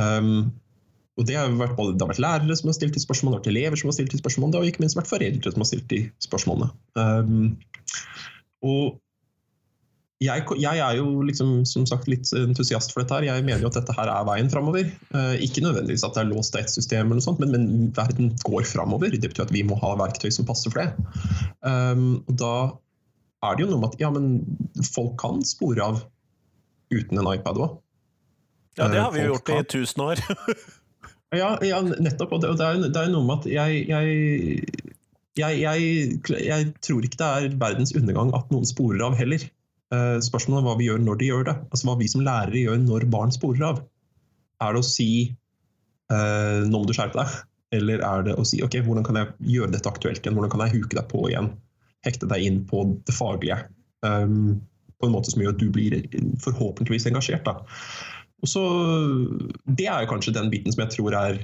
Um, 0.00 0.48
og 1.16 1.24
det 1.24 1.36
har, 1.38 1.48
vært, 1.56 1.78
det 1.78 2.04
har 2.04 2.10
vært 2.12 2.20
lærere 2.20 2.56
som 2.58 2.68
har 2.68 2.76
stilt 2.76 2.96
de 2.96 3.00
spørsmålene, 3.00 3.38
det 3.38 3.38
har 3.38 3.44
vært 3.46 3.54
elever 3.54 3.80
som 3.80 3.88
har 3.88 3.96
stilt 3.96 4.12
de 4.12 4.20
spørsmålene, 4.20 4.52
det 4.52 4.60
har 4.60 4.70
ikke 4.70 4.84
minst 4.84 4.98
vært 4.98 5.10
foreldre 5.10 5.52
som 5.52 5.64
har 5.64 5.68
stilt 5.70 5.88
de 5.92 6.00
spørsmålene. 6.26 6.68
Um, 7.00 7.46
og 8.66 8.98
jeg, 10.24 10.44
jeg, 10.56 10.80
er 10.80 10.96
jo 10.96 11.22
liksom, 11.28 11.50
som 11.68 11.84
sagt 11.88 12.06
litt 12.08 12.30
entusiast 12.36 12.94
for 12.94 13.02
dette. 13.02 13.18
her. 13.18 13.26
Jeg 13.28 13.44
mener 13.44 13.60
jo 13.60 13.68
at 13.68 13.76
dette 13.76 13.92
her 13.98 14.08
er 14.08 14.24
veien 14.24 14.48
framover. 14.48 14.88
Eh, 14.88 15.34
ikke 15.44 15.60
nødvendigvis 15.60 16.06
at 16.06 16.16
det 16.16 16.22
er 16.22 16.30
låst 16.30 16.56
av 16.56 16.62
ett 16.62 16.72
system, 16.72 17.10
eller 17.10 17.20
noe 17.20 17.26
sånt, 17.26 17.42
men, 17.42 17.52
men 17.52 17.90
verden 17.96 18.30
går 18.46 18.64
framover. 18.64 19.12
Det 19.12 19.28
betyr 19.28 19.44
at 19.44 19.52
vi 19.52 19.64
må 19.68 19.76
ha 19.82 19.92
verktøy 20.00 20.30
som 20.32 20.48
passer 20.48 20.72
for 20.72 20.80
det. 20.80 21.10
Um, 21.60 22.22
da 22.32 22.54
er 23.44 23.58
det 23.58 23.66
jo 23.66 23.70
noe 23.74 23.82
med 23.82 23.92
at 23.92 24.00
ja, 24.00 24.08
men 24.14 24.40
folk 24.88 25.18
kan 25.20 25.44
spore 25.44 25.84
av 25.84 26.00
uten 26.94 27.20
en 27.20 27.30
iPad 27.34 27.60
òg. 27.60 27.76
Ja, 28.80 28.88
det 28.92 29.00
har 29.00 29.12
vi 29.12 29.20
jo 29.20 29.34
gjort 29.34 29.48
kan... 29.52 29.60
i 29.60 29.68
tusen 29.76 30.06
år. 30.06 30.24
ja, 31.34 31.56
ja, 31.66 31.80
nettopp. 31.82 32.36
Og 32.36 32.42
det, 32.42 32.52
og 32.52 32.60
det, 32.60 32.66
er, 32.66 32.86
det 32.86 33.02
er 33.02 33.10
noe 33.10 33.26
med 33.26 33.42
at 33.42 33.50
jeg, 33.50 33.82
jeg 33.90 34.94
jeg, 35.36 35.58
jeg, 35.60 35.80
jeg, 36.46 36.68
tror 36.84 37.04
ikke 37.04 37.18
det 37.20 37.26
er 37.28 37.56
verdens 37.60 37.92
undergang 37.96 38.32
at 38.36 38.52
noen 38.52 38.68
sporer 38.68 39.02
av 39.04 39.16
heller. 39.18 39.42
Eh, 39.94 40.16
spørsmålet 40.24 40.62
er 40.62 40.66
hva 40.66 40.76
vi 40.78 40.88
gjør 40.88 41.02
når 41.04 41.18
de 41.20 41.28
gjør 41.28 41.44
det. 41.50 41.56
Altså 41.68 41.90
Hva 41.90 41.98
vi 42.00 42.08
som 42.10 42.24
lærere 42.26 42.62
gjør 42.62 42.80
når 42.82 43.08
barn 43.12 43.34
sporer 43.34 43.66
av. 43.68 43.82
Er 44.64 44.72
det 44.72 44.80
å 44.80 44.88
si 44.88 45.10
eh, 45.28 46.62
'nå 46.64 46.72
må 46.72 46.86
du 46.88 46.94
skjerpe 46.96 47.20
deg', 47.20 47.36
eller 47.76 48.04
er 48.08 48.24
det 48.30 48.38
å 48.40 48.46
si 48.48 48.62
'ok, 48.64 48.80
hvordan 48.86 49.04
kan 49.04 49.20
jeg 49.20 49.34
gjøre 49.58 49.74
dette 49.74 49.92
aktuelt 49.92 50.22
igjen', 50.22 50.38
hvordan 50.38 50.54
kan 50.54 50.64
jeg 50.64 50.78
huke 50.78 50.96
deg 50.96 51.10
på 51.12 51.26
igjen, 51.28 51.52
hekte 52.06 52.30
deg 52.30 52.46
inn 52.46 52.62
på 52.70 52.86
det 53.04 53.14
faglige, 53.14 53.58
um, 54.06 54.56
på 54.96 55.08
en 55.08 55.12
måte 55.12 55.32
som 55.32 55.42
gjør 55.42 55.52
at 55.52 55.60
du 55.60 55.68
blir 55.74 55.98
forhåpentligvis 56.40 57.10
engasjert. 57.10 57.44
da. 57.44 57.60
Så, 58.46 58.62
Det 59.66 59.88
er 59.90 60.04
jo 60.04 60.10
kanskje 60.14 60.34
den 60.36 60.50
biten 60.52 60.74
som 60.74 60.84
jeg 60.84 60.94
tror 60.96 61.16
er 61.18 61.42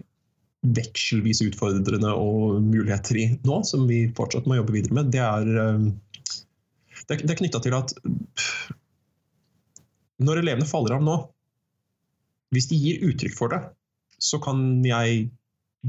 vekselvis 0.62 1.42
utfordrende 1.42 2.12
og 2.14 2.62
muligheter 2.62 3.18
i 3.18 3.26
nå, 3.42 3.62
som 3.66 3.88
vi 3.88 4.05
fortsatt 4.14 4.46
må 4.46 4.61
jobbe 4.61 4.76
videre 4.76 4.94
med. 5.00 5.11
Det 5.14 5.22
er 5.22 5.48
um, 5.74 5.88
det, 7.09 7.30
er 7.30 7.38
knytta 7.40 7.61
til 7.64 7.74
at 7.74 7.94
når 10.22 10.42
elevene 10.42 10.68
faller 10.68 10.96
av 10.96 11.05
nå, 11.05 11.16
hvis 12.55 12.68
de 12.70 12.78
gir 12.78 13.07
uttrykk 13.09 13.34
for 13.34 13.55
det, 13.55 13.62
så 14.22 14.38
kan 14.42 14.84
jeg 14.86 15.26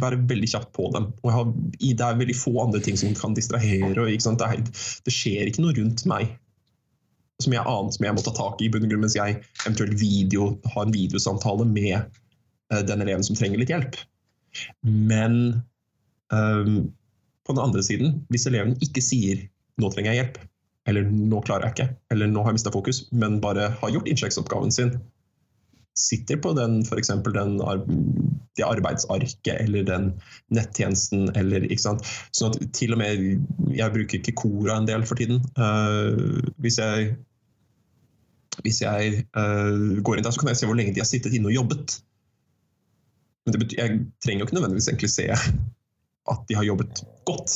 være 0.02 0.24
veldig 0.30 0.50
kjapt 0.50 0.72
på 0.74 0.88
dem. 0.96 1.12
Og 1.22 1.34
har, 1.36 1.52
det 1.78 2.02
er 2.02 2.18
veldig 2.18 2.38
få 2.38 2.54
andre 2.64 2.82
ting 2.82 2.98
som 2.98 3.14
kan 3.18 3.36
distrahere. 3.38 3.92
Og, 3.94 4.10
det, 4.10 5.14
skjer 5.14 5.52
ikke 5.52 5.62
noe 5.62 5.76
rundt 5.78 6.06
meg 6.10 6.34
som 7.44 7.56
jeg 7.56 7.66
aner 7.68 7.96
som 7.96 8.08
jeg 8.08 8.16
må 8.16 8.24
ta 8.26 8.34
tak 8.38 8.62
i, 8.64 8.70
mens 8.72 9.18
jeg 9.18 9.40
eventuelt 9.66 9.96
video, 10.00 10.54
har 10.74 10.86
en 10.86 10.96
videosamtale 10.96 11.68
med 11.70 12.00
uh, 12.74 12.82
den 12.88 13.06
eleven 13.06 13.26
som 13.26 13.38
trenger 13.40 13.62
litt 13.62 13.74
hjelp. 13.74 14.00
Men 14.84 15.64
um, 16.34 16.92
på 17.44 17.56
den 17.56 17.64
andre 17.64 17.84
siden, 17.84 18.22
hvis 18.32 18.48
eleven 18.50 18.78
ikke 18.86 19.04
sier 19.04 19.48
'nå 19.82 19.90
trenger 19.90 20.14
jeg 20.14 20.22
hjelp', 20.22 20.38
eller 20.88 21.08
'nå 21.10 21.42
klarer 21.48 21.68
jeg 21.68 21.76
ikke', 21.76 21.96
eller 22.14 22.30
'nå 22.30 22.44
har 22.44 22.54
jeg 22.54 22.60
mista 22.60 22.74
fokus', 22.74 23.04
men 23.12 23.42
bare 23.42 23.72
har 23.82 23.94
gjort 23.96 24.08
innsjekksoppgaven 24.08 24.72
sin, 24.72 24.94
sitter 25.98 26.38
på 26.42 26.54
den, 26.58 26.82
f.eks. 26.82 27.12
det 28.58 28.66
arbeidsarket 28.66 29.62
eller 29.62 29.86
den 29.86 30.10
nettjenesten 30.54 31.30
eller 31.38 31.66
ikke 31.68 31.86
sant. 31.86 32.08
Sånn 32.34 32.54
at 32.54 32.66
til 32.74 32.96
og 32.96 33.02
med 33.02 33.22
Jeg 33.74 33.94
bruker 33.94 34.20
ikke 34.20 34.36
Kora 34.38 34.78
en 34.78 34.90
del 34.90 35.06
for 35.06 35.20
tiden. 35.20 35.42
Uh, 35.58 36.42
hvis 36.62 36.80
jeg, 36.82 37.14
hvis 38.62 38.82
jeg 38.84 39.24
uh, 39.34 40.00
går 40.06 40.20
inn 40.20 40.26
der, 40.26 40.34
så 40.36 40.42
kan 40.42 40.52
jeg 40.52 40.62
se 40.62 40.70
hvor 40.70 40.78
lenge 40.78 40.94
de 40.96 41.02
har 41.02 41.10
sittet 41.10 41.34
inne 41.34 41.50
og 41.50 41.56
jobbet. 41.56 41.98
Men 43.44 43.60
betyr, 43.60 43.80
jeg 43.80 44.02
trenger 44.24 44.44
jo 44.44 44.48
ikke 44.50 44.58
nødvendigvis 44.60 44.90
egentlig 44.92 45.12
se 45.12 45.28
at 45.34 46.46
de 46.48 46.58
har 46.58 46.68
jobbet 46.68 47.04
godt. 47.28 47.56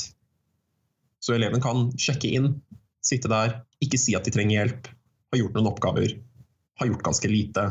Så 1.24 1.36
eleven 1.36 1.64
kan 1.64 1.90
sjekke 2.00 2.32
inn 2.40 2.56
Sitte 3.08 3.30
der, 3.32 3.62
ikke 3.84 4.00
si 4.02 4.16
at 4.18 4.26
de 4.28 4.34
trenger 4.36 4.58
hjelp, 4.58 4.90
har 5.32 5.40
gjort 5.40 5.54
noen 5.56 5.70
oppgaver, 5.70 6.16
har 6.82 6.90
gjort 6.90 7.06
ganske 7.06 7.30
lite, 7.32 7.64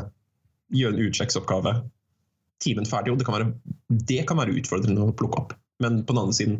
gjøre 0.73 0.95
en 0.95 1.03
utsjekksoppgave. 1.07 1.73
Timen 2.63 2.87
ferdig, 2.89 3.13
og 3.13 3.19
det 3.19 3.27
kan, 3.27 3.37
være, 3.37 3.75
det 4.09 4.23
kan 4.29 4.39
være 4.39 4.55
utfordrende 4.57 5.05
å 5.05 5.13
plukke 5.17 5.43
opp. 5.43 5.53
Men 5.83 6.01
på 6.07 6.15
den 6.15 6.21
andre 6.23 6.33
siden 6.33 6.55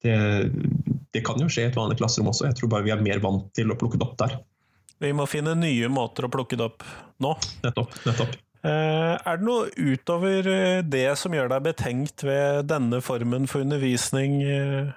det, 0.00 0.14
det, 1.12 1.20
kan 1.26 1.42
jo 1.42 1.50
skje 1.52 1.66
i 1.66 1.68
et 1.68 1.76
vanlig 1.76 1.98
klasserom 2.00 2.30
også. 2.32 2.46
Jeg 2.48 2.56
tror 2.56 2.72
bare 2.72 2.86
vi 2.86 2.94
er 2.94 3.04
mer 3.04 3.20
vant 3.20 3.50
til 3.56 3.68
å 3.68 3.76
plukke 3.76 4.00
det 4.00 4.06
opp 4.06 4.16
der. 4.22 4.38
Vi 5.00 5.10
må 5.16 5.24
finne 5.30 5.56
nye 5.56 5.88
måter 5.88 6.26
å 6.26 6.32
plukke 6.32 6.58
det 6.60 6.66
opp 6.68 6.84
nå. 7.24 7.32
Nettopp. 7.64 7.94
nettopp. 8.04 8.38
Eh, 8.60 9.14
er 9.16 9.38
det 9.40 9.46
noe 9.46 9.70
utover 9.72 10.44
eh, 10.52 10.82
det 10.84 11.14
som 11.16 11.32
gjør 11.32 11.48
deg 11.48 11.64
betenkt 11.70 12.26
ved 12.28 12.66
denne 12.68 13.00
formen 13.00 13.48
for 13.48 13.64
undervisning, 13.64 14.42
eh, 14.44 14.90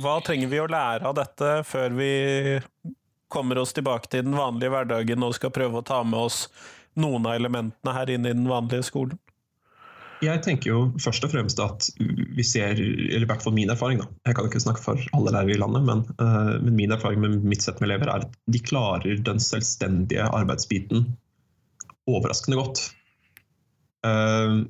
hva 0.00 0.14
trenger 0.24 0.48
vi 0.48 0.62
å 0.62 0.68
lære 0.70 1.04
av 1.04 1.18
dette 1.18 1.50
før 1.68 1.92
vi 1.98 2.12
kommer 3.30 3.60
oss 3.60 3.74
tilbake 3.76 4.08
til 4.08 4.24
den 4.24 4.38
vanlige 4.38 4.72
hverdagen 4.72 5.26
og 5.26 5.36
skal 5.36 5.52
prøve 5.52 5.82
å 5.82 5.86
ta 5.86 6.00
med 6.06 6.30
oss 6.30 6.46
noen 6.96 7.28
av 7.28 7.36
elementene 7.36 7.94
her 7.94 8.14
inn 8.14 8.24
i 8.24 8.32
den 8.32 8.48
vanlige 8.48 8.88
skolen? 8.88 9.20
Jeg 10.20 10.42
tenker 10.44 10.68
jo 10.68 10.80
først 11.00 11.24
og 11.24 11.32
fremst 11.32 11.60
at 11.64 11.86
vi 12.36 12.44
ser, 12.44 12.76
eller 12.76 13.24
i 13.24 13.28
hvert 13.28 13.44
fall 13.44 13.54
min 13.56 13.72
erfaring, 13.72 14.02
da. 14.02 14.08
Jeg 14.28 14.36
kan 14.36 14.48
ikke 14.50 14.60
snakke 14.60 14.82
for 14.82 15.00
alle 15.16 15.32
lærere 15.32 15.54
i 15.54 15.60
landet, 15.60 15.86
men, 15.86 16.02
uh, 16.20 16.56
men 16.60 16.76
min 16.76 16.92
erfaring 16.92 17.22
med 17.22 17.38
mitt 17.48 17.64
sett 17.64 17.80
med 17.80 17.88
elever 17.88 18.10
er 18.12 18.26
at 18.26 18.36
de 18.52 18.60
klarer 18.60 19.22
den 19.24 19.40
selvstendige 19.40 20.28
arbeidsbiten 20.28 21.08
overraskende 22.10 22.60
godt. 22.60 22.84
Uh, 24.04 24.68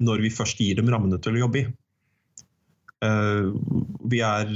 når 0.00 0.24
vi 0.24 0.32
først 0.32 0.60
gir 0.60 0.76
dem 0.76 0.92
rammene 0.92 1.20
til 1.20 1.38
å 1.38 1.44
jobbe 1.46 1.62
i. 1.62 1.66
Uh, 3.00 3.56
vi 4.12 4.20
er 4.24 4.52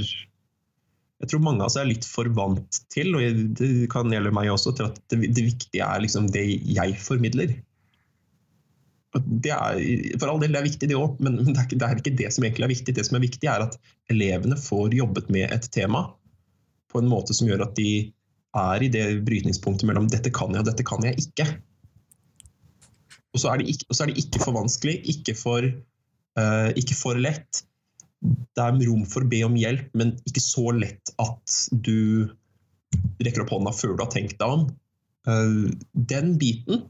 jeg 1.23 1.31
tror 1.31 1.41
mange 1.41 1.63
av 1.63 1.71
oss 1.71 1.77
er 1.79 1.87
litt 1.87 2.05
for 2.05 2.27
vant 2.37 2.83
til, 2.93 3.15
og 3.17 3.53
det 3.57 3.87
kan 3.89 4.11
gjelde 4.13 4.33
meg 4.35 4.51
også, 4.51 4.75
til 4.77 4.91
at 4.91 4.99
det, 5.09 5.31
det 5.33 5.45
viktige 5.47 5.85
er 5.87 6.03
liksom 6.03 6.27
det 6.29 6.43
jeg 6.69 6.97
formidler 7.01 7.55
det 9.23 9.51
er, 9.53 9.79
for 10.19 10.31
all 10.31 10.41
del, 10.41 10.51
det 10.55 10.59
er 10.59 10.67
viktig, 10.67 10.89
det 10.91 10.97
òg, 10.99 11.19
men 11.23 11.37
det 11.39 11.55
er, 11.55 11.65
ikke, 11.67 11.79
det 11.79 11.87
er, 11.87 12.01
ikke, 12.01 12.15
det 12.19 12.31
som 12.35 12.45
egentlig 12.45 12.67
er 12.67 12.73
viktig. 12.73 12.95
Det 12.97 13.05
som 13.07 13.17
er 13.17 13.23
viktig, 13.23 13.47
er 13.51 13.63
at 13.67 13.77
elevene 14.11 14.57
får 14.59 14.95
jobbet 14.97 15.29
med 15.33 15.53
et 15.55 15.69
tema 15.71 16.07
på 16.91 17.01
en 17.01 17.09
måte 17.11 17.35
som 17.35 17.47
gjør 17.47 17.65
at 17.67 17.75
de 17.77 17.89
er 18.55 18.83
i 18.85 18.91
det 18.91 19.05
brytningspunktet 19.27 19.87
mellom 19.87 20.07
'dette 20.07 20.31
kan 20.35 20.53
jeg, 20.55 20.63
og 20.63 20.69
dette 20.69 20.85
kan 20.87 21.03
jeg 21.03 21.19
ikke'. 21.23 21.47
Og 23.35 23.41
så 23.41 23.51
er 23.51 23.59
det 23.59 23.67
ikke, 23.73 23.87
er 23.91 24.11
det 24.11 24.19
ikke 24.21 24.43
for 24.45 24.55
vanskelig, 24.55 24.95
ikke 25.11 25.35
for, 25.35 25.67
uh, 26.39 26.69
ikke 26.79 26.95
for, 26.95 27.19
lett. 27.19 27.65
Det 28.23 28.63
er 28.63 28.79
rom 28.87 29.03
for 29.11 29.25
å 29.25 29.31
be 29.31 29.41
om 29.43 29.57
hjelp, 29.59 29.89
men 29.93 30.15
ikke 30.23 30.43
så 30.43 30.71
lett 30.71 31.11
at 31.19 31.57
du 31.71 32.31
rekker 33.19 33.43
opp 33.43 33.51
hånda 33.51 33.75
før 33.75 33.97
du 33.97 34.05
har 34.05 34.13
tenkt 34.13 34.39
deg 34.39 34.55
om. 34.59 34.69
Uh, 35.27 35.67
den 35.91 36.37
biten, 36.39 36.87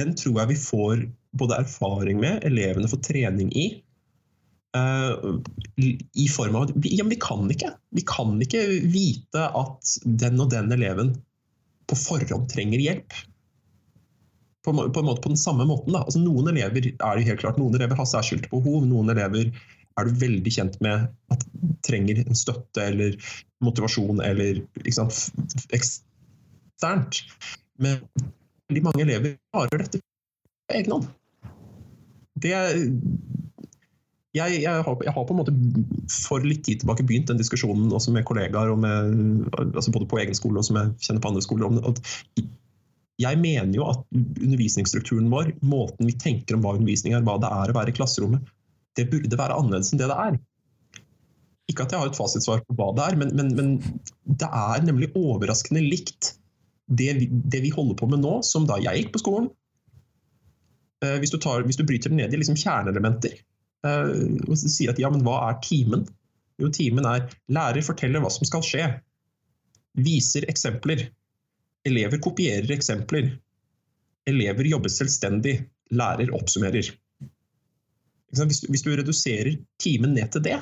den 0.00 0.16
tror 0.16 0.40
jeg 0.40 0.54
vi 0.54 0.62
får 0.62 1.04
både 1.38 1.58
erfaring 1.64 2.20
med, 2.22 2.44
elevene 2.46 2.88
får 2.90 3.02
trening 3.06 3.50
i. 3.52 3.66
Uh, 4.74 5.38
I 6.18 6.26
form 6.30 6.56
av 6.58 6.66
at 6.66 6.88
ja, 6.90 7.04
vi 7.06 7.18
kan 7.22 7.46
ikke. 7.50 7.74
Vi 7.94 8.02
kan 8.08 8.34
ikke 8.42 8.64
vite 8.90 9.46
at 9.54 9.94
den 10.04 10.42
og 10.42 10.50
den 10.54 10.72
eleven 10.74 11.14
på 11.90 11.98
forhånd 11.98 12.48
trenger 12.52 12.82
hjelp. 12.82 13.16
På, 14.64 14.72
på, 14.72 15.00
en 15.00 15.06
måte, 15.06 15.20
på 15.20 15.34
den 15.34 15.40
samme 15.40 15.66
måten. 15.68 15.94
Altså, 15.98 16.22
noen 16.22 16.48
elever 16.54 16.88
er 16.94 17.18
det 17.18 17.26
helt 17.28 17.42
klart, 17.42 17.58
noen 17.60 17.76
elever 17.76 17.98
har 18.00 18.08
særskilte 18.08 18.50
behov. 18.52 18.86
Noen 18.88 19.12
elever 19.12 19.50
er 19.94 20.08
du 20.08 20.22
veldig 20.22 20.52
kjent 20.56 20.78
med 20.82 21.04
at 21.34 21.44
trenger 21.86 22.22
en 22.24 22.38
støtte 22.38 22.82
eller 22.82 23.18
motivasjon 23.62 24.22
eller 24.24 24.62
sant, 24.96 25.52
eksternt. 25.76 27.20
Men 27.82 28.00
veldig 28.70 28.86
mange 28.88 29.04
elever 29.04 29.36
klarer 29.52 29.84
dette 29.84 30.00
på 30.00 30.78
egen 30.78 30.96
hånd 30.96 31.12
det 32.42 32.54
jeg, 34.34 34.56
jeg, 34.64 34.66
har, 34.66 34.96
jeg, 35.04 35.12
har, 35.14 35.26
på 35.28 35.34
en 35.34 35.38
måte 35.38 35.54
for 36.10 36.42
litt 36.42 36.64
tid 36.66 36.82
tilbake 36.82 37.06
begynt 37.06 37.30
den 37.30 37.38
diskusjonen 37.38 37.92
også 37.94 38.14
med 38.14 38.26
kollegaer, 38.26 38.72
med, 38.74 39.46
altså 39.62 39.94
både 39.94 40.08
på 40.10 40.18
egen 40.24 40.34
skole 40.34 40.58
og 40.58 40.66
som 40.66 40.80
jeg 40.80 40.90
kjenner 41.06 41.22
på 41.22 41.30
andre 41.30 41.44
skoler. 41.44 41.78
at 41.86 42.00
Jeg 43.22 43.38
mener 43.38 43.70
jo 43.78 43.86
at 43.92 44.02
undervisningsstrukturen 44.16 45.30
vår, 45.30 45.52
måten 45.62 46.10
vi 46.10 46.16
tenker 46.18 46.58
om 46.58 46.66
hva 46.66 46.74
undervisning 46.74 47.14
er, 47.14 47.22
hva 47.22 47.38
det 47.42 47.52
er 47.52 47.70
å 47.70 47.78
være 47.78 47.94
i 47.94 47.98
klasserommet, 48.00 48.50
det 48.98 49.06
burde 49.12 49.38
være 49.38 49.54
annerledes 49.54 49.94
enn 49.94 50.02
det 50.02 50.10
det 50.10 50.18
er. 50.26 50.40
Ikke 51.70 51.86
at 51.86 51.94
jeg 51.94 52.02
har 52.02 52.10
et 52.10 52.18
fasitsvar 52.18 52.66
på 52.66 52.74
hva 52.78 52.90
det 52.98 53.06
er, 53.06 53.20
men, 53.22 53.30
men, 53.38 53.54
men 53.54 54.34
det 54.42 54.50
er 54.50 54.82
nemlig 54.82 55.12
overraskende 55.14 55.82
likt 55.86 56.34
det 56.90 57.12
vi, 57.20 57.30
det 57.30 57.62
vi 57.64 57.70
holder 57.72 57.96
på 57.96 58.10
med 58.10 58.20
nå, 58.26 58.40
som 58.44 58.66
da 58.68 58.82
jeg 58.82 59.04
gikk 59.04 59.14
på 59.14 59.22
skolen, 59.22 59.46
hvis 61.22 61.32
du, 61.32 61.38
tar, 61.42 61.64
hvis 61.66 61.78
du, 61.80 61.84
bryter 61.86 62.12
det 62.12 62.18
ned 62.18 62.34
i 62.34 62.40
liksom 62.40 62.58
kjerneelementer 62.58 63.34
eh, 63.86 64.12
og 64.48 64.58
sier 64.60 64.92
at 64.92 65.00
ja, 65.02 65.10
men 65.12 65.24
hva 65.26 65.40
er 65.48 65.60
timen? 65.64 66.06
Jo, 66.60 66.70
timen 66.70 67.06
er 67.10 67.26
lærer 67.50 67.82
forteller 67.82 68.22
hva 68.22 68.30
som 68.30 68.46
skal 68.46 68.62
skje. 68.64 68.88
Viser 70.04 70.46
eksempler. 70.50 71.08
Elever 71.86 72.20
kopierer 72.22 72.70
eksempler. 72.74 73.32
Elever 74.30 74.70
jobber 74.70 74.92
selvstendig. 74.92 75.56
Lærer 75.94 76.30
oppsummerer. 76.34 76.92
Hvis 78.34 78.62
du, 78.62 78.70
hvis 78.70 78.82
du 78.86 78.94
reduserer 78.94 79.58
timen 79.82 80.14
ned 80.16 80.30
til 80.34 80.42
det, 80.46 80.58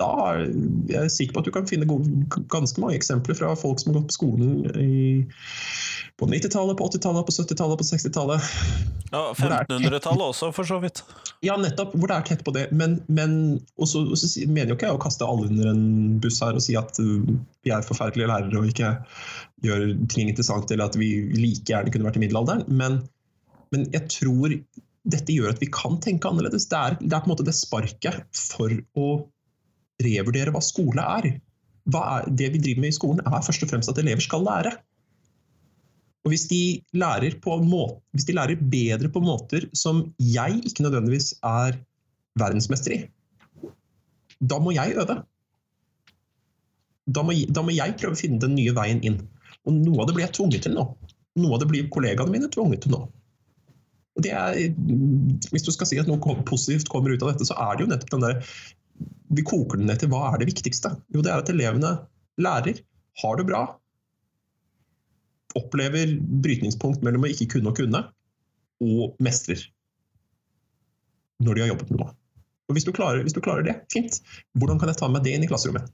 da 0.00 0.08
er 0.28 0.42
jeg 0.90 1.12
sikker 1.12 1.36
på 1.36 1.40
at 1.40 1.46
du 1.48 1.52
kan 1.54 1.68
finne 1.68 1.86
ganske 2.52 2.82
mange 2.82 2.98
eksempler 2.98 3.36
fra 3.38 3.54
folk 3.56 3.80
som 3.80 3.92
har 3.92 4.00
gått 4.00 4.10
på 4.10 4.16
skolen 4.18 4.66
i, 4.76 5.22
på 6.20 6.28
90-tallet, 6.28 6.76
på 6.76 6.88
80-tallet, 6.90 7.24
på 7.24 7.32
70-tallet, 7.32 7.80
på 7.80 7.86
60-tallet. 7.88 8.50
Ja, 9.14 9.22
1500-tallet 9.32 10.24
også, 10.26 10.50
for 10.52 10.68
så 10.68 10.78
vidt. 10.82 11.00
Ja, 11.44 11.56
nettopp. 11.60 11.94
Hvor 11.96 12.10
det 12.10 12.18
er 12.18 12.26
tett 12.28 12.44
på 12.44 12.52
det. 12.56 12.66
Men, 12.76 12.98
men 13.08 13.36
også, 13.80 14.04
også, 14.12 14.30
mener 14.48 14.74
jo 14.74 14.78
ikke 14.78 14.90
jeg 14.90 14.98
å 14.98 15.02
kaste 15.02 15.28
alle 15.28 15.48
under 15.48 15.70
en 15.72 15.84
buss 16.20 16.42
her 16.44 16.58
og 16.58 16.64
si 16.64 16.76
at 16.76 17.00
uh, 17.00 17.28
vi 17.64 17.72
er 17.72 17.86
forferdelige 17.86 18.28
lærere 18.28 18.60
og 18.60 18.72
ikke 18.72 18.92
gjør 19.64 19.86
ting 20.12 20.28
interessant, 20.28 20.68
eller 20.72 20.90
at 20.90 20.98
vi 21.00 21.12
like 21.36 21.64
gjerne 21.70 21.92
kunne 21.94 22.08
vært 22.08 22.20
i 22.20 22.24
middelalderen. 22.26 22.66
Men, 22.68 23.00
men 23.72 23.88
jeg 23.96 24.10
tror 24.18 24.58
dette 25.06 25.32
gjør 25.32 25.54
at 25.54 25.62
vi 25.62 25.70
kan 25.72 25.96
tenke 26.02 26.28
annerledes. 26.28 26.68
Det 26.68 26.76
er, 26.76 26.98
det 27.00 27.12
er 27.14 27.22
på 27.22 27.30
en 27.30 27.34
måte 27.36 27.46
det 27.46 27.56
sparket 27.56 28.24
for 28.34 28.72
å 28.98 29.08
revurdere 30.02 30.52
hva 30.54 30.62
skole 30.64 31.02
er. 31.02 31.30
Hva 31.92 32.02
er. 32.18 32.28
Det 32.38 32.50
vi 32.54 32.62
driver 32.62 32.84
med 32.84 32.92
i 32.92 32.98
skolen, 32.98 33.24
er 33.24 33.44
først 33.46 33.64
og 33.64 33.72
fremst 33.72 33.92
at 33.92 34.00
elever 34.02 34.24
skal 34.24 34.44
lære. 34.46 34.74
Og 36.26 36.32
hvis 36.32 36.48
de, 36.50 36.82
måte, 36.98 38.00
hvis 38.10 38.26
de 38.26 38.34
lærer 38.34 38.58
bedre 38.58 39.08
på 39.14 39.22
måter 39.22 39.68
som 39.78 40.08
jeg 40.18 40.58
ikke 40.66 40.82
nødvendigvis 40.82 41.36
er 41.46 41.78
verdensmester 42.40 42.96
i, 42.96 42.98
da 44.42 44.58
må 44.58 44.74
jeg 44.74 44.96
øve. 44.98 45.20
Da 47.06 47.22
må, 47.22 47.36
da 47.54 47.62
må, 47.62 47.70
jeg 47.70 47.94
prøve 48.00 48.18
å 48.18 48.18
finne 48.18 48.42
den 48.42 48.56
nye 48.58 48.74
veien 48.74 49.04
inn. 49.06 49.20
Og 49.66 49.78
noe 49.78 50.02
av 50.02 50.08
det 50.08 50.16
blir 50.16 50.26
jeg 50.26 50.34
tvunget 50.40 50.66
til 50.66 50.74
nå. 50.74 50.88
Noe 51.38 51.54
av 51.54 51.62
det 51.62 51.70
blir 51.70 51.86
kollegaene 51.94 52.34
mine 52.34 52.50
tvunget 52.50 52.82
til 52.82 52.96
nå. 52.96 53.04
Og 54.16 54.24
det 54.24 54.32
er, 54.32 54.58
hvis 55.52 55.66
du 55.66 55.70
skal 55.70 55.88
si 55.88 56.00
at 56.00 56.10
noe 56.10 56.36
positivt 56.48 56.90
kommer 56.90 57.14
ut 57.14 57.22
av 57.22 57.34
dette, 57.34 57.46
så 57.46 57.54
er 57.68 57.76
det 57.76 57.86
jo 57.86 57.90
nettopp 57.92 58.14
den 58.16 58.26
der 58.26 58.52
vi 59.28 59.44
koker 59.46 59.80
det 59.80 59.88
ned 59.88 60.02
til 60.02 60.10
hva 60.12 60.28
er 60.30 60.40
det 60.40 60.50
viktigste? 60.50 60.92
Jo, 61.14 61.22
det 61.24 61.32
er 61.32 61.42
at 61.42 61.50
elevene 61.52 61.96
lærer, 62.42 62.82
har 63.22 63.38
det 63.38 63.46
bra, 63.48 63.62
opplever 65.56 66.12
brytningspunkt 66.20 67.04
mellom 67.04 67.24
å 67.24 67.32
ikke 67.32 67.48
kunne 67.56 67.72
og 67.72 67.78
kunne, 67.78 68.02
og 68.84 69.16
mestrer. 69.24 69.62
Når 71.40 71.56
de 71.56 71.64
har 71.64 71.70
jobbet 71.72 71.92
med 71.92 72.02
noe. 72.02 72.12
Og 72.66 72.76
hvis 72.76 72.86
du, 72.86 72.92
klarer, 72.92 73.22
hvis 73.24 73.36
du 73.36 73.40
klarer 73.44 73.64
det, 73.64 73.76
fint. 73.92 74.18
Hvordan 74.58 74.80
kan 74.80 74.90
jeg 74.90 74.98
ta 75.00 75.08
med 75.12 75.24
det 75.24 75.36
inn 75.36 75.44
i 75.46 75.48
klasserommet? 75.48 75.86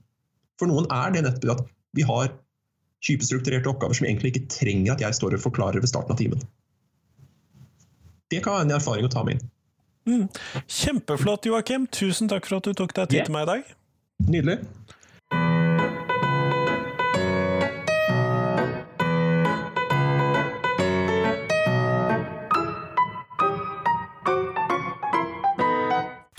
For 0.59 0.69
noen 0.69 0.87
er 0.93 1.13
det 1.13 1.23
nettopp 1.25 1.53
at 1.53 1.71
vi 1.93 2.05
har 2.07 2.31
typestrukturerte 3.03 3.69
oppgaver 3.69 3.97
som 3.97 4.07
egentlig 4.07 4.33
ikke 4.33 4.49
trenger 4.51 4.95
at 4.95 5.03
jeg 5.03 5.17
står 5.17 5.37
og 5.37 5.43
forklarer 5.43 5.83
ved 5.83 5.91
starten 5.91 6.15
av 6.15 6.19
timen. 6.19 6.43
Det 8.31 8.41
kan 8.41 8.57
være 8.57 8.67
en 8.69 8.77
erfaring 8.79 9.05
å 9.05 9.11
ta 9.13 9.23
med 9.25 9.37
inn. 9.37 9.51
Mm. 10.05 10.27
Kjempeflott, 10.67 11.45
Joakim. 11.45 11.87
Tusen 11.87 12.27
takk 12.27 12.47
for 12.49 12.59
at 12.59 12.67
du 12.67 12.75
tok 12.75 12.95
deg 12.95 13.11
tid 13.13 13.21
yeah. 13.21 13.27
til 13.29 13.35
meg 13.37 13.47
i 13.47 13.51
dag. 13.53 13.75
Nydelig. 14.27 14.57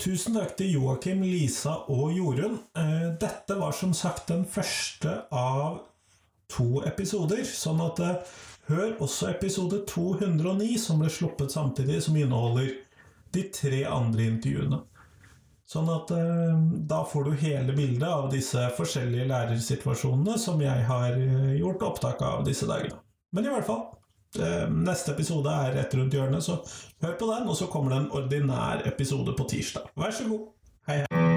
Tusen 0.05 0.37
takk 0.37 0.53
til 0.59 0.75
Joakim, 0.77 1.23
Lisa 1.25 1.79
og 1.89 2.13
Jorunn. 2.13 2.59
Eh, 2.77 3.07
dette 3.17 3.57
var 3.57 3.73
som 3.73 3.93
sagt 3.97 4.29
den 4.29 4.45
første 4.45 5.23
av 5.33 5.79
to 6.53 6.83
episoder. 6.85 7.41
Sånn 7.49 7.81
at 7.81 8.03
eh, 8.05 8.35
hør 8.69 8.93
også 9.01 9.31
episode 9.33 9.81
209, 9.89 10.75
som 10.77 11.01
ble 11.01 11.09
sluppet 11.09 11.49
samtidig, 11.57 12.03
som 12.05 12.21
inneholder 12.21 12.69
de 13.35 13.47
tre 13.53 13.83
andre 13.89 14.29
intervjuene. 14.31 14.81
Sånn 15.65 15.89
at 15.89 16.11
eh, 16.13 16.57
da 16.85 17.01
får 17.09 17.25
du 17.25 17.37
hele 17.41 17.73
bildet 17.73 18.05
av 18.05 18.29
disse 18.29 18.67
forskjellige 18.77 19.25
lærersituasjonene 19.31 20.37
som 20.41 20.61
jeg 20.61 20.85
har 20.89 21.17
eh, 21.17 21.55
gjort 21.57 21.87
opptak 21.89 22.21
av 22.21 22.45
disse 22.45 22.69
dagene. 22.69 23.01
Men 23.33 23.47
i 23.47 23.53
hvert 23.53 23.65
fall, 23.65 23.87
eh, 24.37 24.67
neste 24.69 25.15
episode 25.17 25.49
er 25.65 25.73
rett 25.79 25.97
rundt 25.97 26.13
hjørnet, 26.13 26.45
så 26.45 26.61
hør 27.01 27.17
på 27.17 27.31
den, 27.33 27.49
og 27.49 27.57
så 27.57 27.69
kommer 27.71 27.95
det 27.95 28.03
en 28.03 28.11
ordinær 28.21 28.85
episode 28.85 29.33
på 29.33 29.49
tirsdag. 29.55 29.89
Vær 29.97 30.13
så 30.13 30.29
god. 30.29 30.51
Hei, 30.85 31.01
hei. 31.01 31.34